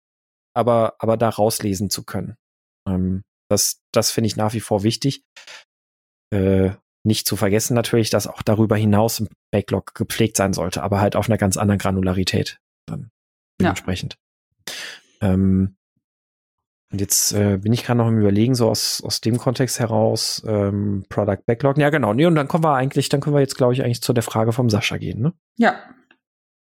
aber, 0.60 0.94
aber 0.98 1.16
da 1.16 1.28
rauslesen 1.28 1.90
zu 1.90 2.04
können. 2.04 2.36
Ähm, 2.86 3.22
das 3.48 3.80
das 3.92 4.10
finde 4.12 4.26
ich 4.28 4.36
nach 4.36 4.52
wie 4.54 4.60
vor 4.60 4.82
wichtig. 4.84 5.24
Äh, 6.32 6.70
nicht 7.04 7.26
zu 7.26 7.34
vergessen 7.36 7.74
natürlich, 7.74 8.10
dass 8.10 8.26
auch 8.26 8.42
darüber 8.42 8.76
hinaus 8.76 9.20
ein 9.20 9.28
Backlog 9.50 9.94
gepflegt 9.94 10.36
sein 10.36 10.52
sollte, 10.52 10.82
aber 10.82 11.00
halt 11.00 11.16
auf 11.16 11.28
einer 11.28 11.38
ganz 11.38 11.56
anderen 11.56 11.78
Granularität 11.78 12.60
dann 12.86 13.00
Ja. 13.02 13.08
dementsprechend. 13.60 14.16
Ähm, 15.20 15.76
und 16.92 17.00
jetzt 17.00 17.32
äh, 17.32 17.56
bin 17.58 17.72
ich 17.72 17.84
gerade 17.84 17.98
noch 17.98 18.08
im 18.08 18.18
Überlegen, 18.18 18.54
so 18.54 18.68
aus, 18.68 19.02
aus 19.02 19.20
dem 19.20 19.38
Kontext 19.38 19.78
heraus, 19.78 20.42
ähm, 20.46 21.04
Product 21.08 21.38
Backlog. 21.46 21.78
Ja, 21.78 21.90
genau. 21.90 22.12
Nee, 22.12 22.26
und 22.26 22.34
dann 22.34 22.48
kommen 22.48 22.64
wir 22.64 22.74
eigentlich, 22.74 23.08
dann 23.08 23.20
können 23.20 23.36
wir 23.36 23.40
jetzt, 23.40 23.56
glaube 23.56 23.72
ich, 23.72 23.82
eigentlich 23.82 24.02
zu 24.02 24.12
der 24.12 24.24
Frage 24.24 24.52
vom 24.52 24.68
Sascha 24.68 24.98
gehen, 24.98 25.20
ne? 25.20 25.32
Ja. 25.56 25.80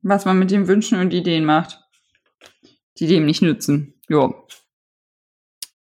Was 0.03 0.25
man 0.25 0.37
mit 0.39 0.51
den 0.51 0.67
Wünschen 0.67 0.99
und 0.99 1.13
Ideen 1.13 1.43
macht, 1.45 1.80
die 2.99 3.07
dem 3.07 3.25
nicht 3.25 3.41
nützen. 3.41 3.93
Jo. 4.09 4.47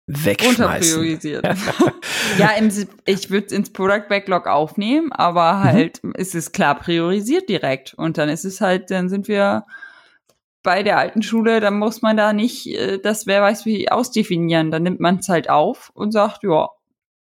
Wegschmeißen. 0.08 0.64
Unterpriorisiert. 0.64 1.44
ja, 2.38 2.50
im, 2.50 2.70
ich 3.06 3.30
würde 3.30 3.46
es 3.46 3.52
ins 3.52 3.72
Product 3.72 4.06
Backlog 4.08 4.46
aufnehmen, 4.46 5.12
aber 5.12 5.60
halt 5.60 5.98
ist 6.14 6.34
es 6.34 6.52
klar 6.52 6.78
priorisiert 6.78 7.48
direkt. 7.48 7.94
Und 7.94 8.16
dann 8.18 8.28
ist 8.28 8.44
es 8.44 8.60
halt, 8.60 8.90
dann 8.90 9.08
sind 9.08 9.26
wir 9.26 9.66
bei 10.62 10.82
der 10.84 10.98
alten 10.98 11.22
Schule, 11.22 11.60
dann 11.60 11.78
muss 11.78 12.02
man 12.02 12.16
da 12.16 12.32
nicht 12.32 12.66
äh, 12.68 12.98
das 12.98 13.26
wer 13.26 13.42
weiß 13.42 13.66
wie 13.66 13.90
ausdefinieren. 13.90 14.70
Dann 14.70 14.84
nimmt 14.84 15.00
man 15.00 15.18
es 15.18 15.28
halt 15.28 15.48
auf 15.50 15.90
und 15.94 16.12
sagt, 16.12 16.42
ja, 16.44 16.68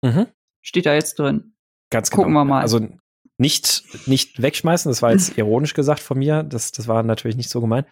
Mhm. 0.02 0.28
steht 0.62 0.86
da 0.86 0.94
jetzt 0.94 1.20
drin. 1.20 1.54
Ganz 1.90 2.10
genau. 2.10 2.24
Gucken 2.24 2.34
wir 2.34 2.46
mal. 2.46 2.62
Also 2.62 2.80
nicht, 3.38 3.84
nicht 4.08 4.42
wegschmeißen, 4.42 4.90
das 4.90 5.02
war 5.02 5.12
jetzt 5.12 5.38
ironisch 5.38 5.74
gesagt 5.74 6.02
von 6.02 6.18
mir, 6.20 6.44
das, 6.44 6.72
das 6.72 6.88
war 6.88 7.04
natürlich 7.04 7.38
nicht 7.38 7.50
so 7.50 7.62
gemeint. 7.62 7.88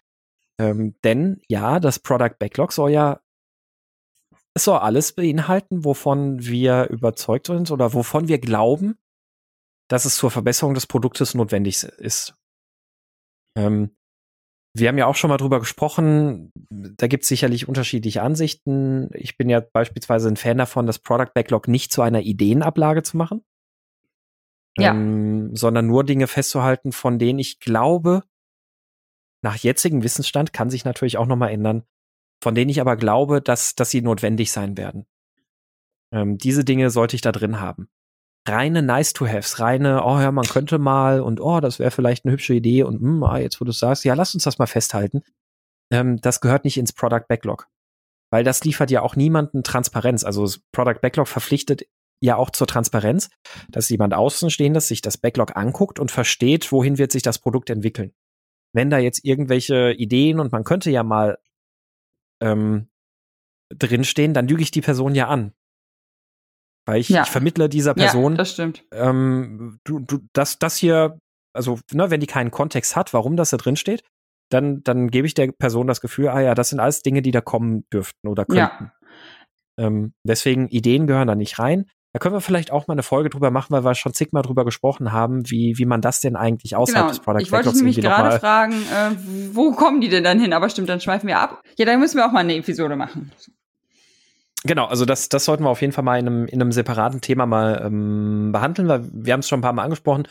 Ähm, 0.59 0.95
denn 1.03 1.41
ja, 1.47 1.79
das 1.79 1.99
Product 1.99 2.35
Backlog 2.39 2.71
soll 2.73 2.91
ja 2.91 3.21
es 4.57 4.63
soll 4.63 4.79
alles 4.79 5.13
beinhalten, 5.13 5.85
wovon 5.85 6.43
wir 6.43 6.87
überzeugt 6.89 7.45
sind 7.47 7.69
oder 7.69 7.93
wovon 7.93 8.27
wir 8.27 8.39
glauben, 8.39 8.97
dass 9.87 10.05
es 10.05 10.17
zur 10.17 10.31
Verbesserung 10.31 10.73
des 10.73 10.87
Produktes 10.87 11.35
notwendig 11.35 11.83
ist. 11.83 12.35
Ähm, 13.55 13.95
wir 14.75 14.89
haben 14.89 14.97
ja 14.97 15.05
auch 15.05 15.15
schon 15.15 15.29
mal 15.29 15.37
drüber 15.37 15.59
gesprochen, 15.59 16.51
da 16.71 17.07
gibt 17.07 17.23
es 17.23 17.29
sicherlich 17.29 17.67
unterschiedliche 17.67 18.23
Ansichten. 18.23 19.09
Ich 19.13 19.37
bin 19.37 19.47
ja 19.47 19.59
beispielsweise 19.59 20.27
ein 20.27 20.37
Fan 20.37 20.57
davon, 20.57 20.87
das 20.87 20.99
Product 20.99 21.31
Backlog 21.33 21.67
nicht 21.67 21.91
zu 21.91 22.01
einer 22.01 22.21
Ideenablage 22.21 23.03
zu 23.03 23.15
machen, 23.17 23.43
Ja. 24.77 24.91
ähm, 24.91 25.55
sondern 25.55 25.85
nur 25.87 26.03
Dinge 26.03 26.25
festzuhalten, 26.27 26.91
von 26.91 27.19
denen 27.19 27.39
ich 27.39 27.59
glaube, 27.59 28.23
nach 29.41 29.55
jetzigem 29.55 30.03
Wissensstand 30.03 30.53
kann 30.53 30.69
sich 30.69 30.85
natürlich 30.85 31.17
auch 31.17 31.25
noch 31.25 31.35
mal 31.35 31.49
ändern, 31.49 31.83
von 32.41 32.55
denen 32.55 32.69
ich 32.69 32.81
aber 32.81 32.95
glaube, 32.95 33.41
dass, 33.41 33.75
dass 33.75 33.89
sie 33.89 34.01
notwendig 34.01 34.51
sein 34.51 34.77
werden. 34.77 35.05
Ähm, 36.11 36.37
diese 36.37 36.63
Dinge 36.63 36.89
sollte 36.89 37.15
ich 37.15 37.21
da 37.21 37.31
drin 37.31 37.59
haben. 37.59 37.89
Reine 38.47 38.81
Nice-to-Haves, 38.81 39.59
reine, 39.59 40.03
oh 40.05 40.19
ja, 40.19 40.31
man 40.31 40.45
könnte 40.45 40.79
mal 40.79 41.19
und 41.19 41.41
oh, 41.41 41.59
das 41.59 41.79
wäre 41.79 41.91
vielleicht 41.91 42.23
eine 42.23 42.31
hübsche 42.31 42.53
Idee 42.53 42.83
und 42.83 43.01
hm, 43.01 43.23
ah, 43.23 43.39
jetzt 43.39 43.59
wo 43.59 43.65
du 43.65 43.73
sagst, 43.73 44.05
ja, 44.05 44.13
lass 44.13 44.33
uns 44.33 44.43
das 44.43 44.57
mal 44.57 44.67
festhalten. 44.67 45.21
Ähm, 45.91 46.19
das 46.21 46.39
gehört 46.39 46.63
nicht 46.63 46.77
ins 46.77 46.93
Product 46.93 47.25
Backlog. 47.27 47.67
Weil 48.29 48.43
das 48.43 48.63
liefert 48.63 48.91
ja 48.91 49.01
auch 49.01 49.15
niemanden 49.15 49.63
Transparenz. 49.63 50.23
Also 50.23 50.43
das 50.43 50.59
Product 50.71 50.99
Backlog 51.01 51.27
verpflichtet 51.27 51.83
ja 52.21 52.35
auch 52.35 52.49
zur 52.49 52.67
Transparenz, 52.67 53.29
dass 53.69 53.89
jemand 53.89 54.13
Außenstehendes 54.13 54.87
sich 54.87 55.01
das 55.01 55.17
Backlog 55.17 55.55
anguckt 55.55 55.99
und 55.99 56.11
versteht, 56.11 56.71
wohin 56.71 56.97
wird 56.97 57.11
sich 57.11 57.21
das 57.21 57.39
Produkt 57.39 57.69
entwickeln. 57.69 58.13
Wenn 58.73 58.89
da 58.89 58.97
jetzt 58.97 59.23
irgendwelche 59.23 59.93
Ideen 59.93 60.39
und 60.39 60.51
man 60.51 60.63
könnte 60.63 60.91
ja 60.91 61.03
mal 61.03 61.37
ähm, 62.41 62.89
drinstehen, 63.69 64.33
dann 64.33 64.47
lüge 64.47 64.61
ich 64.61 64.71
die 64.71 64.81
Person 64.81 65.15
ja 65.15 65.27
an. 65.27 65.53
Weil 66.85 67.01
ich, 67.01 67.09
ja. 67.09 67.23
ich 67.23 67.29
vermittle 67.29 67.67
dieser 67.67 67.93
Person, 67.93 68.33
ja, 68.33 68.37
das 68.37 68.53
stimmt. 68.53 68.85
Ähm, 68.91 69.79
du, 69.83 69.99
du, 69.99 70.19
das, 70.31 70.57
das 70.57 70.77
hier, 70.77 71.19
also, 71.53 71.79
ne, 71.91 72.09
wenn 72.09 72.21
die 72.21 72.27
keinen 72.27 72.51
Kontext 72.51 72.95
hat, 72.95 73.13
warum 73.13 73.35
das 73.35 73.49
da 73.49 73.57
drin 73.57 73.75
steht, 73.75 74.03
dann, 74.49 74.83
dann 74.83 75.09
gebe 75.09 75.27
ich 75.27 75.33
der 75.33 75.51
Person 75.51 75.87
das 75.87 75.99
Gefühl, 75.99 76.29
ah 76.29 76.39
ja, 76.39 76.55
das 76.55 76.69
sind 76.69 76.79
alles 76.79 77.01
Dinge, 77.01 77.21
die 77.21 77.31
da 77.31 77.41
kommen 77.41 77.85
dürften 77.91 78.29
oder 78.29 78.45
könnten. 78.45 78.85
Ja. 78.85 78.93
Ähm, 79.79 80.13
deswegen, 80.23 80.69
Ideen 80.69 81.07
gehören 81.07 81.27
da 81.27 81.35
nicht 81.35 81.59
rein. 81.59 81.89
Da 82.13 82.19
können 82.19 82.33
wir 82.33 82.41
vielleicht 82.41 82.71
auch 82.71 82.87
mal 82.87 82.93
eine 82.93 83.03
Folge 83.03 83.29
drüber 83.29 83.51
machen, 83.51 83.67
weil 83.71 83.83
wir 83.83 83.93
schon 83.93 84.13
zigmal 84.13 84.41
drüber 84.41 84.65
gesprochen 84.65 85.11
haben, 85.11 85.49
wie, 85.49 85.77
wie 85.77 85.85
man 85.85 86.01
das 86.01 86.19
denn 86.21 86.35
eigentlich 86.35 86.75
außerhalb 86.75 87.05
genau. 87.05 87.15
des 87.15 87.19
Product 87.19 87.41
Ich 87.41 87.51
wollte 87.51 87.75
nämlich 87.75 87.99
gerade 87.99 88.39
fragen, 88.39 88.73
äh, 88.73 89.11
wo 89.53 89.71
kommen 89.71 90.01
die 90.01 90.09
denn 90.09 90.23
dann 90.23 90.39
hin? 90.39 90.53
Aber 90.53 90.69
stimmt, 90.69 90.89
dann 90.89 91.01
schweifen 91.01 91.27
wir 91.27 91.39
ab. 91.39 91.61
Ja, 91.77 91.85
dann 91.85 91.99
müssen 91.99 92.17
wir 92.17 92.25
auch 92.25 92.31
mal 92.31 92.39
eine 92.39 92.55
Episode 92.55 92.95
machen. 92.95 93.31
Genau, 94.63 94.85
also 94.85 95.05
das, 95.05 95.29
das 95.29 95.45
sollten 95.45 95.63
wir 95.63 95.69
auf 95.69 95.81
jeden 95.81 95.93
Fall 95.93 96.03
mal 96.03 96.19
in 96.19 96.27
einem, 96.27 96.45
in 96.47 96.61
einem 96.61 96.71
separaten 96.71 97.21
Thema 97.21 97.45
mal 97.45 97.81
ähm, 97.85 98.51
behandeln, 98.51 98.87
weil 98.87 99.07
wir 99.13 99.33
haben 99.33 99.41
es 99.41 99.47
schon 99.47 99.59
ein 99.59 99.63
paar 99.63 99.73
Mal 99.73 99.83
angesprochen. 99.83 100.27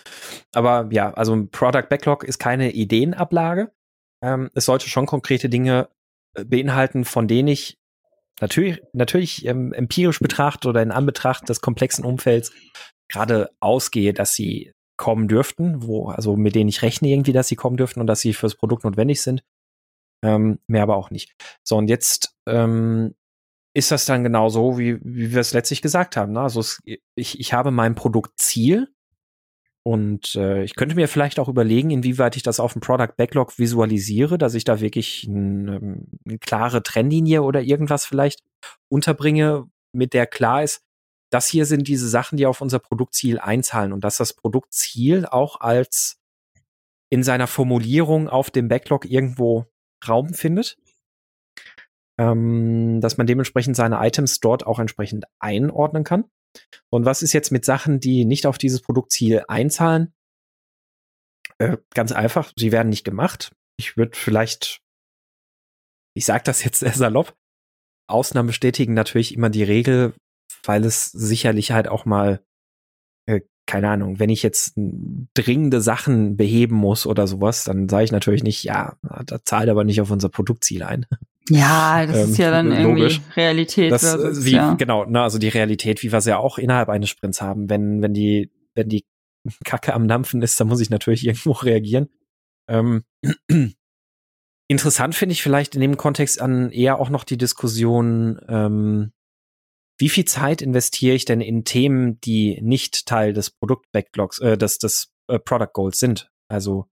Aber 0.52 0.88
ja, 0.90 1.12
also 1.14 1.34
ein 1.34 1.50
Product 1.50 1.88
Backlog 1.88 2.24
ist 2.24 2.38
keine 2.38 2.72
Ideenablage. 2.72 3.70
Ähm, 4.22 4.50
es 4.54 4.64
sollte 4.64 4.88
schon 4.88 5.06
konkrete 5.06 5.48
Dinge 5.48 5.88
äh, 6.34 6.44
beinhalten, 6.44 7.04
von 7.04 7.28
denen 7.28 7.48
ich 7.48 7.78
natürlich, 8.40 8.82
natürlich 8.92 9.44
ähm, 9.46 9.72
empirisch 9.72 10.20
betrachtet 10.20 10.66
oder 10.66 10.82
in 10.82 10.90
Anbetracht 10.90 11.48
des 11.48 11.60
komplexen 11.60 12.04
Umfelds 12.04 12.52
gerade 13.08 13.50
ausgehe, 13.60 14.12
dass 14.12 14.34
sie 14.34 14.72
kommen 14.96 15.28
dürften, 15.28 15.82
wo, 15.82 16.08
also 16.08 16.36
mit 16.36 16.54
denen 16.54 16.68
ich 16.68 16.82
rechne 16.82 17.08
irgendwie, 17.08 17.32
dass 17.32 17.48
sie 17.48 17.56
kommen 17.56 17.76
dürften 17.76 18.00
und 18.00 18.06
dass 18.06 18.20
sie 18.20 18.32
fürs 18.32 18.54
Produkt 18.54 18.84
notwendig 18.84 19.22
sind. 19.22 19.42
Ähm, 20.24 20.58
mehr 20.66 20.82
aber 20.82 20.96
auch 20.96 21.10
nicht. 21.10 21.34
So, 21.62 21.76
und 21.76 21.88
jetzt 21.88 22.34
ähm, 22.48 23.14
ist 23.74 23.90
das 23.90 24.06
dann 24.06 24.24
genau 24.24 24.48
so, 24.48 24.78
wie, 24.78 24.98
wie 25.02 25.32
wir 25.32 25.40
es 25.40 25.52
letztlich 25.52 25.82
gesagt 25.82 26.16
haben. 26.16 26.32
Ne? 26.32 26.40
Also 26.40 26.60
es, 26.60 26.80
ich, 27.14 27.38
ich 27.38 27.52
habe 27.52 27.70
mein 27.70 27.94
Produktziel 27.94 28.88
und 29.86 30.34
äh, 30.34 30.64
ich 30.64 30.74
könnte 30.74 30.96
mir 30.96 31.06
vielleicht 31.06 31.38
auch 31.38 31.46
überlegen, 31.46 31.92
inwieweit 31.92 32.34
ich 32.34 32.42
das 32.42 32.58
auf 32.58 32.72
dem 32.72 32.80
Product 32.80 33.14
Backlog 33.16 33.56
visualisiere, 33.56 34.36
dass 34.36 34.54
ich 34.54 34.64
da 34.64 34.80
wirklich 34.80 35.22
ein, 35.28 35.68
ähm, 35.68 36.06
eine 36.24 36.38
klare 36.40 36.82
Trennlinie 36.82 37.44
oder 37.44 37.62
irgendwas 37.62 38.04
vielleicht 38.04 38.42
unterbringe, 38.88 39.70
mit 39.92 40.12
der 40.12 40.26
klar 40.26 40.64
ist, 40.64 40.82
das 41.30 41.46
hier 41.46 41.66
sind 41.66 41.86
diese 41.86 42.08
Sachen, 42.08 42.36
die 42.36 42.46
auf 42.46 42.60
unser 42.60 42.80
Produktziel 42.80 43.38
einzahlen 43.38 43.92
und 43.92 44.02
dass 44.02 44.16
das 44.16 44.32
Produktziel 44.32 45.24
auch 45.24 45.60
als 45.60 46.18
in 47.08 47.22
seiner 47.22 47.46
Formulierung 47.46 48.28
auf 48.28 48.50
dem 48.50 48.66
Backlog 48.66 49.04
irgendwo 49.04 49.66
Raum 50.08 50.34
findet. 50.34 50.78
Ähm, 52.18 53.00
dass 53.00 53.18
man 53.18 53.28
dementsprechend 53.28 53.76
seine 53.76 54.04
Items 54.04 54.40
dort 54.40 54.66
auch 54.66 54.80
entsprechend 54.80 55.26
einordnen 55.38 56.02
kann. 56.02 56.24
Und 56.90 57.04
was 57.04 57.22
ist 57.22 57.32
jetzt 57.32 57.52
mit 57.52 57.64
Sachen, 57.64 58.00
die 58.00 58.24
nicht 58.24 58.46
auf 58.46 58.58
dieses 58.58 58.82
Produktziel 58.82 59.44
einzahlen? 59.48 60.12
Äh, 61.58 61.78
ganz 61.94 62.12
einfach, 62.12 62.52
sie 62.56 62.72
werden 62.72 62.88
nicht 62.88 63.04
gemacht. 63.04 63.54
Ich 63.78 63.96
würde 63.96 64.16
vielleicht, 64.16 64.80
ich 66.14 66.24
sage 66.24 66.44
das 66.44 66.64
jetzt 66.64 66.78
sehr 66.80 66.92
salopp, 66.92 67.34
Ausnahmen 68.08 68.46
bestätigen 68.48 68.94
natürlich 68.94 69.34
immer 69.34 69.50
die 69.50 69.64
Regel, 69.64 70.14
weil 70.64 70.84
es 70.84 71.06
sicherlich 71.06 71.72
halt 71.72 71.88
auch 71.88 72.04
mal, 72.04 72.40
äh, 73.26 73.40
keine 73.66 73.90
Ahnung, 73.90 74.20
wenn 74.20 74.30
ich 74.30 74.42
jetzt 74.42 74.74
dringende 75.34 75.80
Sachen 75.80 76.36
beheben 76.36 76.76
muss 76.76 77.06
oder 77.06 77.26
sowas, 77.26 77.64
dann 77.64 77.88
sage 77.88 78.04
ich 78.04 78.12
natürlich 78.12 78.44
nicht, 78.44 78.62
ja, 78.62 78.96
da 79.02 79.44
zahlt 79.44 79.68
aber 79.68 79.82
nicht 79.82 80.00
auf 80.00 80.10
unser 80.10 80.28
Produktziel 80.28 80.84
ein. 80.84 81.06
Ja, 81.48 82.06
das 82.06 82.16
ähm, 82.16 82.30
ist 82.30 82.38
ja 82.38 82.50
dann 82.50 82.68
logisch. 82.68 83.18
irgendwie 83.18 83.40
Realität. 83.40 83.92
Das, 83.92 84.02
versus, 84.02 84.44
wie, 84.44 84.52
ja. 84.52 84.74
Genau, 84.74 85.04
ne, 85.04 85.22
also 85.22 85.38
die 85.38 85.48
Realität, 85.48 86.02
wie 86.02 86.12
wir 86.12 86.20
sie 86.20 86.30
ja 86.30 86.38
auch 86.38 86.58
innerhalb 86.58 86.88
eines 86.88 87.08
Sprints 87.08 87.40
haben. 87.40 87.70
Wenn, 87.70 88.02
wenn 88.02 88.14
die, 88.14 88.50
wenn 88.74 88.88
die 88.88 89.04
Kacke 89.64 89.94
am 89.94 90.08
Dampfen 90.08 90.42
ist, 90.42 90.58
dann 90.58 90.68
muss 90.68 90.80
ich 90.80 90.90
natürlich 90.90 91.24
irgendwo 91.24 91.52
reagieren. 91.62 92.08
Ähm, 92.68 93.04
interessant 94.68 95.14
finde 95.14 95.34
ich 95.34 95.42
vielleicht 95.42 95.74
in 95.74 95.80
dem 95.80 95.96
Kontext 95.96 96.40
an 96.40 96.70
eher 96.70 96.98
auch 96.98 97.10
noch 97.10 97.24
die 97.24 97.38
Diskussion, 97.38 98.40
ähm, 98.48 99.12
wie 99.98 100.08
viel 100.10 100.26
Zeit 100.26 100.60
investiere 100.60 101.14
ich 101.14 101.24
denn 101.24 101.40
in 101.40 101.64
Themen, 101.64 102.20
die 102.20 102.60
nicht 102.60 103.06
Teil 103.06 103.32
des 103.32 103.50
Produkt-Backlogs, 103.50 104.40
äh, 104.40 104.58
des, 104.58 104.78
des 104.78 105.14
äh, 105.28 105.38
Product 105.38 105.72
Goals 105.72 105.98
sind? 105.98 106.28
Also 106.48 106.86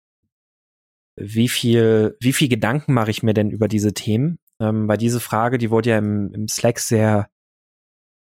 wie 1.16 1.48
viel, 1.48 2.16
wie 2.20 2.32
viel 2.32 2.48
Gedanken 2.48 2.94
mache 2.94 3.10
ich 3.10 3.22
mir 3.22 3.34
denn 3.34 3.50
über 3.50 3.68
diese 3.68 3.92
Themen? 3.92 4.38
Ähm, 4.60 4.88
weil 4.88 4.98
diese 4.98 5.20
Frage, 5.20 5.58
die 5.58 5.70
wurde 5.70 5.90
ja 5.90 5.98
im, 5.98 6.32
im 6.32 6.48
Slack 6.48 6.78
sehr 6.78 7.28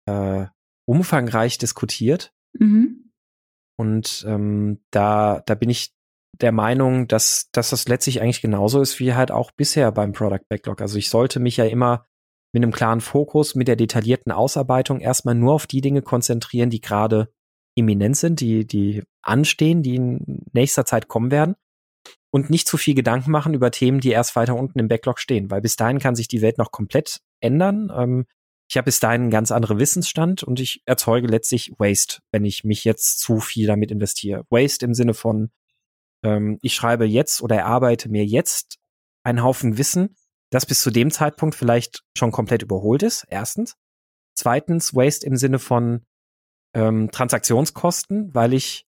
äh, 0.08 0.46
umfangreich 0.88 1.58
diskutiert. 1.58 2.34
Mhm. 2.58 3.12
Und 3.78 4.26
ähm, 4.28 4.82
da, 4.92 5.42
da 5.46 5.56
bin 5.56 5.70
ich 5.70 5.94
der 6.40 6.52
Meinung, 6.52 7.08
dass, 7.08 7.50
dass 7.52 7.72
das 7.72 7.88
letztlich 7.88 8.22
eigentlich 8.22 8.42
genauso 8.42 8.82
ist 8.82 9.00
wie 9.00 9.14
halt 9.14 9.32
auch 9.32 9.52
bisher 9.52 9.92
beim 9.92 10.14
Product 10.14 10.46
Backlog. 10.50 10.82
Also 10.82 10.98
ich 10.98 11.10
sollte 11.10 11.40
mich 11.40 11.58
ja 11.58 11.66
immer 11.66 12.06
mit 12.54 12.64
einem 12.64 12.72
klaren 12.72 13.02
Fokus, 13.02 13.56
mit 13.56 13.68
der 13.68 13.76
detaillierten 13.76 14.32
Ausarbeitung 14.32 15.00
erstmal 15.00 15.36
nur 15.36 15.54
auf 15.54 15.68
die 15.68 15.82
Dinge 15.82 16.02
konzentrieren, 16.02 16.70
die 16.70 16.82
gerade 16.82 17.32
imminent 17.76 18.18
sind, 18.18 18.42
die, 18.42 18.66
die 18.66 19.04
anstehen, 19.22 19.84
die 19.84 19.96
in 19.96 20.44
nächster 20.52 20.86
Zeit 20.86 21.08
kommen 21.08 21.32
werden 21.32 21.56
und 22.32 22.50
nicht 22.50 22.68
zu 22.68 22.78
viel 22.78 22.96
Gedanken 22.96 23.30
machen 23.30 23.54
über 23.54 23.72
Themen, 23.72 24.00
die 24.00 24.10
erst 24.10 24.36
weiter 24.36 24.56
unten 24.56 24.80
im 24.80 24.88
Backlog 24.88 25.20
stehen, 25.20 25.52
weil 25.52 25.62
bis 25.62 25.76
dahin 25.76 26.00
kann 26.00 26.16
sich 26.16 26.28
die 26.28 26.42
Welt 26.42 26.58
noch 26.58 26.72
komplett 26.72 27.20
ändern. 27.42 27.92
Ähm, 27.96 28.26
ich 28.70 28.78
habe 28.78 28.86
bis 28.86 29.02
dahin 29.02 29.24
einen 29.24 29.32
ganz 29.32 29.52
anderen 29.52 29.80
Wissensstand 29.80 30.44
und 30.44 30.60
ich 30.62 30.82
erzeuge 30.86 31.28
letztlich 31.28 31.74
Waste, 31.78 32.20
wenn 32.32 32.46
ich 32.46 32.64
mich 32.64 32.86
jetzt 32.86 33.20
zu 33.20 33.42
viel 33.42 33.68
damit 33.68 33.92
investiere. 33.92 34.46
Waste 34.50 34.86
im 34.86 34.94
Sinne 34.94 35.14
von, 35.14 35.52
ähm, 36.24 36.58
ich 36.62 36.74
schreibe 36.74 37.06
jetzt 37.06 37.42
oder 37.42 37.58
erarbeite 37.58 38.08
mir 38.08 38.26
jetzt 38.26 38.78
einen 39.24 39.44
Haufen 39.44 39.78
Wissen, 39.78 40.16
das 40.52 40.66
bis 40.66 40.82
zu 40.82 40.90
dem 40.90 41.12
Zeitpunkt 41.12 41.54
vielleicht 41.54 42.04
schon 42.18 42.32
komplett 42.32 42.62
überholt 42.62 43.04
ist, 43.04 43.26
erstens. 43.30 43.76
Zweitens, 44.36 44.96
Waste 44.96 45.26
im 45.28 45.36
Sinne 45.36 45.60
von 45.60 46.06
ähm, 46.74 47.12
Transaktionskosten, 47.12 48.34
weil 48.34 48.54
ich 48.54 48.86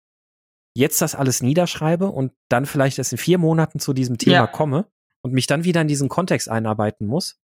jetzt 0.74 1.02
das 1.02 1.14
alles 1.14 1.42
niederschreibe 1.42 2.08
und 2.08 2.32
dann 2.48 2.66
vielleicht 2.66 2.98
erst 2.98 3.12
in 3.12 3.18
vier 3.18 3.38
Monaten 3.38 3.78
zu 3.78 3.92
diesem 3.92 4.18
Thema 4.18 4.34
ja. 4.34 4.46
komme 4.46 4.86
und 5.22 5.32
mich 5.32 5.46
dann 5.46 5.64
wieder 5.64 5.80
in 5.80 5.88
diesen 5.88 6.08
Kontext 6.08 6.48
einarbeiten 6.48 7.06
muss. 7.06 7.38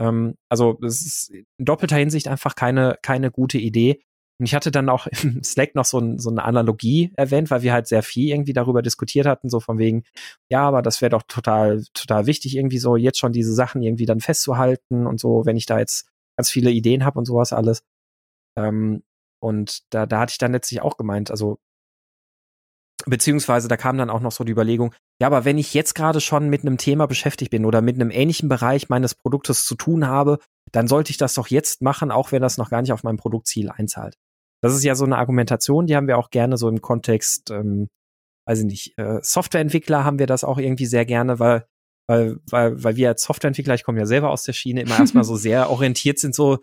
Ähm, 0.00 0.36
also 0.48 0.78
das 0.80 1.02
ist 1.02 1.30
in 1.30 1.64
doppelter 1.64 1.96
Hinsicht 1.96 2.28
einfach 2.28 2.54
keine, 2.54 2.98
keine 3.02 3.30
gute 3.30 3.58
Idee. 3.58 4.02
Und 4.38 4.46
ich 4.46 4.54
hatte 4.54 4.70
dann 4.70 4.88
auch 4.88 5.06
im 5.22 5.42
Slack 5.44 5.74
noch 5.74 5.84
so, 5.84 5.98
ein, 5.98 6.18
so 6.18 6.30
eine 6.30 6.44
Analogie 6.44 7.12
erwähnt, 7.16 7.50
weil 7.50 7.62
wir 7.62 7.72
halt 7.72 7.86
sehr 7.86 8.02
viel 8.02 8.30
irgendwie 8.30 8.54
darüber 8.54 8.82
diskutiert 8.82 9.26
hatten, 9.26 9.50
so 9.50 9.60
von 9.60 9.78
wegen, 9.78 10.04
ja, 10.50 10.62
aber 10.66 10.82
das 10.82 11.02
wäre 11.02 11.10
doch 11.10 11.22
total, 11.28 11.84
total 11.92 12.26
wichtig, 12.26 12.56
irgendwie 12.56 12.78
so 12.78 12.96
jetzt 12.96 13.18
schon 13.18 13.32
diese 13.32 13.52
Sachen 13.52 13.82
irgendwie 13.82 14.06
dann 14.06 14.20
festzuhalten 14.20 15.06
und 15.06 15.20
so, 15.20 15.44
wenn 15.44 15.56
ich 15.56 15.66
da 15.66 15.78
jetzt 15.78 16.08
ganz 16.36 16.50
viele 16.50 16.70
Ideen 16.70 17.04
habe 17.04 17.18
und 17.18 17.26
sowas 17.26 17.52
alles. 17.52 17.82
Ähm, 18.56 19.02
und 19.42 19.82
da, 19.90 20.06
da 20.06 20.20
hatte 20.20 20.32
ich 20.32 20.38
dann 20.38 20.52
letztlich 20.52 20.80
auch 20.82 20.96
gemeint, 20.96 21.30
also 21.30 21.58
Beziehungsweise 23.06 23.68
da 23.68 23.76
kam 23.76 23.98
dann 23.98 24.10
auch 24.10 24.20
noch 24.20 24.32
so 24.32 24.44
die 24.44 24.52
Überlegung, 24.52 24.94
ja, 25.20 25.26
aber 25.26 25.44
wenn 25.44 25.58
ich 25.58 25.74
jetzt 25.74 25.94
gerade 25.94 26.20
schon 26.20 26.48
mit 26.48 26.62
einem 26.62 26.78
Thema 26.78 27.06
beschäftigt 27.06 27.50
bin 27.50 27.64
oder 27.64 27.82
mit 27.82 27.96
einem 27.96 28.10
ähnlichen 28.10 28.48
Bereich 28.48 28.88
meines 28.88 29.14
Produktes 29.14 29.64
zu 29.64 29.74
tun 29.74 30.06
habe, 30.06 30.38
dann 30.72 30.88
sollte 30.88 31.10
ich 31.10 31.16
das 31.16 31.34
doch 31.34 31.48
jetzt 31.48 31.82
machen, 31.82 32.10
auch 32.10 32.32
wenn 32.32 32.42
das 32.42 32.58
noch 32.58 32.70
gar 32.70 32.82
nicht 32.82 32.92
auf 32.92 33.02
mein 33.02 33.16
Produktziel 33.16 33.70
einzahlt. 33.70 34.16
Das 34.62 34.74
ist 34.74 34.84
ja 34.84 34.94
so 34.94 35.04
eine 35.04 35.18
Argumentation, 35.18 35.86
die 35.86 35.96
haben 35.96 36.06
wir 36.06 36.18
auch 36.18 36.30
gerne 36.30 36.56
so 36.56 36.68
im 36.68 36.80
Kontext, 36.80 37.50
ähm, 37.50 37.88
weiß 38.46 38.60
ich 38.60 38.66
nicht, 38.66 38.98
äh, 38.98 39.18
Softwareentwickler 39.22 40.04
haben 40.04 40.18
wir 40.18 40.26
das 40.26 40.44
auch 40.44 40.58
irgendwie 40.58 40.86
sehr 40.86 41.06
gerne, 41.06 41.38
weil, 41.38 41.66
weil, 42.08 42.36
weil, 42.50 42.82
weil 42.82 42.96
wir 42.96 43.08
als 43.08 43.22
Softwareentwickler, 43.22 43.74
ich 43.74 43.84
komme 43.84 43.98
ja 43.98 44.06
selber 44.06 44.30
aus 44.30 44.42
der 44.42 44.52
Schiene, 44.52 44.82
immer 44.82 44.98
erstmal 44.98 45.24
so 45.24 45.36
sehr 45.36 45.70
orientiert 45.70 46.18
sind, 46.18 46.34
so, 46.34 46.58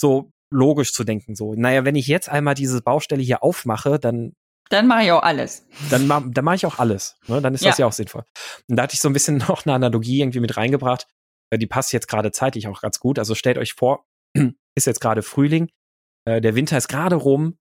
so 0.00 0.30
logisch 0.50 0.92
zu 0.92 1.04
denken. 1.04 1.34
So, 1.34 1.54
naja, 1.54 1.84
wenn 1.84 1.96
ich 1.96 2.06
jetzt 2.06 2.28
einmal 2.28 2.54
diese 2.54 2.80
Baustelle 2.80 3.22
hier 3.22 3.42
aufmache, 3.42 3.98
dann 3.98 4.32
dann 4.68 4.86
mache 4.86 5.04
ich 5.04 5.12
auch 5.12 5.22
alles. 5.22 5.66
Dann, 5.90 6.06
ma 6.06 6.22
dann 6.26 6.44
mache 6.44 6.56
ich 6.56 6.66
auch 6.66 6.78
alles. 6.78 7.16
Ne? 7.26 7.40
Dann 7.40 7.54
ist 7.54 7.62
ja. 7.62 7.70
das 7.70 7.78
ja 7.78 7.86
auch 7.86 7.92
sinnvoll. 7.92 8.24
Und 8.68 8.76
da 8.76 8.84
hatte 8.84 8.94
ich 8.94 9.00
so 9.00 9.08
ein 9.08 9.12
bisschen 9.12 9.38
noch 9.48 9.66
eine 9.66 9.74
Analogie 9.74 10.20
irgendwie 10.20 10.40
mit 10.40 10.56
reingebracht. 10.56 11.06
Äh, 11.50 11.58
die 11.58 11.66
passt 11.66 11.92
jetzt 11.92 12.08
gerade 12.08 12.32
zeitlich 12.32 12.68
auch 12.68 12.80
ganz 12.80 13.00
gut. 13.00 13.18
Also 13.18 13.34
stellt 13.34 13.58
euch 13.58 13.74
vor, 13.74 14.06
ist 14.74 14.86
jetzt 14.86 15.00
gerade 15.00 15.22
Frühling, 15.22 15.68
äh, 16.24 16.40
der 16.40 16.54
Winter 16.54 16.76
ist 16.76 16.88
gerade 16.88 17.16
rum. 17.16 17.58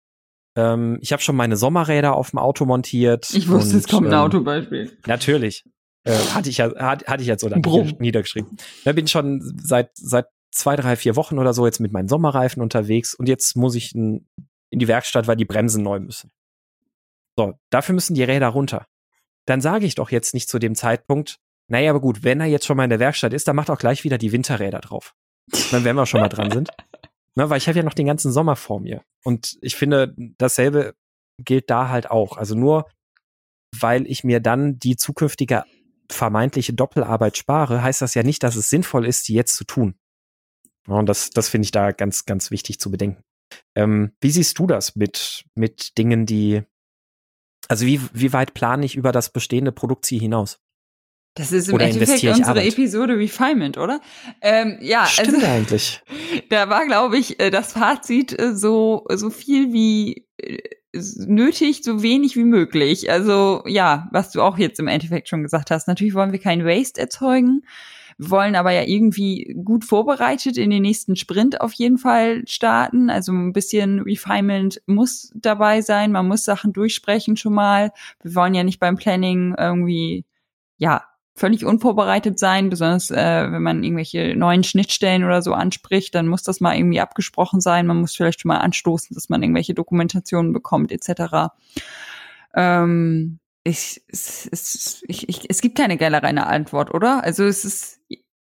Ähm, 0.57 0.97
ich 1.01 1.11
habe 1.11 1.21
schon 1.21 1.35
meine 1.35 1.57
Sommerräder 1.57 2.15
auf 2.15 2.31
dem 2.31 2.39
Auto 2.39 2.65
montiert. 2.65 3.29
Ich 3.33 3.49
wusste, 3.49 3.75
und, 3.75 3.79
es 3.79 3.87
kommt 3.87 4.07
ein 4.07 4.13
ähm, 4.13 4.19
Autobeispiel. 4.19 4.97
Natürlich. 5.05 5.65
Äh, 6.05 6.13
hatte 6.33 6.49
ich 6.49 6.57
ja, 6.57 6.73
hatte, 6.75 7.05
hatte 7.07 7.21
ich 7.21 7.27
jetzt 7.27 7.41
so 7.41 7.49
dann 7.49 7.61
niedergeschrieben. 7.99 8.57
Da 8.83 8.93
bin 8.93 9.07
schon 9.07 9.41
seit, 9.61 9.89
seit 9.95 10.27
zwei, 10.51 10.75
drei, 10.75 10.95
vier 10.95 11.15
Wochen 11.15 11.39
oder 11.39 11.53
so 11.53 11.65
jetzt 11.65 11.79
mit 11.79 11.91
meinen 11.91 12.07
Sommerreifen 12.07 12.61
unterwegs 12.61 13.13
und 13.15 13.27
jetzt 13.27 13.55
muss 13.55 13.75
ich 13.75 13.93
ein 13.93 14.27
in 14.69 14.79
die 14.79 14.87
Werkstatt, 14.87 15.27
weil 15.27 15.35
die 15.35 15.45
Bremsen 15.45 15.83
neu 15.83 15.99
müssen. 15.99 16.31
So, 17.37 17.53
dafür 17.69 17.95
müssen 17.95 18.15
die 18.15 18.23
Räder 18.23 18.47
runter. 18.47 18.85
Dann 19.45 19.61
sage 19.61 19.85
ich 19.85 19.95
doch 19.95 20.11
jetzt 20.11 20.33
nicht 20.33 20.49
zu 20.49 20.59
dem 20.59 20.75
Zeitpunkt, 20.75 21.37
naja, 21.67 21.89
aber 21.89 22.01
gut, 22.01 22.23
wenn 22.23 22.39
er 22.39 22.47
jetzt 22.47 22.65
schon 22.65 22.77
mal 22.77 22.83
in 22.83 22.89
der 22.89 22.99
Werkstatt 22.99 23.33
ist, 23.33 23.47
dann 23.47 23.55
macht 23.55 23.69
auch 23.69 23.77
gleich 23.77 24.03
wieder 24.03 24.17
die 24.17 24.31
Winterräder 24.31 24.79
drauf. 24.79 25.15
Dann, 25.71 25.83
wenn 25.83 25.95
wir 25.95 26.05
schon 26.05 26.21
mal 26.21 26.29
dran 26.29 26.51
sind. 26.51 26.69
Ne, 27.37 27.49
weil 27.49 27.57
ich 27.57 27.67
habe 27.67 27.77
ja 27.77 27.83
noch 27.83 27.93
den 27.93 28.05
ganzen 28.05 28.31
Sommer 28.31 28.55
vor 28.55 28.79
mir. 28.79 29.03
Und 29.25 29.57
ich 29.59 29.75
finde, 29.75 30.15
dasselbe 30.37 30.95
gilt 31.37 31.69
da 31.69 31.89
halt 31.89 32.09
auch. 32.09 32.37
Also 32.37 32.55
nur, 32.55 32.89
weil 33.77 34.07
ich 34.07 34.23
mir 34.23 34.39
dann 34.39 34.79
die 34.79 34.95
zukünftige 34.95 35.65
vermeintliche 36.09 36.71
Doppelarbeit 36.71 37.35
spare, 37.37 37.83
heißt 37.83 38.01
das 38.01 38.13
ja 38.13 38.23
nicht, 38.23 38.41
dass 38.43 38.55
es 38.55 38.69
sinnvoll 38.69 39.05
ist, 39.05 39.27
die 39.27 39.33
jetzt 39.33 39.57
zu 39.57 39.65
tun. 39.65 39.95
Und 40.87 41.07
das, 41.07 41.29
das 41.31 41.49
finde 41.49 41.65
ich 41.65 41.71
da 41.71 41.91
ganz, 41.91 42.23
ganz 42.23 42.51
wichtig 42.51 42.79
zu 42.79 42.89
bedenken. 42.89 43.21
Ähm, 43.75 44.13
wie 44.21 44.31
siehst 44.31 44.57
du 44.57 44.65
das 44.65 44.95
mit, 44.95 45.43
mit 45.55 45.97
Dingen, 45.97 46.25
die, 46.25 46.63
also 47.67 47.85
wie, 47.85 47.99
wie 48.13 48.33
weit 48.33 48.53
plane 48.53 48.85
ich 48.85 48.95
über 48.95 49.11
das 49.11 49.29
bestehende 49.29 49.71
Produktziel 49.71 50.19
hinaus? 50.19 50.59
Das 51.35 51.51
ist 51.51 51.67
im 51.67 51.75
oder 51.75 51.85
Endeffekt 51.85 52.23
unsere 52.23 52.47
Arbeit. 52.47 52.67
Episode 52.67 53.17
Refinement, 53.17 53.77
oder? 53.77 53.99
Ähm, 54.41 54.77
ja, 54.79 55.05
Stimmt 55.05 55.35
also, 55.35 55.47
eigentlich. 55.47 56.01
Da 56.49 56.69
war, 56.69 56.85
glaube 56.85 57.17
ich, 57.17 57.39
äh, 57.39 57.49
das 57.49 57.73
Fazit 57.73 58.37
äh, 58.39 58.55
so, 58.55 59.05
so 59.13 59.29
viel 59.29 59.73
wie 59.73 60.27
äh, 60.37 60.59
nötig, 60.93 61.83
so 61.83 62.01
wenig 62.01 62.37
wie 62.37 62.45
möglich. 62.45 63.11
Also 63.11 63.63
ja, 63.67 64.07
was 64.11 64.31
du 64.31 64.41
auch 64.41 64.57
jetzt 64.57 64.79
im 64.79 64.87
Endeffekt 64.87 65.27
schon 65.27 65.43
gesagt 65.43 65.71
hast. 65.71 65.89
Natürlich 65.89 66.13
wollen 66.13 66.31
wir 66.31 66.39
kein 66.39 66.63
Waste 66.63 67.01
erzeugen. 67.01 67.63
Wir 68.17 68.29
wollen 68.29 68.55
aber 68.55 68.71
ja 68.71 68.83
irgendwie 68.83 69.55
gut 69.63 69.83
vorbereitet 69.83 70.57
in 70.57 70.69
den 70.69 70.83
nächsten 70.83 71.15
Sprint 71.15 71.59
auf 71.59 71.73
jeden 71.73 71.97
Fall 71.97 72.47
starten. 72.47 73.09
Also 73.09 73.33
ein 73.33 73.51
bisschen 73.51 74.01
Refinement 74.01 74.81
muss 74.85 75.31
dabei 75.35 75.81
sein. 75.81 76.11
Man 76.11 76.27
muss 76.27 76.43
Sachen 76.43 76.71
durchsprechen 76.71 77.35
schon 77.35 77.53
mal. 77.53 77.91
Wir 78.21 78.35
wollen 78.35 78.53
ja 78.53 78.63
nicht 78.63 78.79
beim 78.79 78.95
Planning 78.95 79.55
irgendwie, 79.57 80.25
ja, 80.77 81.03
völlig 81.35 81.65
unvorbereitet 81.65 82.39
sein, 82.39 82.69
besonders 82.69 83.11
äh, 83.11 83.51
wenn 83.51 83.61
man 83.61 83.83
irgendwelche 83.83 84.35
neuen 84.37 84.63
Schnittstellen 84.63 85.25
oder 85.25 85.41
so 85.41 85.53
anspricht, 85.53 86.15
dann 86.15 86.29
muss 86.29 86.43
das 86.43 86.61
mal 86.61 86.77
irgendwie 86.77 87.01
abgesprochen 87.01 87.59
sein. 87.59 87.87
Man 87.87 87.99
muss 87.99 88.15
vielleicht 88.15 88.39
schon 88.39 88.49
mal 88.49 88.59
anstoßen, 88.59 89.13
dass 89.13 89.27
man 89.27 89.43
irgendwelche 89.43 89.73
Dokumentationen 89.73 90.53
bekommt, 90.53 90.93
etc. 90.93 91.51
Ähm, 92.55 93.39
ich, 93.65 94.03
es, 94.07 94.47
es, 94.51 95.03
ich, 95.07 95.27
ich, 95.27 95.49
es 95.49 95.59
gibt 95.59 95.77
keine 95.77 95.97
generelle 95.97 96.45
Antwort, 96.45 96.93
oder? 96.93 97.23
Also 97.23 97.43
es 97.45 97.65
ist 97.65 97.99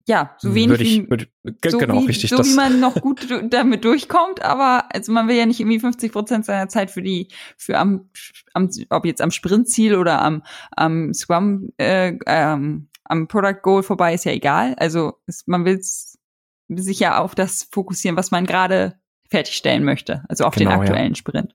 ja 0.07 0.35
so 0.39 0.55
wenig 0.55 0.69
würde 0.69 0.83
ich, 0.83 1.09
würde, 1.09 1.27
wie, 1.43 1.69
so 1.69 1.77
genau, 1.77 2.01
wie, 2.01 2.07
richtig, 2.07 2.31
so 2.31 2.43
wie 2.43 2.55
man 2.55 2.79
noch 2.79 2.95
gut 2.95 3.27
damit 3.49 3.85
durchkommt, 3.85 4.41
aber 4.41 4.85
also 4.93 5.11
man 5.11 5.27
will 5.27 5.35
ja 5.35 5.45
nicht 5.45 5.59
irgendwie 5.59 5.79
50 5.79 6.11
Prozent 6.11 6.45
seiner 6.45 6.69
Zeit 6.69 6.89
für 6.89 7.03
die 7.03 7.27
für 7.55 7.77
am, 7.77 8.09
am 8.53 8.69
ob 8.89 9.05
jetzt 9.05 9.21
am 9.21 9.29
Sprintziel 9.29 9.95
oder 9.95 10.21
am 10.23 10.41
am 10.75 11.13
Scrum 11.13 11.69
äh, 11.77 12.17
ähm, 12.25 12.89
am 13.03 13.27
Product 13.27 13.61
Goal 13.61 13.83
vorbei 13.83 14.15
ist 14.15 14.25
ja 14.25 14.31
egal. 14.31 14.73
Also 14.77 15.19
es, 15.27 15.45
man 15.45 15.65
will 15.65 15.79
sich 15.81 16.99
ja 16.99 17.19
auf 17.19 17.35
das 17.35 17.67
fokussieren, 17.71 18.17
was 18.17 18.31
man 18.31 18.47
gerade 18.47 18.99
fertigstellen 19.29 19.83
möchte, 19.83 20.23
also 20.29 20.45
auf 20.45 20.55
genau, 20.55 20.71
den 20.71 20.79
aktuellen 20.79 21.13
ja. 21.13 21.15
Sprint. 21.15 21.53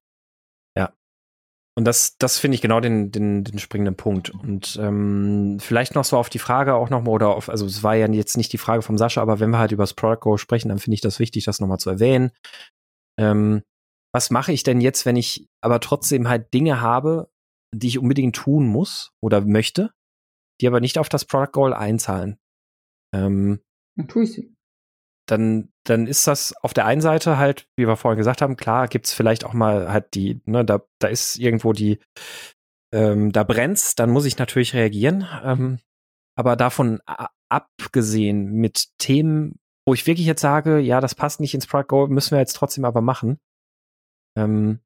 Und 1.77 1.85
das, 1.85 2.17
das 2.17 2.39
finde 2.39 2.55
ich 2.55 2.61
genau 2.61 2.79
den, 2.79 3.11
den, 3.11 3.43
den 3.43 3.59
springenden 3.59 3.95
Punkt. 3.95 4.31
Und 4.31 4.79
ähm, 4.81 5.59
vielleicht 5.59 5.93
noch 5.93 6.05
so 6.05 6.17
auf 6.17 6.27
die 6.27 6.39
Frage 6.39 6.73
auch 6.73 6.89
nochmal, 6.89 7.13
oder 7.13 7.35
auf, 7.35 7.49
also 7.49 7.67
es 7.67 7.83
war 7.83 7.93
ja 7.93 8.09
jetzt 8.09 8.35
nicht 8.35 8.51
die 8.51 8.57
Frage 8.57 8.81
vom 8.81 8.97
Sascha, 8.97 9.21
aber 9.21 9.39
wenn 9.39 9.51
wir 9.51 9.59
halt 9.59 9.71
über 9.71 9.83
das 9.83 9.93
Product 9.93 10.21
Goal 10.21 10.39
sprechen, 10.39 10.69
dann 10.69 10.79
finde 10.79 10.95
ich 10.95 11.01
das 11.01 11.19
wichtig, 11.19 11.45
das 11.45 11.59
nochmal 11.59 11.77
zu 11.77 11.91
erwähnen. 11.91 12.31
Ähm, 13.19 13.61
was 14.11 14.31
mache 14.31 14.53
ich 14.53 14.63
denn 14.63 14.81
jetzt, 14.81 15.05
wenn 15.05 15.17
ich 15.17 15.49
aber 15.61 15.79
trotzdem 15.79 16.27
halt 16.27 16.51
Dinge 16.51 16.81
habe, 16.81 17.29
die 17.71 17.89
ich 17.89 17.99
unbedingt 17.99 18.35
tun 18.35 18.65
muss 18.65 19.11
oder 19.21 19.41
möchte, 19.41 19.91
die 20.59 20.67
aber 20.67 20.79
nicht 20.79 20.97
auf 20.97 21.09
das 21.09 21.25
Product 21.25 21.51
Goal 21.51 21.73
einzahlen? 21.75 22.39
Ähm, 23.13 23.61
Dann 23.97 24.07
tue 24.07 24.23
ich 24.23 24.33
sie 24.33 24.56
dann, 25.27 25.69
dann 25.83 26.07
ist 26.07 26.27
das 26.27 26.55
auf 26.63 26.73
der 26.73 26.85
einen 26.85 27.01
Seite 27.01 27.37
halt, 27.37 27.67
wie 27.77 27.87
wir 27.87 27.97
vorhin 27.97 28.17
gesagt 28.17 28.41
haben, 28.41 28.57
klar 28.57 28.87
gibt's 28.87 29.13
vielleicht 29.13 29.45
auch 29.45 29.53
mal 29.53 29.91
halt 29.91 30.13
die, 30.15 30.41
ne, 30.45 30.65
da, 30.65 30.81
da 30.99 31.07
ist 31.07 31.37
irgendwo 31.37 31.73
die, 31.73 31.99
ähm, 32.93 33.31
da 33.31 33.43
brennt's, 33.43 33.95
dann 33.95 34.09
muss 34.09 34.25
ich 34.25 34.37
natürlich 34.37 34.73
reagieren. 34.73 35.27
Ähm, 35.43 35.79
aber 36.35 36.55
davon 36.55 37.01
abgesehen 37.49 38.51
mit 38.53 38.89
Themen, 38.97 39.59
wo 39.85 39.93
ich 39.93 40.05
wirklich 40.05 40.27
jetzt 40.27 40.41
sage, 40.41 40.79
ja, 40.79 41.01
das 41.01 41.15
passt 41.15 41.39
nicht 41.39 41.53
ins 41.53 41.67
Product 41.67 41.87
Goal, 41.87 42.09
müssen 42.09 42.31
wir 42.31 42.39
jetzt 42.39 42.55
trotzdem 42.55 42.85
aber 42.85 43.01
machen. 43.01 43.39
Ähm, 44.37 44.79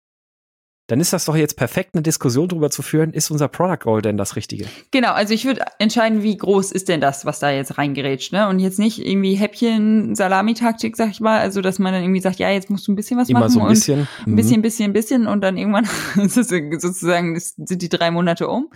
dann 0.88 1.00
ist 1.00 1.14
das 1.14 1.26
doch 1.26 1.36
jetzt 1.36 1.56
perfekt, 1.56 1.92
eine 1.94 2.02
Diskussion 2.02 2.50
darüber 2.50 2.70
zu 2.70 2.82
führen, 2.82 3.14
ist 3.14 3.32
unser 3.32 3.48
Product 3.48 3.80
Goal 3.84 4.02
denn 4.02 4.18
das 4.18 4.36
Richtige? 4.36 4.66
Genau, 4.92 5.14
also 5.14 5.34
ich 5.34 5.46
würde 5.46 5.64
entscheiden, 5.80 6.22
wie 6.24 6.36
groß 6.36 6.72
ist 6.72 6.90
denn 6.90 7.00
das, 7.00 7.26
was 7.26 7.40
da 7.40 7.50
jetzt 7.50 7.78
reingerätscht, 7.78 8.34
ne? 8.34 8.50
Und 8.50 8.60
jetzt 8.60 8.80
nicht 8.80 9.06
irgendwie 9.06 9.36
Häppchen, 9.36 10.16
Salamitaktik, 10.16 10.98
sag 10.98 11.12
ich 11.12 11.22
mal, 11.22 11.40
also 11.40 11.62
dass 11.62 11.80
man 11.80 11.94
dann 11.94 12.04
irgendwie 12.04 12.22
sagt, 12.22 12.40
ja, 12.40 12.50
jetzt 12.50 12.70
musst 12.70 12.88
du 12.88 12.92
ein 12.92 12.96
bisschen 12.96 13.18
was 13.18 13.30
Immer 13.30 13.42
machen 13.42 13.52
so 13.52 13.62
ein 13.62 13.70
bisschen. 13.70 14.00
und 14.26 14.34
ein 14.34 14.36
bisschen, 14.36 14.58
mhm. 14.58 14.62
bisschen, 14.62 14.94
bisschen 14.94 15.28
und 15.28 15.42
dann 15.42 15.58
irgendwann 15.58 15.88
sozusagen 16.16 17.40
sind 17.40 17.82
die 17.82 17.90
drei 17.90 18.12
Monate 18.12 18.48
um. 18.48 18.70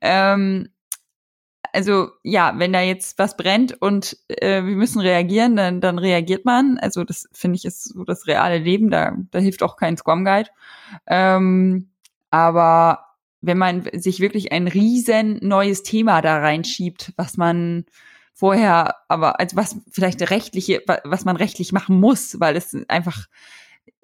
Ähm, 0.00 0.68
also 1.72 2.08
ja, 2.22 2.54
wenn 2.56 2.72
da 2.72 2.80
jetzt 2.80 3.18
was 3.18 3.36
brennt 3.36 3.80
und 3.80 4.16
äh, 4.28 4.64
wir 4.64 4.76
müssen 4.76 5.00
reagieren, 5.00 5.56
dann, 5.56 5.80
dann 5.80 5.98
reagiert 5.98 6.44
man. 6.44 6.78
Also 6.78 7.04
das 7.04 7.28
finde 7.32 7.56
ich 7.56 7.64
ist 7.64 7.84
so 7.84 8.04
das 8.04 8.26
reale 8.26 8.58
Leben. 8.58 8.90
Da, 8.90 9.16
da 9.30 9.38
hilft 9.38 9.62
auch 9.62 9.76
kein 9.76 9.96
Scrum 9.96 10.24
Guide. 10.24 10.50
Ähm, 11.06 11.90
aber 12.30 13.06
wenn 13.40 13.58
man 13.58 13.88
sich 13.92 14.20
wirklich 14.20 14.52
ein 14.52 14.68
riesen 14.68 15.38
neues 15.42 15.82
Thema 15.82 16.20
da 16.20 16.38
reinschiebt, 16.38 17.12
was 17.16 17.36
man 17.36 17.86
vorher, 18.34 18.96
aber 19.08 19.40
also 19.40 19.56
was 19.56 19.76
vielleicht 19.90 20.30
rechtliche, 20.30 20.82
was 21.04 21.24
man 21.24 21.36
rechtlich 21.36 21.72
machen 21.72 21.98
muss, 21.98 22.38
weil 22.40 22.56
es 22.56 22.76
einfach 22.88 23.26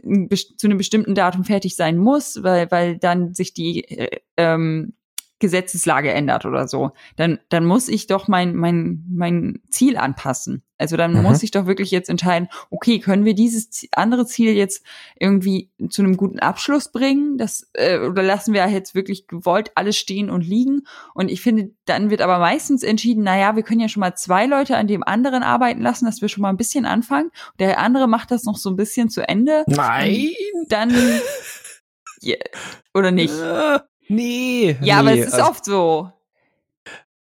zu 0.03 0.67
einem 0.67 0.79
bestimmten 0.79 1.15
Datum 1.15 1.45
fertig 1.45 1.77
sein 1.77 1.97
muss, 1.97 2.43
weil 2.43 2.71
weil 2.71 2.99
dann 2.99 3.35
sich 3.35 3.55
die 3.55 3.85
äh, 3.85 4.21
ähm, 4.37 4.95
Gesetzeslage 5.39 6.13
ändert 6.13 6.47
oder 6.47 6.67
so, 6.67 6.93
dann, 7.17 7.39
dann 7.51 7.67
muss 7.67 7.89
ich 7.89 8.07
doch 8.07 8.27
mein, 8.27 8.57
mein, 8.57 9.05
mein 9.09 9.61
Ziel 9.69 9.97
anpassen. 9.99 10.63
Also 10.79 10.97
dann 10.97 11.15
mhm. 11.15 11.23
muss 11.23 11.43
ich 11.43 11.51
doch 11.51 11.67
wirklich 11.67 11.91
jetzt 11.91 12.09
entscheiden, 12.09 12.49
okay, 12.71 12.99
können 13.01 13.25
wir 13.25 13.35
dieses 13.35 13.87
andere 13.93 14.27
Ziel 14.27 14.53
jetzt 14.53 14.85
irgendwie 15.19 15.71
zu 15.89 16.03
einem 16.03 16.17
guten 16.17 16.39
Abschluss 16.39 16.91
bringen? 16.91 17.39
Das, 17.39 17.71
äh, 17.75 17.99
oder 17.99 18.23
lassen 18.23 18.53
wir 18.55 18.67
jetzt 18.69 18.95
wirklich 18.95 19.27
gewollt 19.27 19.73
alles 19.75 19.97
stehen 19.97 20.31
und 20.31 20.43
liegen? 20.43 20.83
Und 21.15 21.31
ich 21.31 21.41
finde, 21.41 21.71
dann 21.85 22.11
wird 22.11 22.21
aber 22.21 22.39
meistens 22.39 22.83
entschieden, 22.83 23.25
na 23.25 23.39
ja, 23.39 23.57
wir 23.57 23.63
können 23.63 23.81
ja 23.81 23.89
schon 23.89 24.01
mal 24.01 24.15
zwei 24.15 24.47
Leute 24.47 24.77
an 24.77 24.87
dem 24.87 25.03
anderen 25.03 25.43
arbeiten 25.43 25.81
lassen, 25.81 26.07
dass 26.07 26.21
wir 26.21 26.29
schon 26.29 26.43
mal 26.43 26.51
ein 26.51 26.59
bisschen 26.59 26.87
anfangen. 26.87 27.31
Der 27.59 27.79
andere 27.79 28.07
macht 28.07 28.31
das 28.31 28.45
noch 28.45 28.57
so 28.57 28.71
ein 28.71 28.77
bisschen 28.77 29.09
zu 29.09 29.27
Ende. 29.27 29.65
Nein! 29.67 30.33
Dann, 30.69 30.91
yeah, 32.23 32.37
oder 32.93 33.11
nicht? 33.11 33.35
Nee. 34.09 34.77
Ja, 34.81 35.03
nee, 35.03 35.11
aber 35.11 35.19
es 35.19 35.27
ist 35.27 35.35
also, 35.35 35.51
oft 35.51 35.65
so. 35.65 36.13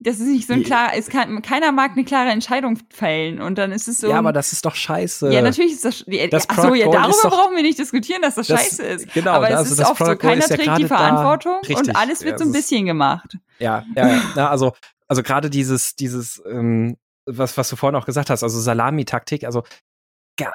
Das 0.01 0.17
ist 0.19 0.27
nicht 0.27 0.49
so 0.49 0.55
ein 0.55 0.65
klar, 0.65 0.91
es 0.97 1.09
kann, 1.09 1.43
keiner 1.43 1.71
mag 1.71 1.93
eine 1.93 2.05
klare 2.05 2.31
Entscheidung 2.31 2.77
fällen 2.91 3.41
und 3.41 3.57
dann 3.57 3.71
ist 3.71 3.87
es 3.87 3.99
so. 3.99 4.09
Ja, 4.09 4.19
aber 4.19 4.33
das 4.33 4.53
ist 4.53 4.65
doch 4.65 4.75
scheiße. 4.75 5.33
Ja, 5.33 5.43
natürlich 5.43 5.75
ist 5.75 5.85
das, 5.85 6.05
das 6.31 6.49
ach 6.49 6.63
so, 6.63 6.75
ja, 6.75 6.89
darüber 6.91 7.17
doch, 7.23 7.31
brauchen 7.31 7.55
wir 7.55 7.63
nicht 7.63 7.79
diskutieren, 7.79 8.21
dass 8.21 8.35
das, 8.35 8.49
das 8.49 8.61
scheiße 8.61 8.83
ist. 8.83 9.15
Genau, 9.15 9.31
aber 9.31 9.51
es 9.51 9.71
ist 9.71 9.81
oft 9.81 10.05
so, 10.05 10.17
keiner 10.17 10.43
trägt 10.45 10.67
ja 10.67 10.77
die 10.77 10.87
Verantwortung 10.87 11.61
Richtig, 11.61 11.77
und 11.77 11.97
alles 11.97 12.23
wird 12.25 12.33
ja, 12.33 12.39
so 12.39 12.45
ein 12.45 12.53
bisschen 12.53 12.85
gemacht. 12.85 13.39
Ja, 13.61 13.85
ja, 13.95 14.21
ja, 14.35 14.51
also, 14.51 14.73
also 15.07 15.23
gerade 15.23 15.51
dieses, 15.51 15.95
dieses, 15.95 16.43
ähm, 16.51 16.97
was, 17.25 17.57
was 17.57 17.69
du 17.69 17.77
vorhin 17.77 17.95
auch 17.97 18.07
gesagt 18.07 18.29
hast, 18.29 18.43
also 18.43 18.59
Salami-Taktik, 18.59 19.45
also 19.45 19.63
ja, 20.41 20.53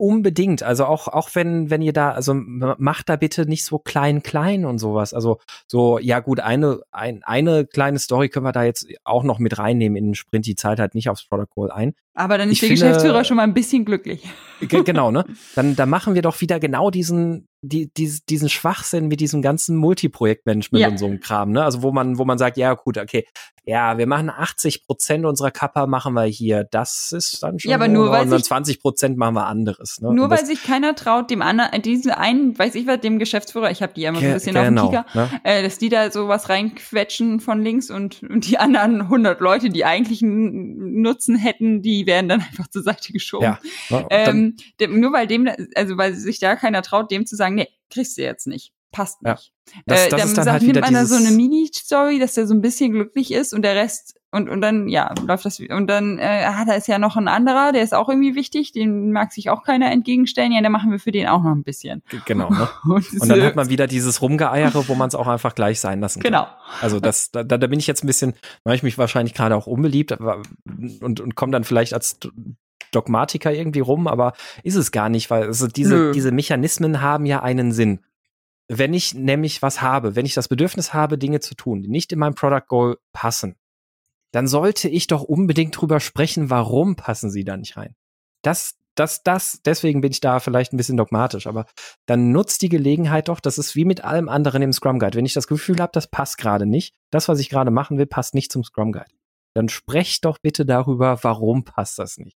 Unbedingt. 0.00 0.62
Also 0.62 0.84
auch, 0.84 1.08
auch 1.08 1.30
wenn, 1.34 1.70
wenn 1.70 1.82
ihr 1.82 1.92
da, 1.92 2.12
also 2.12 2.32
macht 2.32 3.08
da 3.08 3.16
bitte 3.16 3.46
nicht 3.46 3.64
so 3.64 3.80
klein, 3.80 4.22
klein 4.22 4.64
und 4.64 4.78
sowas. 4.78 5.12
Also 5.12 5.40
so, 5.66 5.98
ja 5.98 6.20
gut, 6.20 6.38
eine, 6.38 6.82
ein, 6.92 7.24
eine 7.24 7.66
kleine 7.66 7.98
Story 7.98 8.28
können 8.28 8.46
wir 8.46 8.52
da 8.52 8.62
jetzt 8.62 8.86
auch 9.02 9.24
noch 9.24 9.40
mit 9.40 9.58
reinnehmen 9.58 9.96
in 9.96 10.04
den 10.06 10.14
Sprint. 10.14 10.46
Die 10.46 10.54
zahlt 10.54 10.78
halt 10.78 10.94
nicht 10.94 11.10
aufs 11.10 11.26
Product 11.26 11.48
Goal 11.52 11.72
ein. 11.72 11.94
Aber 12.14 12.38
dann 12.38 12.48
ist 12.48 12.54
ich 12.54 12.60
der 12.60 12.68
finde, 12.68 12.82
Geschäftsführer 12.82 13.24
schon 13.24 13.38
mal 13.38 13.42
ein 13.42 13.54
bisschen 13.54 13.84
glücklich. 13.84 14.22
Genau, 14.60 15.10
ne? 15.10 15.24
Dann, 15.54 15.76
dann 15.76 15.88
machen 15.88 16.14
wir 16.14 16.22
doch 16.22 16.40
wieder 16.40 16.58
genau 16.58 16.90
diesen, 16.90 17.46
die, 17.62 17.92
die, 17.96 18.12
diesen 18.28 18.48
Schwachsinn 18.48 19.06
mit 19.06 19.20
diesem 19.20 19.40
ganzen 19.40 19.76
Multiprojektmanagement 19.76 20.80
ja. 20.80 20.88
und 20.88 20.98
so 20.98 21.06
einem 21.06 21.20
Kram, 21.20 21.52
ne? 21.52 21.62
Also 21.62 21.82
wo 21.82 21.92
man, 21.92 22.18
wo 22.18 22.24
man 22.24 22.38
sagt, 22.38 22.56
ja 22.56 22.74
gut, 22.74 22.98
okay, 22.98 23.24
ja, 23.68 23.98
wir 23.98 24.06
machen 24.06 24.30
80 24.30 24.86
Prozent 24.86 25.26
unserer 25.26 25.50
Kappa 25.50 25.86
machen 25.86 26.14
wir 26.14 26.24
hier. 26.24 26.64
Das 26.64 27.12
ist 27.12 27.42
dann 27.42 27.58
schon. 27.58 27.70
Ja, 27.70 27.76
aber 27.76 27.86
nur 27.86 28.10
weil 28.10 28.22
und 28.22 28.30
dann 28.30 28.42
20 28.42 28.80
Prozent 28.80 29.18
machen 29.18 29.34
wir 29.34 29.46
anderes. 29.46 30.00
Ne? 30.00 30.10
Nur 30.14 30.30
weil 30.30 30.46
sich 30.46 30.62
keiner 30.62 30.94
traut, 30.94 31.30
dem 31.30 31.42
anderen, 31.42 31.82
diesen 31.82 32.10
einen, 32.10 32.58
weiß 32.58 32.74
ich 32.76 32.86
was, 32.86 33.00
dem 33.00 33.18
Geschäftsführer, 33.18 33.70
ich 33.70 33.82
habe 33.82 33.92
die 33.92 34.00
ja 34.00 34.08
immer 34.08 34.20
so 34.20 34.26
ein 34.26 34.32
bisschen 34.32 34.54
genau, 34.54 34.84
auf 34.86 34.90
dem 34.90 35.04
Kicker, 35.04 35.18
ne? 35.20 35.40
äh, 35.44 35.62
dass 35.62 35.76
die 35.76 35.90
da 35.90 36.10
sowas 36.10 36.48
reinquetschen 36.48 37.40
von 37.40 37.60
links 37.62 37.90
und, 37.90 38.22
und 38.22 38.48
die 38.48 38.56
anderen 38.56 39.02
100 39.02 39.38
Leute, 39.40 39.68
die 39.68 39.84
eigentlich 39.84 40.22
einen 40.22 41.02
Nutzen 41.02 41.36
hätten, 41.36 41.82
die 41.82 42.06
werden 42.06 42.30
dann 42.30 42.40
einfach 42.50 42.68
zur 42.68 42.82
Seite 42.82 43.12
geschoben. 43.12 43.58
Ja, 43.90 44.06
ähm, 44.08 44.56
dem, 44.80 44.98
nur 44.98 45.12
weil 45.12 45.26
dem, 45.26 45.46
also 45.74 45.98
weil 45.98 46.14
sich 46.14 46.38
da 46.38 46.56
keiner 46.56 46.80
traut, 46.80 47.10
dem 47.10 47.26
zu 47.26 47.36
sagen, 47.36 47.56
nee, 47.56 47.68
kriegst 47.90 48.16
du 48.16 48.22
jetzt 48.22 48.46
nicht. 48.46 48.72
Passt 48.92 49.18
Ja. 49.24 49.32
nicht. 49.32 49.52
Das- 49.86 50.06
äh, 50.06 50.08
das 50.08 50.20
dann 50.20 50.28
ist 50.28 50.38
dann 50.38 50.44
sagt, 50.44 50.62
halt 50.62 50.74
nimmt 50.74 50.94
da 50.94 51.04
so 51.04 51.16
eine 51.16 51.30
Mini-Story, 51.30 52.18
dass 52.18 52.34
der 52.34 52.46
so 52.46 52.54
ein 52.54 52.62
bisschen 52.62 52.92
glücklich 52.92 53.32
ist 53.32 53.52
und 53.52 53.62
der 53.62 53.74
Rest 53.76 54.18
und, 54.30 54.48
und 54.50 54.60
dann, 54.60 54.88
ja, 54.88 55.14
läuft 55.26 55.46
das, 55.46 55.58
und 55.58 55.86
dann, 55.86 56.18
äh, 56.18 56.44
ah, 56.46 56.64
da 56.66 56.74
ist 56.74 56.86
ja 56.86 56.98
noch 56.98 57.16
ein 57.16 57.28
anderer, 57.28 57.72
der 57.72 57.82
ist 57.82 57.94
auch 57.94 58.10
irgendwie 58.10 58.34
wichtig, 58.34 58.72
den 58.72 59.10
mag 59.10 59.32
sich 59.32 59.48
auch 59.48 59.62
keiner 59.62 59.90
entgegenstellen, 59.90 60.52
ja, 60.52 60.60
dann 60.60 60.72
machen 60.72 60.90
wir 60.90 60.98
für 60.98 61.12
den 61.12 61.26
auch 61.28 61.42
noch 61.42 61.52
ein 61.52 61.62
bisschen. 61.64 62.02
Genau. 62.26 62.50
Ne? 62.50 62.68
Und, 62.84 63.20
Und 63.20 63.28
dann 63.28 63.42
hat 63.42 63.56
man 63.56 63.70
wieder 63.70 63.86
dieses 63.86 64.20
Rumgeeiere, 64.20 64.86
wo 64.88 64.94
man 64.94 65.08
es 65.08 65.14
auch 65.14 65.26
einfach 65.26 65.54
gleich 65.54 65.80
sein 65.80 66.00
lassen 66.00 66.20
kann. 66.20 66.32
Genau. 66.32 66.46
Also 66.82 67.00
das, 67.00 67.30
da, 67.30 67.42
da 67.42 67.66
bin 67.66 67.78
ich 67.78 67.86
jetzt 67.86 68.04
ein 68.04 68.06
bisschen, 68.06 68.34
mache 68.64 68.74
ich 68.74 68.82
mich 68.82 68.98
wahrscheinlich 68.98 69.32
gerade 69.34 69.56
auch 69.56 69.66
unbeliebt 69.66 70.12
aber, 70.12 70.42
und, 71.00 71.20
und 71.20 71.34
komme 71.34 71.52
dann 71.52 71.64
vielleicht 71.64 71.94
als 71.94 72.18
Dogmatiker 72.92 73.52
irgendwie 73.52 73.80
rum, 73.80 74.06
aber 74.06 74.32
ist 74.62 74.76
es 74.76 74.92
gar 74.92 75.08
nicht, 75.08 75.30
weil 75.30 75.44
also 75.44 75.66
diese, 75.66 75.94
Nö. 75.94 76.12
diese 76.12 76.32
Mechanismen 76.32 77.00
haben 77.00 77.26
ja 77.26 77.42
einen 77.42 77.72
Sinn. 77.72 78.00
Wenn 78.68 78.92
ich 78.92 79.14
nämlich 79.14 79.62
was 79.62 79.80
habe, 79.80 80.14
wenn 80.14 80.26
ich 80.26 80.34
das 80.34 80.48
Bedürfnis 80.48 80.92
habe, 80.92 81.16
Dinge 81.16 81.40
zu 81.40 81.54
tun, 81.54 81.82
die 81.82 81.88
nicht 81.88 82.12
in 82.12 82.18
mein 82.18 82.34
Product 82.34 82.66
Goal 82.68 82.98
passen, 83.12 83.56
dann 84.30 84.46
sollte 84.46 84.88
ich 84.88 85.06
doch 85.06 85.22
unbedingt 85.22 85.80
drüber 85.80 86.00
sprechen, 86.00 86.50
warum 86.50 86.96
passen 86.96 87.30
sie 87.30 87.44
da 87.44 87.56
nicht 87.56 87.76
rein. 87.78 87.94
Das, 88.42 88.76
das, 88.94 89.22
das, 89.22 89.62
deswegen 89.64 90.00
bin 90.00 90.10
ich 90.10 90.20
da 90.20 90.38
vielleicht 90.38 90.72
ein 90.72 90.76
bisschen 90.76 90.96
dogmatisch, 90.96 91.46
aber 91.46 91.66
dann 92.06 92.30
nutzt 92.30 92.60
die 92.60 92.68
Gelegenheit 92.68 93.28
doch, 93.28 93.40
das 93.40 93.56
ist 93.56 93.74
wie 93.74 93.86
mit 93.86 94.04
allem 94.04 94.28
anderen 94.28 94.60
im 94.60 94.72
Scrum 94.72 94.98
Guide. 94.98 95.16
Wenn 95.16 95.26
ich 95.26 95.32
das 95.32 95.46
Gefühl 95.46 95.80
habe, 95.80 95.92
das 95.94 96.10
passt 96.10 96.36
gerade 96.36 96.66
nicht, 96.66 96.94
das, 97.10 97.28
was 97.28 97.40
ich 97.40 97.48
gerade 97.48 97.70
machen 97.70 97.96
will, 97.96 98.06
passt 98.06 98.34
nicht 98.34 98.52
zum 98.52 98.64
Scrum 98.64 98.92
Guide, 98.92 99.06
dann 99.54 99.68
sprecht 99.68 100.24
doch 100.24 100.38
bitte 100.38 100.66
darüber, 100.66 101.22
warum 101.22 101.64
passt 101.64 101.98
das 101.98 102.18
nicht. 102.18 102.36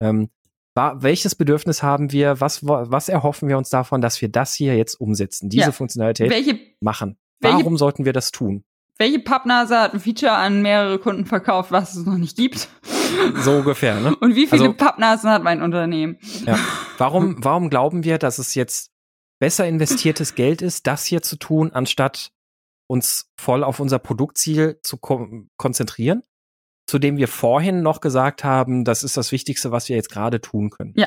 Ähm, 0.00 0.30
welches 0.74 1.34
Bedürfnis 1.34 1.82
haben 1.82 2.12
wir, 2.12 2.40
was, 2.40 2.64
was 2.66 3.08
erhoffen 3.08 3.48
wir 3.48 3.58
uns 3.58 3.70
davon, 3.70 4.00
dass 4.00 4.20
wir 4.22 4.28
das 4.30 4.54
hier 4.54 4.76
jetzt 4.76 4.94
umsetzen, 5.00 5.48
diese 5.50 5.66
Ja. 5.66 5.72
Funktionalität 5.72 6.30
Welche, 6.30 6.58
machen? 6.80 7.16
welche- 7.40 7.58
Warum 7.58 7.76
sollten 7.76 8.04
wir 8.04 8.12
das 8.12 8.30
tun? 8.30 8.64
welche 8.98 9.18
Pappnase 9.18 9.78
hat 9.78 9.94
ein 9.94 10.00
Feature 10.00 10.32
an 10.32 10.60
mehrere 10.60 10.98
Kunden 10.98 11.24
verkauft, 11.24 11.72
was 11.72 11.94
es 11.96 12.04
noch 12.04 12.18
nicht 12.18 12.36
gibt? 12.36 12.68
So 13.36 13.52
ungefähr, 13.56 13.98
ne? 13.98 14.14
Und 14.16 14.36
wie 14.36 14.46
viele 14.46 14.62
Also- 14.64 14.74
Pappnasen 14.74 15.30
hat 15.30 15.42
mein 15.42 15.62
Unternehmen? 15.62 16.18
Ja. 16.46 16.58
Warum, 16.98 17.42
warum 17.42 17.70
glauben 17.70 18.04
wir, 18.04 18.18
dass 18.18 18.38
es 18.38 18.54
jetzt 18.54 18.90
besser 19.38 19.66
investiertes 19.66 20.34
Geld 20.34 20.60
ist, 20.60 20.86
das 20.86 21.06
hier 21.06 21.22
zu 21.22 21.36
tun, 21.36 21.72
anstatt 21.72 22.30
uns 22.88 23.30
voll 23.38 23.64
auf 23.64 23.80
unser 23.80 23.98
Produktziel 23.98 24.78
zu 24.82 24.98
ko 24.98 25.26
konzentrieren? 25.56 26.22
Zu 26.90 26.98
dem 26.98 27.18
wir 27.18 27.28
vorhin 27.28 27.82
noch 27.82 28.00
gesagt 28.00 28.42
haben, 28.42 28.84
das 28.84 29.04
ist 29.04 29.16
das 29.16 29.30
Wichtigste, 29.30 29.70
was 29.70 29.88
wir 29.88 29.94
jetzt 29.94 30.10
gerade 30.10 30.40
tun 30.40 30.70
können. 30.70 30.92
Ja. 30.96 31.06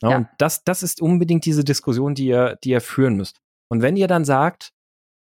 Ja, 0.00 0.10
Ja. 0.10 0.16
Und 0.18 0.28
das, 0.38 0.62
das 0.62 0.84
ist 0.84 1.02
unbedingt 1.02 1.44
diese 1.44 1.64
Diskussion, 1.64 2.14
die 2.14 2.26
ihr, 2.26 2.56
die 2.62 2.70
ihr 2.70 2.80
führen 2.80 3.16
müsst. 3.16 3.40
Und 3.68 3.82
wenn 3.82 3.96
ihr 3.96 4.06
dann 4.06 4.24
sagt, 4.24 4.72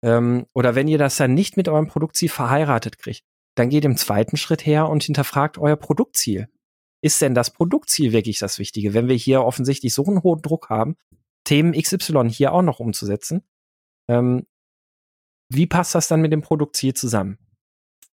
ähm, 0.03 0.47
oder 0.53 0.75
wenn 0.75 0.89
ihr 0.89 0.97
das 0.97 1.15
dann 1.15 1.33
nicht 1.33 1.55
mit 1.55 1.69
eurem 1.69 1.87
Produktziel 1.87 2.27
verheiratet 2.27 2.97
kriegt, 2.97 3.23
dann 3.55 3.69
geht 3.69 3.85
im 3.85 3.95
zweiten 3.95 4.35
Schritt 4.35 4.65
her 4.65 4.89
und 4.89 5.01
hinterfragt 5.01 5.57
euer 5.57 5.77
Produktziel. 5.77 6.49
Ist 7.01 7.21
denn 7.21 7.33
das 7.33 7.51
Produktziel 7.51 8.11
wirklich 8.11 8.39
das 8.39 8.59
Wichtige? 8.59 8.93
Wenn 8.93 9.07
wir 9.07 9.15
hier 9.15 9.45
offensichtlich 9.45 9.93
so 9.93 10.03
einen 10.05 10.23
hohen 10.23 10.41
Druck 10.41 10.69
haben, 10.69 10.97
Themen 11.45 11.71
XY 11.71 12.29
hier 12.29 12.51
auch 12.51 12.63
noch 12.63 12.81
umzusetzen, 12.81 13.43
ähm, 14.09 14.45
wie 15.47 15.67
passt 15.67 15.95
das 15.95 16.09
dann 16.09 16.19
mit 16.19 16.33
dem 16.33 16.41
Produktziel 16.41 16.93
zusammen? 16.93 17.37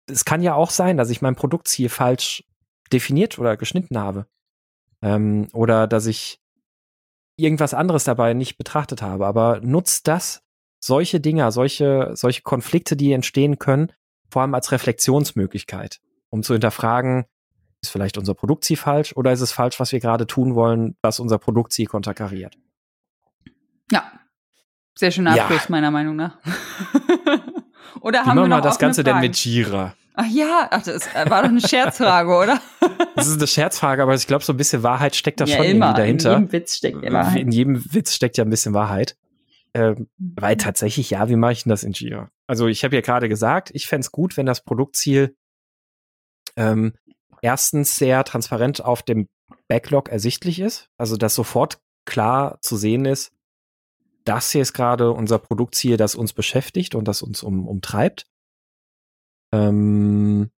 Es 0.07 0.25
kann 0.25 0.41
ja 0.41 0.55
auch 0.55 0.69
sein, 0.69 0.97
dass 0.97 1.09
ich 1.09 1.21
mein 1.21 1.35
Produktziel 1.35 1.89
falsch 1.89 2.43
definiert 2.91 3.37
oder 3.39 3.57
geschnitten 3.57 3.97
habe. 3.97 4.27
Ähm, 5.01 5.47
oder 5.53 5.87
dass 5.87 6.05
ich 6.05 6.39
irgendwas 7.35 7.73
anderes 7.73 8.03
dabei 8.03 8.33
nicht 8.33 8.57
betrachtet 8.57 9.01
habe. 9.01 9.27
Aber 9.27 9.59
nutzt 9.61 10.07
das, 10.07 10.41
solche 10.79 11.19
Dinger, 11.19 11.51
solche, 11.51 12.11
solche 12.15 12.41
Konflikte, 12.41 12.95
die 12.95 13.11
entstehen 13.13 13.59
können, 13.59 13.91
vor 14.29 14.41
allem 14.41 14.53
als 14.55 14.71
Reflexionsmöglichkeit, 14.71 15.99
um 16.29 16.43
zu 16.43 16.53
hinterfragen, 16.53 17.25
ist 17.81 17.91
vielleicht 17.91 18.17
unser 18.17 18.33
Produktziel 18.33 18.77
falsch 18.77 19.15
oder 19.15 19.31
ist 19.31 19.41
es 19.41 19.51
falsch, 19.51 19.79
was 19.79 19.91
wir 19.91 19.99
gerade 19.99 20.25
tun 20.25 20.55
wollen, 20.55 20.97
was 21.01 21.19
unser 21.19 21.37
Produktziel 21.37 21.85
konterkariert? 21.85 22.57
Ja. 23.91 24.11
Sehr 24.95 25.11
schöner 25.11 25.35
Ja. 25.35 25.43
Abschluss, 25.43 25.69
meiner 25.69 25.91
Meinung 25.91 26.15
nach. 26.15 26.39
Oder 28.01 28.23
Wie 28.23 28.29
haben 28.29 28.37
wir 28.37 28.47
noch 28.47 28.61
das 28.61 28.79
Ganze 28.79 29.03
denn 29.03 29.13
Fragen? 29.13 29.27
mit 29.27 29.35
Jira? 29.37 29.93
Ach 30.19 30.25
ja, 30.31 30.67
ach, 30.71 30.81
das 30.81 31.07
war 31.13 31.43
doch 31.43 31.49
eine 31.49 31.61
Scherzfrage, 31.61 32.29
oder? 32.31 32.59
Das 33.15 33.27
ist 33.27 33.37
eine 33.37 33.47
Scherzfrage, 33.47 34.03
aber 34.03 34.13
ich 34.13 34.27
glaube, 34.27 34.43
so 34.43 34.53
ein 34.53 34.57
bisschen 34.57 34.83
Wahrheit 34.83 35.15
steckt 35.15 35.39
da 35.39 35.45
ja, 35.45 35.57
schon 35.57 35.65
immer. 35.65 35.87
irgendwie 35.87 36.01
dahinter. 36.01 36.33
In 36.35 36.41
jedem 36.41 36.51
Witz 36.51 36.75
steckt 36.75 37.03
ja 37.03 37.11
Wahrheit. 37.11 37.41
In 37.41 37.51
jedem 37.51 37.93
Witz 37.93 38.13
steckt 38.13 38.37
ja 38.37 38.43
ein 38.43 38.49
bisschen 38.51 38.73
Wahrheit. 38.75 39.17
Ähm, 39.73 40.07
weil 40.19 40.55
tatsächlich, 40.57 41.09
ja, 41.09 41.27
wie 41.27 41.35
mache 41.35 41.53
ich 41.53 41.63
denn 41.63 41.71
das 41.71 41.83
in 41.83 41.93
Jira? 41.93 42.29
Also 42.45 42.67
ich 42.67 42.83
habe 42.83 42.95
ja 42.95 43.01
gerade 43.01 43.27
gesagt, 43.27 43.71
ich 43.73 43.87
fänd's 43.87 44.11
gut, 44.11 44.37
wenn 44.37 44.45
das 44.45 44.63
Produktziel 44.63 45.35
ähm, 46.55 46.93
erstens 47.41 47.95
sehr 47.95 48.23
transparent 48.23 48.83
auf 48.83 49.01
dem 49.01 49.27
Backlog 49.67 50.09
ersichtlich 50.09 50.59
ist. 50.59 50.89
Also 50.97 51.17
dass 51.17 51.33
sofort 51.33 51.79
klar 52.05 52.59
zu 52.61 52.77
sehen 52.77 53.05
ist, 53.05 53.31
das 54.27 54.51
hier 54.51 54.61
ist 54.61 54.73
gerade 54.73 55.11
unser 55.11 55.39
Produktziel, 55.39 55.97
das 55.97 56.15
uns 56.15 56.33
beschäftigt 56.33 56.95
und 56.95 57.07
das 57.07 57.21
uns 57.21 57.43
um, 57.43 57.67
umtreibt. 57.67 58.25
Ähm, 59.53 60.51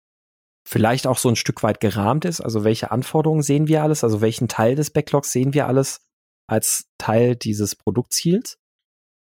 vielleicht 0.68 1.08
auch 1.08 1.18
so 1.18 1.30
ein 1.30 1.36
Stück 1.36 1.64
weit 1.64 1.80
gerahmt 1.80 2.26
ist. 2.26 2.42
Also 2.42 2.64
welche 2.64 2.92
Anforderungen 2.92 3.42
sehen 3.44 3.68
wir 3.68 3.84
alles? 3.84 4.04
Also 4.04 4.22
welchen 4.22 4.48
Teil 4.48 4.76
des 4.76 4.92
Backlogs 4.92 5.32
sehen 5.32 5.54
wir 5.54 5.68
alles 5.68 6.00
als 6.48 6.86
Teil 6.98 7.36
dieses 7.36 7.76
Produktziels? 7.76 8.58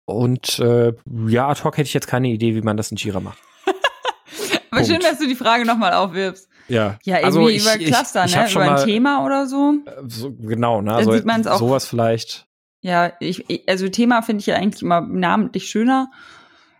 Und 0.07 0.59
äh, 0.59 0.93
ja, 1.27 1.47
ad 1.49 1.63
hoc 1.63 1.77
hätte 1.77 1.87
ich 1.87 1.93
jetzt 1.93 2.07
keine 2.07 2.27
Idee, 2.27 2.53
wie 2.55 2.61
man 2.61 2.77
das 2.77 2.91
in 2.91 2.97
Jira 2.97 3.19
macht. 3.19 3.39
Aber 4.71 4.83
schön, 4.83 4.95
Punkt. 4.99 5.05
dass 5.05 5.19
du 5.19 5.27
die 5.27 5.35
Frage 5.35 5.65
nochmal 5.65 5.93
aufwirbst. 5.93 6.47
Ja, 6.67 6.99
Ja, 7.03 7.17
irgendwie 7.19 7.25
also 7.25 7.49
ich, 7.49 7.61
über 7.61 7.75
ich, 7.79 7.87
Cluster, 7.87 8.25
ich 8.25 8.35
ne? 8.35 8.41
hab 8.41 8.49
schon 8.49 8.61
Über 8.63 8.71
ein 8.71 8.77
mal, 8.77 8.85
Thema 8.85 9.25
oder 9.25 9.47
so. 9.47 9.73
äh, 9.85 9.91
So, 10.07 10.31
genau, 10.33 10.81
ne? 10.81 10.89
Dann 10.91 10.95
Also 10.97 11.11
sieht 11.13 11.25
man's 11.25 11.47
auch- 11.47 11.59
sowas 11.59 11.87
vielleicht. 11.87 12.44
Ja, 12.85 13.13
ich, 13.19 13.67
also 13.67 13.89
Thema 13.89 14.21
finde 14.21 14.41
ich 14.41 14.45
ja 14.45 14.57
eigentlich 14.57 14.83
immer 14.83 15.01
namentlich 15.01 15.65
schöner. 15.71 16.11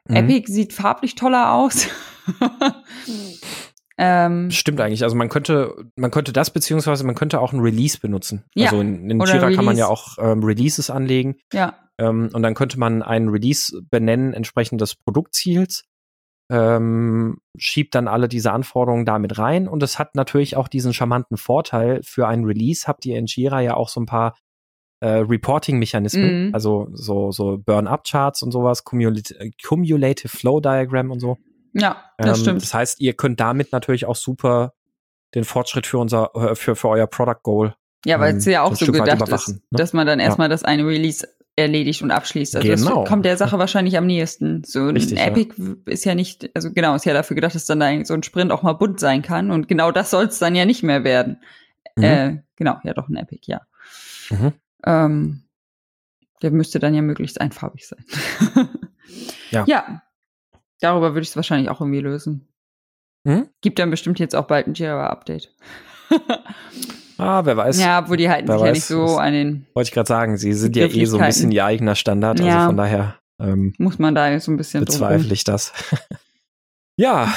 Mhm. 0.08 0.16
Epic 0.18 0.52
sieht 0.52 0.72
farblich 0.72 1.16
toller 1.16 1.52
aus. 1.52 1.88
ähm, 3.98 4.52
Stimmt 4.52 4.82
eigentlich. 4.82 5.04
Also 5.04 5.16
man 5.16 5.30
könnte, 5.30 5.74
man 5.96 6.12
könnte 6.12 6.32
das 6.32 6.52
beziehungsweise 6.52 7.04
man 7.06 7.16
könnte 7.16 7.42
auch 7.42 7.54
ein 7.54 7.60
Release 7.60 8.00
benutzen. 8.00 8.46
Ja, 8.54 8.66
Also 8.66 8.82
in, 8.82 9.10
in 9.10 9.20
Jira 9.20 9.50
kann 9.50 9.66
man 9.66 9.78
ja 9.78 9.88
auch 9.88 10.20
ähm, 10.20 10.44
Releases 10.44 10.92
anlegen. 10.92 11.38
ja, 11.52 11.74
Ähm, 11.98 12.30
und 12.32 12.44
dann 12.44 12.54
könnte 12.54 12.78
man 12.78 13.02
einen 13.02 13.30
Release 13.30 13.82
benennen 13.90 14.34
entsprechend 14.34 14.82
des 14.82 14.94
Produktziels, 14.94 15.86
ähm, 16.52 17.40
schiebt 17.58 17.96
dann 17.96 18.08
alle 18.08 18.28
diese 18.28 18.52
Anforderungen 18.52 19.06
damit 19.06 19.40
rein 19.40 19.68
und 19.68 19.82
es 19.82 19.98
hat 19.98 20.14
natürlich 20.14 20.56
auch 20.56 20.68
diesen 20.68 20.94
charmanten 20.94 21.38
Vorteil, 21.38 22.02
für 22.04 22.28
einen 22.28 22.46
Release 22.46 22.88
habt 22.88 23.08
ihr 23.08 23.18
in 23.18 23.26
Jira 23.26 23.62
ja 23.62 23.74
auch 23.74 23.90
so 23.90 24.00
ein 24.02 24.06
paar 24.06 24.36
äh, 25.02 25.08
Reporting-Mechanismen, 25.08 26.48
Mhm. 26.48 26.54
also 26.56 26.88
so, 26.94 27.32
so 27.32 27.58
Burn-Up-Charts 27.58 28.42
und 28.44 28.52
sowas, 28.52 28.84
Cumulative, 28.84 29.52
Cumulative 29.64 30.30
Flow 30.30 30.60
Diagram 30.60 31.12
und 31.12 31.20
so. 31.20 31.38
ja, 31.74 31.98
das 32.18 32.38
Ähm, 32.40 32.44
stimmt. 32.44 32.62
Das 32.62 32.74
heißt, 32.74 33.02
ihr 33.02 33.14
könnt 33.14 33.40
damit 33.40 33.72
natürlich 33.72 34.06
auch 34.06 34.16
super 34.16 34.74
den 35.34 35.44
Fortschritt 35.44 35.86
für 35.86 35.98
unser, 35.98 36.32
äh, 36.36 36.56
für, 36.56 36.76
für 36.76 36.88
euer 36.90 37.08
Product 37.08 37.42
Goal 37.44 37.76
Ja, 38.06 38.20
weil 38.20 38.32
ähm, 38.32 38.38
es 38.38 38.46
ja 38.46 38.62
auch 38.62 38.74
so 38.76 38.88
weit 38.94 39.20
gedacht 39.20 39.30
ist, 39.34 39.48
ne? 39.50 39.60
dass 39.72 39.92
man 39.94 40.08
dann 40.08 40.20
Ja. 40.20 40.26
erstmal 40.26 40.48
das 40.50 40.64
eine 40.64 40.86
Release 40.88 41.28
erledigt 41.58 42.02
und 42.02 42.12
abschließt. 42.12 42.56
Also 42.56 42.68
Genau. 42.68 43.02
das 43.02 43.10
kommt 43.10 43.26
der 43.26 43.36
Sache 43.38 43.58
wahrscheinlich 43.60 43.98
am 43.98 44.06
nächsten. 44.06 44.64
So 44.64 44.88
ein 44.88 44.96
Richtig, 44.96 45.20
ja. 45.20 45.26
Epic 45.28 45.54
ist 45.86 46.06
ja 46.06 46.16
nicht, 46.16 46.50
also 46.56 46.72
genau, 46.72 46.96
ist 46.96 47.06
ja 47.06 47.14
dafür 47.14 47.36
gedacht, 47.36 47.56
dass 47.56 47.66
dann 47.66 47.80
da 47.82 48.06
so 48.06 48.14
ein 48.14 48.24
Sprint 48.24 48.52
auch 48.52 48.64
mal 48.64 48.74
bunt 48.74 49.00
sein 49.00 49.22
kann 49.22 49.52
und 49.52 49.68
genau 49.68 49.92
das 49.92 50.10
soll 50.12 50.26
es 50.26 50.40
dann 50.40 50.56
ja 50.56 50.66
nicht 50.66 50.84
mehr 50.84 51.04
werden. 51.04 51.42
Mhm. 51.98 52.04
Äh, 52.04 52.38
genau, 52.56 52.78
ja 52.84 52.94
doch 52.94 53.10
ein 53.10 53.16
Epic, 53.18 53.42
ja. 53.48 53.62
Mhm. 54.30 54.54
Ähm, 54.86 55.44
der 56.42 56.52
müsste 56.52 56.80
dann 56.80 56.94
ja 56.94 57.02
möglichst 57.02 57.40
einfarbig 57.42 57.88
sein. 57.88 58.06
Ja. 59.52 59.64
Ja. 59.68 60.02
Darüber 60.82 61.14
würde 61.14 61.22
ich 61.22 61.30
es 61.30 61.36
wahrscheinlich 61.36 61.70
auch 61.70 61.80
irgendwie 61.80 62.02
lösen. 62.02 62.48
Mhm. 63.24 63.48
Gibt 63.62 63.78
dann 63.80 63.92
bestimmt 63.92 64.20
jetzt 64.20 64.36
auch 64.36 64.46
bald 64.48 64.68
ein 64.68 64.74
Jira-Update. 64.74 65.54
Ah, 67.18 67.46
wer 67.46 67.56
weiß. 67.56 67.80
ja, 67.80 68.10
wo 68.10 68.16
die 68.16 68.30
halten 68.30 68.50
wer 68.50 68.56
sich 68.58 68.62
ja 68.66 68.70
weiß, 68.72 68.76
nicht 68.76 68.86
so 68.86 69.18
an 69.18 69.32
den, 69.32 69.68
Wollte 69.74 69.88
ich 69.88 69.94
gerade 69.94 70.08
sagen, 70.08 70.36
sie 70.36 70.52
sind 70.52 70.76
ja 70.76 70.86
eh 70.88 71.06
so 71.06 71.18
ein 71.18 71.26
bisschen 71.26 71.50
ihr 71.50 71.64
eigener 71.64 71.96
Standard, 71.96 72.42
also 72.42 72.52
Ja. 72.52 72.66
von 72.66 72.76
daher 72.76 73.18
ähm, 73.40 73.74
muss 73.78 74.00
man 74.00 74.16
da 74.16 74.38
so 74.42 74.52
ein 74.52 74.58
bisschen 74.58 74.84
drum 74.84 74.94
bezweifle 74.94 75.34
ich 75.34 75.46
das. 75.46 75.72
ja. 76.98 77.34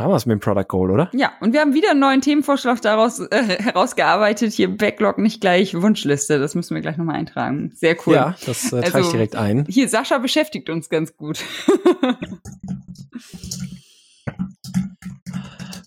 Haben 0.00 0.10
wir 0.10 0.16
es 0.16 0.26
mit 0.26 0.32
dem 0.32 0.40
Product 0.40 0.64
Goal, 0.66 0.90
oder? 0.90 1.08
Ja, 1.12 1.32
und 1.40 1.52
wir 1.52 1.60
haben 1.60 1.72
wieder 1.72 1.92
einen 1.92 2.00
neuen 2.00 2.20
Themenvorschlag 2.20 2.80
daraus 2.82 3.20
äh, 3.20 3.42
herausgearbeitet. 3.62 4.52
Hier 4.52 4.76
Backlog 4.76 5.18
nicht 5.18 5.40
gleich 5.40 5.80
Wunschliste. 5.80 6.40
Das 6.40 6.56
müssen 6.56 6.74
wir 6.74 6.82
gleich 6.82 6.96
nochmal 6.96 7.14
eintragen. 7.14 7.70
Sehr 7.76 7.96
cool. 8.04 8.14
Ja, 8.16 8.34
das 8.44 8.64
äh, 8.66 8.80
trage 8.80 8.86
ich 8.88 8.94
Also- 8.96 9.10
direkt 9.12 9.36
ein. 9.36 9.66
Hier, 9.68 9.88
Sascha 9.88 10.18
beschäftigt 10.18 10.68
uns 10.68 10.88
ganz 10.88 11.16
gut. 11.16 11.38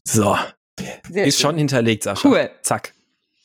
So, 0.04 0.38
Sehr 1.10 1.26
ist 1.26 1.38
schön. 1.38 1.50
schon 1.50 1.58
hinterlegt, 1.58 2.04
Sascha. 2.04 2.28
Cool. 2.30 2.50
Zack. 2.62 2.94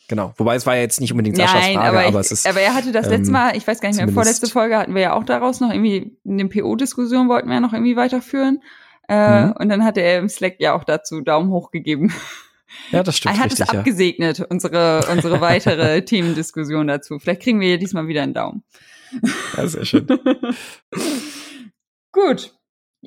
genau. 0.08 0.32
Wobei 0.36 0.54
es 0.54 0.64
war 0.64 0.76
ja 0.76 0.82
jetzt 0.82 1.00
nicht 1.00 1.10
unbedingt 1.10 1.36
Saschas 1.36 1.60
Nein, 1.60 1.74
Frage, 1.74 1.88
aber, 1.88 2.06
aber, 2.06 2.20
ich, 2.20 2.26
es 2.26 2.32
ist. 2.32 2.46
aber 2.46 2.60
er 2.60 2.72
hatte 2.74 2.92
das 2.92 3.08
letzte 3.08 3.26
ähm, 3.26 3.32
Mal, 3.32 3.56
ich 3.56 3.66
weiß 3.66 3.80
gar 3.80 3.88
nicht 3.88 3.98
mehr, 3.98 4.08
vorletzte 4.08 4.46
Folge 4.46 4.78
hatten 4.78 4.94
wir 4.94 5.02
ja 5.02 5.12
auch 5.14 5.24
daraus 5.24 5.60
noch 5.60 5.70
irgendwie 5.70 6.16
eine 6.26 6.46
PO-Diskussion 6.48 7.28
wollten 7.28 7.48
wir 7.48 7.54
ja 7.54 7.60
noch 7.60 7.72
irgendwie 7.72 7.96
weiterführen. 7.96 8.62
Äh, 9.12 9.46
Mhm. 9.46 9.52
Und 9.58 9.68
dann 9.68 9.84
hatte 9.84 10.00
er 10.00 10.18
im 10.18 10.28
Slack 10.28 10.56
ja 10.58 10.74
auch 10.74 10.84
dazu 10.84 11.20
Daumen 11.20 11.50
hoch 11.50 11.70
gegeben. 11.70 12.12
ja, 12.90 13.02
das 13.02 13.18
stimmt 13.18 13.34
er 13.34 13.38
hat 13.38 13.50
richtig, 13.50 13.66
es 13.66 13.72
ja. 13.72 13.78
abgesegnet, 13.78 14.46
unsere, 14.48 15.06
unsere 15.10 15.40
weitere 15.40 16.02
Themendiskussion 16.04 16.86
dazu. 16.86 17.18
Vielleicht 17.18 17.42
kriegen 17.42 17.60
wir 17.60 17.70
ja 17.70 17.76
diesmal 17.76 18.08
wieder 18.08 18.22
einen 18.22 18.34
Daumen. 18.34 18.64
ja. 19.56 19.66
Sehr 19.66 19.84
schön. 19.84 20.06
Gut. 22.12 22.54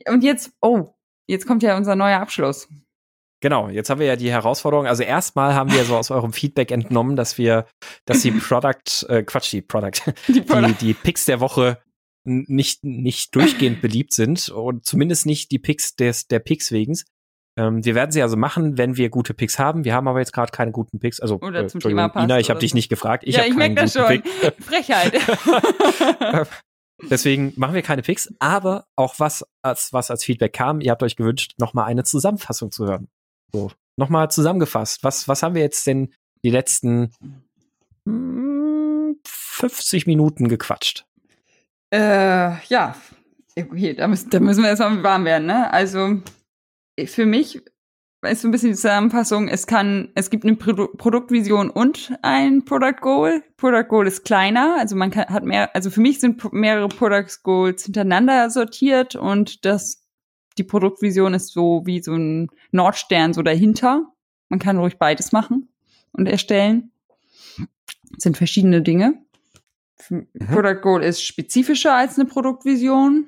Und 0.08 0.24
jetzt, 0.24 0.51
oh, 0.62 0.93
jetzt 1.28 1.47
kommt 1.47 1.64
ja 1.64 1.78
unser 1.78 1.95
neuer 1.95 2.20
Abschluss. 2.20 2.68
Genau, 3.41 3.70
jetzt 3.70 3.89
haben 3.89 3.99
wir 3.99 4.08
ja 4.08 4.16
die 4.16 4.32
Herausforderung. 4.32 4.88
Also 4.88 5.03
erstmal 5.03 5.53
haben 5.53 5.72
wir 5.72 5.84
so 5.86 5.97
aus 5.97 6.10
eurem 6.10 6.34
Feedback 6.34 6.72
entnommen, 6.72 7.16
dass 7.16 7.38
wir, 7.38 7.66
dass 8.06 8.22
die 8.22 8.32
Product, 8.32 9.06
äh, 9.08 9.24
Quatsch, 9.24 9.51
die 9.51 9.62
Product, 9.62 10.14
Die 10.28 10.41
die, 10.41 10.74
die 10.74 10.93
Picks 10.93 11.26
der 11.26 11.39
Woche 11.39 11.78
nicht, 12.26 12.84
nicht 12.84 13.36
durchgehend 13.36 13.82
beliebt 13.82 14.14
sind 14.14 14.50
und 14.50 14.86
zumindest 14.86 15.26
nicht 15.26 15.52
die 15.52 15.60
Picks 15.60 15.96
des, 15.96 16.28
der 16.28 16.40
Picks 16.40 16.72
wegen. 16.72 16.96
Ähm, 17.58 17.86
wir 17.86 17.96
werden 17.96 18.12
sie 18.12 18.22
also 18.22 18.36
machen, 18.36 18.78
wenn 18.78 18.98
wir 18.98 19.10
gute 19.10 19.34
Picks 19.34 19.60
haben. 19.60 19.86
Wir 19.86 19.94
haben 19.94 20.08
aber 20.08 20.20
jetzt 20.20 20.34
gerade 20.34 20.52
keine 20.52 20.72
guten 20.72 21.00
Picks. 21.00 21.20
Also, 21.20 21.36
Oder 21.36 21.68
zum 21.68 21.78
Entschuldigung, 21.78 21.90
Thema 21.90 22.10
passt 22.10 22.26
Ina, 22.26 22.40
ich 22.40 22.50
habe 22.50 22.60
dich 22.60 22.74
nicht 22.74 22.90
gefragt. 22.90 23.24
Ich 23.26 23.36
ja, 23.36 23.46
ich 23.46 23.56
merke 23.56 23.76
das 23.76 23.94
schon. 23.94 24.08
Pick. 24.08 24.28
Frechheit. 24.60 25.14
Deswegen 27.10 27.54
machen 27.56 27.76
wir 27.76 27.82
keine 27.82 28.02
Picks, 28.02 28.34
aber 28.40 28.86
auch 28.96 29.20
was 29.20 29.46
als, 29.62 29.92
was 29.94 30.12
als 30.12 30.24
Feedback 30.24 30.54
kam, 30.54 30.82
ihr 30.82 30.92
habt 30.92 31.04
euch 31.04 31.16
gewünscht, 31.16 31.54
nochmal 31.58 31.86
eine 31.86 32.04
Zusammenfassung 32.04 32.72
zu 32.72 32.86
hören. 32.86 33.10
So, 33.52 33.72
nochmal 33.98 34.32
zusammengefasst. 34.32 35.04
Was, 35.04 35.28
was 35.28 35.44
haben 35.44 35.56
wir 35.56 35.62
jetzt 35.62 35.86
denn 35.88 36.14
die 36.44 36.50
letzten 36.52 37.12
mm, 38.06 39.14
50 39.26 40.08
Minuten 40.08 40.48
gequatscht? 40.48 41.06
Äh, 41.96 42.58
ja, 42.68 42.96
okay, 43.58 43.93
da 43.93 44.08
müssen, 44.08 44.30
da 44.30 44.39
müssen 44.41 44.64
wir 44.64 44.70
erstmal 44.70 45.02
warm 45.02 45.24
werden, 45.24 45.48
ne? 45.48 45.72
Also, 45.72 46.22
für 47.06 47.26
mich 47.26 47.62
ist 48.24 48.41
so 48.41 48.48
ein 48.48 48.52
bisschen 48.52 48.70
die 48.72 48.76
Zusammenfassung, 48.76 49.48
es 49.48 49.66
kann, 49.68 50.10
es 50.16 50.30
gibt 50.30 50.43
eine 50.43 50.56
Produ 50.56 50.88
Produktvision 50.98 51.70
und 51.70 52.18
ein 52.22 52.66
Product 52.66 53.00
Goal. 53.00 53.43
Product 53.56 53.88
Goal 53.88 54.08
ist 54.08 54.26
kleiner, 54.26 54.78
also 54.80 54.96
man 54.96 55.12
kann, 55.12 55.28
hat 55.28 55.46
mehr, 55.46 55.74
also 55.76 55.89
für 55.89 56.02
mich 56.02 56.20
sind 56.20 56.38
pro- 56.38 56.50
mehrere 56.52 56.88
Product 56.89 57.30
Goals 57.43 57.86
hintereinander 57.86 58.50
sortiert 58.50 59.16
und 59.16 59.64
das, 59.64 60.04
die 60.58 60.64
Produktvision 60.64 61.34
ist 61.34 61.54
so 61.54 61.84
wie 61.86 62.02
so 62.02 62.14
ein 62.14 62.50
Nordstern 62.72 63.34
so 63.34 63.41
dahinter. 63.41 64.12
Man 64.50 64.60
kann 64.60 64.78
ruhig 64.80 64.98
beides 64.98 65.32
machen 65.32 65.70
und 66.12 66.28
erstellen. 66.28 66.91
Das 67.58 68.24
sind 68.24 68.38
verschiedene 68.38 68.82
Dinge. 68.82 69.24
Product 69.98 70.82
Goal 70.82 71.04
ist 71.04 71.24
spezifischer 71.24 71.96
als 71.96 72.18
eine 72.18 72.28
Produktvision. 72.28 73.28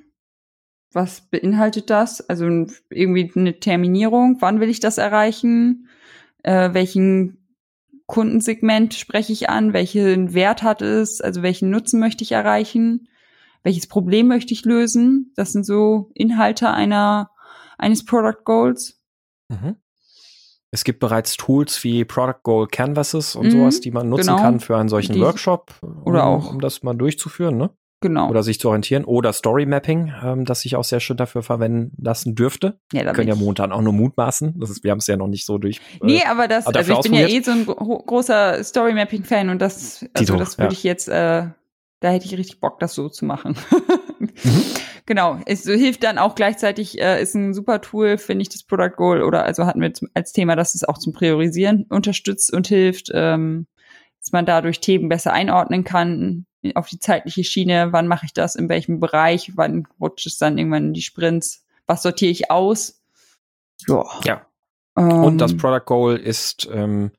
Was 0.94 1.22
beinhaltet 1.22 1.90
das? 1.90 2.28
Also 2.30 2.46
irgendwie 2.90 3.32
eine 3.36 3.60
Terminierung. 3.60 4.38
Wann 4.40 4.60
will 4.60 4.70
ich 4.70 4.80
das 4.80 4.98
erreichen? 4.98 5.90
Äh, 6.44 6.74
welchen 6.74 7.38
Kundensegment 8.06 8.94
spreche 8.94 9.34
ich 9.34 9.50
an? 9.50 9.74
Welchen 9.74 10.34
Wert 10.34 10.64
hat 10.64 10.82
es? 10.82 11.22
Also 11.22 11.42
welchen 11.42 11.70
Nutzen 11.70 12.00
möchte 12.00 12.24
ich 12.24 12.32
erreichen? 12.32 13.10
Welches 13.64 13.88
Problem 13.88 14.28
möchte 14.28 14.54
ich 14.54 14.64
lösen? 14.66 15.34
Das 15.36 15.52
sind 15.52 15.66
so 15.66 16.10
Inhalte 16.14 16.72
einer, 16.72 17.32
eines 17.78 18.06
Product 18.06 18.44
Goals. 18.46 19.02
Mhm. 19.50 19.76
Es 20.78 20.84
gibt 20.84 21.00
bereits 21.00 21.38
Tools 21.38 21.84
wie 21.84 22.06
Product 22.06 22.44
Goal 22.44 22.68
Canvases 22.68 23.36
und 23.36 23.48
Mhm, 23.48 23.52
sowas, 23.52 23.82
die 23.82 23.90
man 23.90 24.10
nutzen 24.10 24.28
genau. 24.28 24.40
kann 24.40 24.60
für 24.60 24.78
einen 24.78 24.90
solchen 24.90 25.14
Die- 25.14 25.22
Workshop. 25.22 25.74
Um, 25.82 26.04
oder 26.06 26.24
auch- 26.28 26.52
Um 26.52 26.62
das 26.62 26.84
mal 26.84 26.94
durchzuführen, 26.94 27.58
ne? 27.58 27.72
Genau. 28.00 28.30
Oder 28.30 28.44
sich 28.44 28.60
zu 28.60 28.68
orientieren. 28.68 29.06
Oder 29.06 29.34
Story 29.34 29.66
Mapping, 29.66 30.14
ähm, 30.24 30.46
das 30.46 30.62
sich 30.62 30.76
auch 30.76 30.84
sehr 30.84 31.00
schön 31.00 31.18
dafür 31.18 31.42
verwenden 31.42 31.94
lassen 32.00 32.36
dürfte. 32.36 32.80
ja, 32.94 33.00
da 33.02 33.08
Wir 33.08 33.14
können 33.14 33.28
ja 33.28 33.34
momentan 33.34 33.72
auch 33.72 33.82
nur 33.82 33.92
mutmaßen. 33.94 34.60
Das 34.60 34.70
ist, 34.70 34.84
wir 34.84 34.92
haben 34.92 35.00
es 35.00 35.08
ja 35.08 35.18
noch 35.18 35.28
nicht 35.28 35.48
so 35.48 35.58
durch. 35.58 35.78
äh, 35.78 36.06
Nee, 36.06 36.22
aber 36.30 36.48
das, 36.48 36.68
also 36.68 36.94
ich 36.94 37.00
bin 37.02 37.14
ja 37.16 37.28
eh 37.28 37.42
so 37.42 37.50
ein 37.50 37.66
gro 37.66 37.98
großer 38.06 38.64
Story-Mapping-Fan 38.64 39.50
und 39.50 39.60
das, 39.60 40.06
also 40.14 40.26
Tito, 40.34 40.36
das 40.38 40.60
würde 40.60 40.74
ja. 40.74 40.78
ich 40.78 40.84
jetzt, 40.84 41.08
äh, 41.08 41.48
da 42.02 42.10
hätte 42.10 42.28
ich 42.28 42.38
richtig 42.38 42.60
Bock, 42.60 42.80
das 42.80 42.94
so 42.94 43.10
zu 43.10 43.26
machen. 43.26 43.56
Mhm. 44.20 44.30
Genau, 45.08 45.40
es 45.46 45.64
so 45.64 45.72
hilft 45.72 46.04
dann 46.04 46.18
auch 46.18 46.36
gleichzeitig, 46.36 47.02
äh, 47.02 47.22
ist 47.22 47.34
ein 47.34 47.54
super 47.54 47.80
Tool, 47.82 48.18
finde 48.18 48.42
ich, 48.42 48.50
das 48.50 48.64
Product 48.64 48.96
Goal, 48.98 49.24
oder 49.24 49.44
also 49.46 49.66
hatten 49.66 49.82
wir 49.82 49.94
zum- 49.94 50.10
als 50.14 50.34
Thema, 50.34 50.56
dass 50.58 50.76
es 50.76 50.84
auch 50.84 50.98
zum 50.98 51.14
Priorisieren 51.14 51.86
unterstützt 51.90 52.54
und 52.54 52.68
hilft, 52.68 53.10
ähm, 53.14 53.68
dass 54.20 54.34
man 54.34 54.46
dadurch 54.46 54.82
Themen 54.82 55.08
besser 55.08 55.32
einordnen 55.32 55.86
kann 55.86 56.46
auf 56.76 56.90
die 56.90 57.00
zeitliche 57.00 57.46
Schiene, 57.46 57.94
wann 57.94 58.08
mache 58.08 58.26
ich 58.26 58.34
das, 58.34 58.56
in 58.56 58.68
welchem 58.68 59.00
Bereich, 59.00 59.54
wann 59.56 59.88
rutscht 60.02 60.28
es 60.28 60.38
dann 60.38 60.58
irgendwann 60.58 60.88
in 60.88 60.94
die 60.94 61.02
Sprints, 61.02 61.66
was 61.86 62.04
sortiere 62.04 62.32
ich 62.32 62.52
aus. 62.52 63.02
Ja. 63.88 64.04
Ja. 64.26 64.46
Und 64.96 65.38
das 65.38 65.52
Ähm, 65.54 65.58
Product 65.58 65.86
Goal 65.86 66.18
ist 66.18 66.68
ähm, 66.70 67.12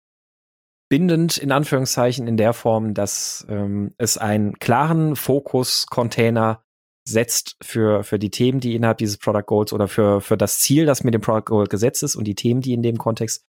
bindend 0.90 1.38
in 1.38 1.52
Anführungszeichen 1.52 2.26
in 2.28 2.36
der 2.36 2.52
Form, 2.52 2.92
dass 2.92 3.46
ähm, 3.48 3.94
es 3.96 4.18
einen 4.18 4.58
klaren 4.58 5.16
Fokus-Container 5.16 6.62
setzt 7.08 7.56
für, 7.62 8.04
für 8.04 8.18
die 8.18 8.30
Themen, 8.30 8.60
die 8.60 8.74
innerhalb 8.74 8.98
dieses 8.98 9.16
Product 9.16 9.44
Goals 9.46 9.72
oder 9.72 9.88
für, 9.88 10.20
für 10.20 10.36
das 10.36 10.60
Ziel, 10.60 10.86
das 10.86 11.04
mit 11.04 11.14
dem 11.14 11.20
Product 11.20 11.46
Goal 11.46 11.66
gesetzt 11.66 12.02
ist 12.02 12.16
und 12.16 12.24
die 12.24 12.34
Themen, 12.34 12.60
die 12.60 12.72
in 12.72 12.82
dem 12.82 12.98
Kontext 12.98 13.44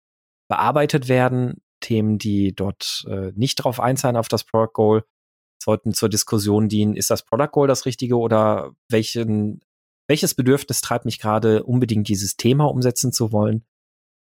bearbeitet 0.48 1.08
werden, 1.08 1.60
Themen, 1.80 2.18
die 2.18 2.54
dort 2.54 3.04
äh, 3.08 3.32
nicht 3.34 3.56
drauf 3.56 3.80
einzahlen 3.80 4.16
auf 4.16 4.28
das 4.28 4.44
Product 4.44 4.72
Goal, 4.72 5.04
sollten 5.62 5.92
zur 5.92 6.08
Diskussion 6.08 6.68
dienen, 6.68 6.94
ist 6.94 7.10
das 7.10 7.24
Product 7.24 7.50
Goal 7.50 7.68
das 7.68 7.84
Richtige 7.84 8.16
oder 8.16 8.72
welchen, 8.88 9.60
welches 10.08 10.34
Bedürfnis 10.34 10.80
treibt 10.80 11.04
mich 11.04 11.18
gerade 11.18 11.64
unbedingt 11.64 12.08
dieses 12.08 12.36
Thema 12.36 12.66
umsetzen 12.66 13.12
zu 13.12 13.32
wollen? 13.32 13.64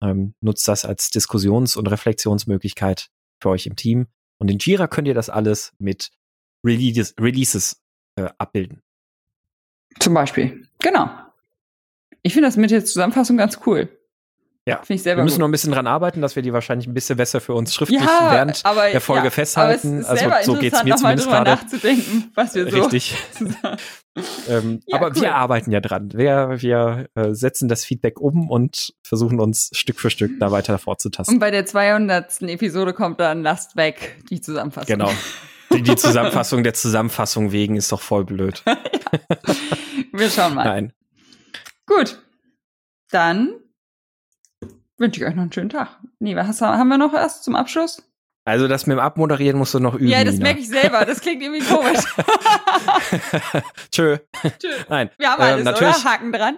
ähm, 0.02 0.36
nutzt 0.42 0.68
das 0.68 0.86
als 0.86 1.10
Diskussions- 1.10 1.78
und 1.78 1.88
Reflexionsmöglichkeit 1.88 3.10
für 3.42 3.50
euch 3.50 3.66
im 3.66 3.76
Team. 3.76 4.08
Und 4.40 4.50
in 4.50 4.60
Jira 4.60 4.88
könnt 4.88 5.08
ihr 5.08 5.14
das 5.14 5.30
alles 5.30 5.74
mit 5.78 6.12
Releases, 6.66 7.16
Releases 7.20 7.82
äh, 8.18 8.30
abbilden. 8.38 8.82
Zum 10.00 10.14
Beispiel. 10.14 10.68
Genau. 10.80 11.10
Ich 12.22 12.34
finde 12.34 12.48
das 12.48 12.58
mit 12.58 12.72
der 12.72 12.84
Zusammenfassung 12.84 13.38
ganz 13.38 13.60
cool. 13.66 13.90
Ja. 14.68 14.78
Finde 14.78 14.96
ich 14.96 15.04
selber 15.04 15.20
Wir 15.20 15.26
müssen 15.26 15.36
gut. 15.36 15.42
noch 15.42 15.48
ein 15.48 15.52
bisschen 15.52 15.72
dran 15.72 15.86
arbeiten, 15.86 16.22
dass 16.22 16.36
wir 16.36 16.42
die 16.42 16.52
wahrscheinlich 16.52 16.88
ein 16.88 16.96
bisschen 16.96 17.18
besser 17.18 17.40
für 17.40 17.54
uns 17.54 17.76
schriftlich 17.76 18.02
ja, 18.02 18.30
während 18.32 18.66
aber, 18.66 18.90
der 18.90 19.00
Folge 19.00 19.26
ja, 19.26 19.30
festhalten. 19.30 20.00
Es 20.00 20.08
Also 20.08 20.26
so 20.42 20.54
geht's 20.54 20.80
interessant, 20.82 20.86
mir 20.86 20.96
zumindest 20.96 21.30
gerade. 21.30 21.52
nachzudenken, 21.52 22.32
was 22.34 22.56
wir 22.56 22.72
so 22.72 22.78
Richtig. 22.84 23.16
Ähm, 24.48 24.80
Ja, 24.88 24.96
aber 24.96 25.08
cool. 25.08 25.24
wir 25.24 25.36
arbeiten 25.36 25.72
ja 25.74 25.82
dran. 25.82 26.10
Wir, 26.14 26.56
wir 26.60 27.10
äh, 27.16 27.34
setzen 27.34 27.68
das 27.68 27.84
Feedback 27.84 28.22
um 28.22 28.50
und 28.50 28.94
versuchen 29.04 29.42
uns 29.42 29.70
Stück 29.74 30.00
für 30.00 30.10
Stück 30.10 30.40
da 30.40 30.52
weiter 30.52 30.78
vorzutasten. 30.78 31.36
Und 31.36 31.40
bei 31.40 31.52
der 31.52 31.66
200. 31.66 32.42
Episode 32.44 32.94
kommt 32.94 33.20
dann 33.20 33.44
Lasst 33.44 33.76
weg 33.76 34.24
die 34.30 34.40
Zusammenfassung. 34.40 34.88
Genau. 34.98 35.12
Die, 35.78 35.84
die 35.84 35.96
Zusammenfassung 35.96 36.64
der 36.64 36.74
Zusammenfassung 36.74 37.52
wegen 37.52 37.76
ist 37.76 37.92
doch 37.92 38.02
voll 38.02 38.26
blöd. 38.26 38.64
Wir 40.12 40.30
schauen 40.30 40.56
mal. 40.56 40.66
Nein. 40.66 40.94
Gut. 41.86 42.22
Dann 43.12 43.56
wünsche 44.98 45.22
ich 45.22 45.28
euch 45.28 45.36
noch 45.36 45.44
einen 45.44 45.54
schönen 45.54 45.70
Tag. 45.70 46.00
Nee, 46.20 46.36
was 46.36 46.62
haben 46.62 46.90
wir 46.90 46.98
noch 46.98 47.14
erst 47.14 47.44
zum 47.44 47.56
Abschluss? 47.56 48.02
Also 48.48 48.68
das 48.68 48.86
mit 48.86 48.96
dem 48.96 49.00
Abmoderieren 49.00 49.58
musst 49.58 49.74
du 49.74 49.80
noch 49.80 49.96
üben. 49.96 50.08
ja, 50.08 50.24
das 50.24 50.38
merke 50.38 50.60
ich 50.60 50.68
selber. 50.70 51.04
Das 51.04 51.20
klingt 51.20 51.42
irgendwie 51.42 51.66
komisch. 51.66 52.00
Tschö. 53.92 54.18
Tschö. 54.60 54.68
Nein. 54.90 55.10
Wir 55.18 55.30
haben 55.32 55.42
Ähm, 55.42 55.48
alles, 55.54 55.64
natürlich, 55.66 55.96
oder? 55.96 56.04
Haken 56.12 56.32
dran. 56.32 56.58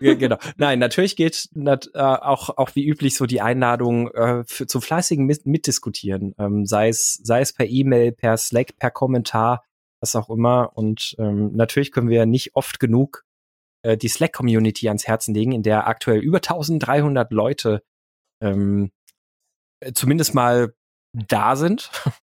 Ge- 0.00 0.16
genau. 0.16 0.36
Nein, 0.56 0.78
natürlich 0.78 1.16
geht 1.16 1.48
nat, 1.54 1.90
äh, 1.94 1.98
auch, 2.00 2.56
auch 2.56 2.70
wie 2.74 2.86
üblich 2.86 3.16
so 3.16 3.26
die 3.26 3.40
Einladung 3.40 4.10
äh, 4.12 4.42
für, 4.46 4.66
zum 4.66 4.82
fleißigen 4.82 5.26
Mit 5.26 5.46
Mitdiskutieren. 5.46 6.34
Ähm, 6.38 6.66
sei 6.66 6.88
es, 6.88 7.14
sei 7.22 7.40
es 7.40 7.52
per 7.52 7.66
E-Mail, 7.66 8.12
per 8.12 8.36
Slack, 8.36 8.76
per 8.78 8.90
Kommentar, 8.90 9.64
was 10.00 10.16
auch 10.16 10.30
immer. 10.30 10.72
Und 10.76 11.14
ähm, 11.18 11.52
natürlich 11.54 11.92
können 11.92 12.08
wir 12.08 12.26
nicht 12.26 12.56
oft 12.56 12.80
genug 12.80 13.24
äh, 13.82 13.96
die 13.96 14.08
Slack-Community 14.08 14.88
ans 14.88 15.06
Herzen 15.06 15.34
legen, 15.34 15.52
in 15.52 15.62
der 15.62 15.86
aktuell 15.86 16.18
über 16.18 16.38
1300 16.38 17.32
Leute 17.32 17.82
ähm, 18.42 18.90
äh, 19.80 19.92
zumindest 19.92 20.34
mal 20.34 20.74
da 21.12 21.56
sind. 21.56 21.90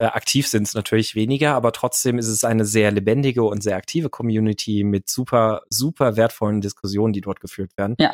Äh, 0.00 0.06
aktiv 0.06 0.48
sind 0.48 0.64
es 0.64 0.74
natürlich 0.74 1.14
weniger, 1.14 1.54
aber 1.54 1.70
trotzdem 1.70 2.18
ist 2.18 2.26
es 2.26 2.42
eine 2.42 2.64
sehr 2.64 2.90
lebendige 2.90 3.44
und 3.44 3.62
sehr 3.62 3.76
aktive 3.76 4.10
Community 4.10 4.82
mit 4.82 5.08
super, 5.08 5.62
super 5.70 6.16
wertvollen 6.16 6.60
Diskussionen, 6.60 7.12
die 7.12 7.20
dort 7.20 7.38
geführt 7.40 7.70
werden. 7.76 7.94
Ja. 8.00 8.12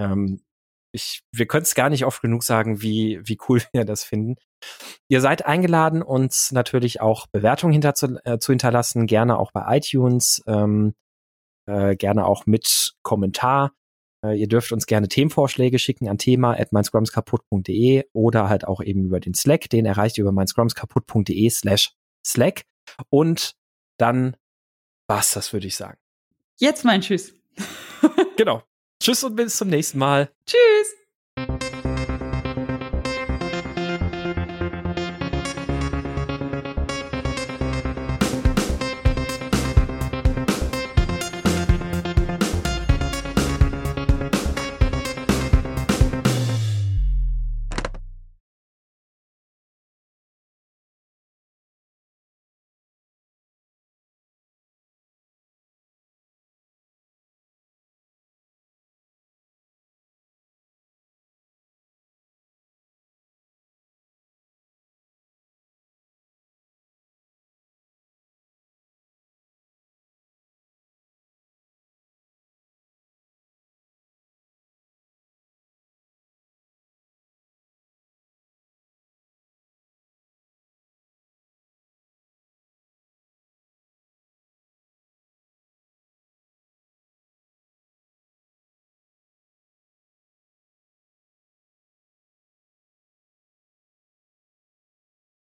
Ähm, 0.00 0.42
ich, 0.92 1.22
wir 1.32 1.46
können 1.46 1.62
es 1.62 1.76
gar 1.76 1.88
nicht 1.88 2.04
oft 2.04 2.20
genug 2.20 2.42
sagen, 2.42 2.82
wie, 2.82 3.20
wie 3.22 3.38
cool 3.48 3.62
wir 3.72 3.84
das 3.84 4.02
finden. 4.02 4.36
Ihr 5.08 5.20
seid 5.20 5.46
eingeladen, 5.46 6.02
uns 6.02 6.52
natürlich 6.52 7.00
auch 7.00 7.26
Bewertungen 7.28 7.72
hinter 7.72 7.94
zu, 7.94 8.20
äh, 8.24 8.38
zu 8.38 8.52
hinterlassen, 8.52 9.06
gerne 9.06 9.38
auch 9.38 9.52
bei 9.52 9.76
iTunes, 9.76 10.42
ähm, 10.46 10.94
äh, 11.66 11.96
gerne 11.96 12.26
auch 12.26 12.46
mit 12.46 12.94
Kommentar. 13.02 13.72
Äh, 14.24 14.38
ihr 14.38 14.48
dürft 14.48 14.72
uns 14.72 14.86
gerne 14.86 15.08
Themenvorschläge 15.08 15.78
schicken 15.78 16.08
an 16.08 16.18
thema 16.18 16.52
at 16.58 16.72
meinscrumskaputt.de 16.72 18.04
oder 18.12 18.48
halt 18.48 18.66
auch 18.66 18.82
eben 18.82 19.04
über 19.04 19.20
den 19.20 19.34
Slack. 19.34 19.70
Den 19.70 19.86
erreicht 19.86 20.18
ihr 20.18 20.22
über 20.22 20.32
meinscrumskaputt.de 20.32 21.48
slash 21.50 21.94
Slack. 22.24 22.62
Und 23.08 23.54
dann 23.98 24.36
war's 25.08 25.32
das, 25.32 25.52
würde 25.52 25.66
ich 25.66 25.76
sagen. 25.76 25.98
Jetzt 26.58 26.84
mein 26.84 27.00
Tschüss. 27.00 27.34
genau. 28.36 28.62
Tschüss 29.02 29.24
und 29.24 29.36
bis 29.36 29.56
zum 29.56 29.68
nächsten 29.68 29.98
Mal. 29.98 30.30
Tschüss. 30.46 30.99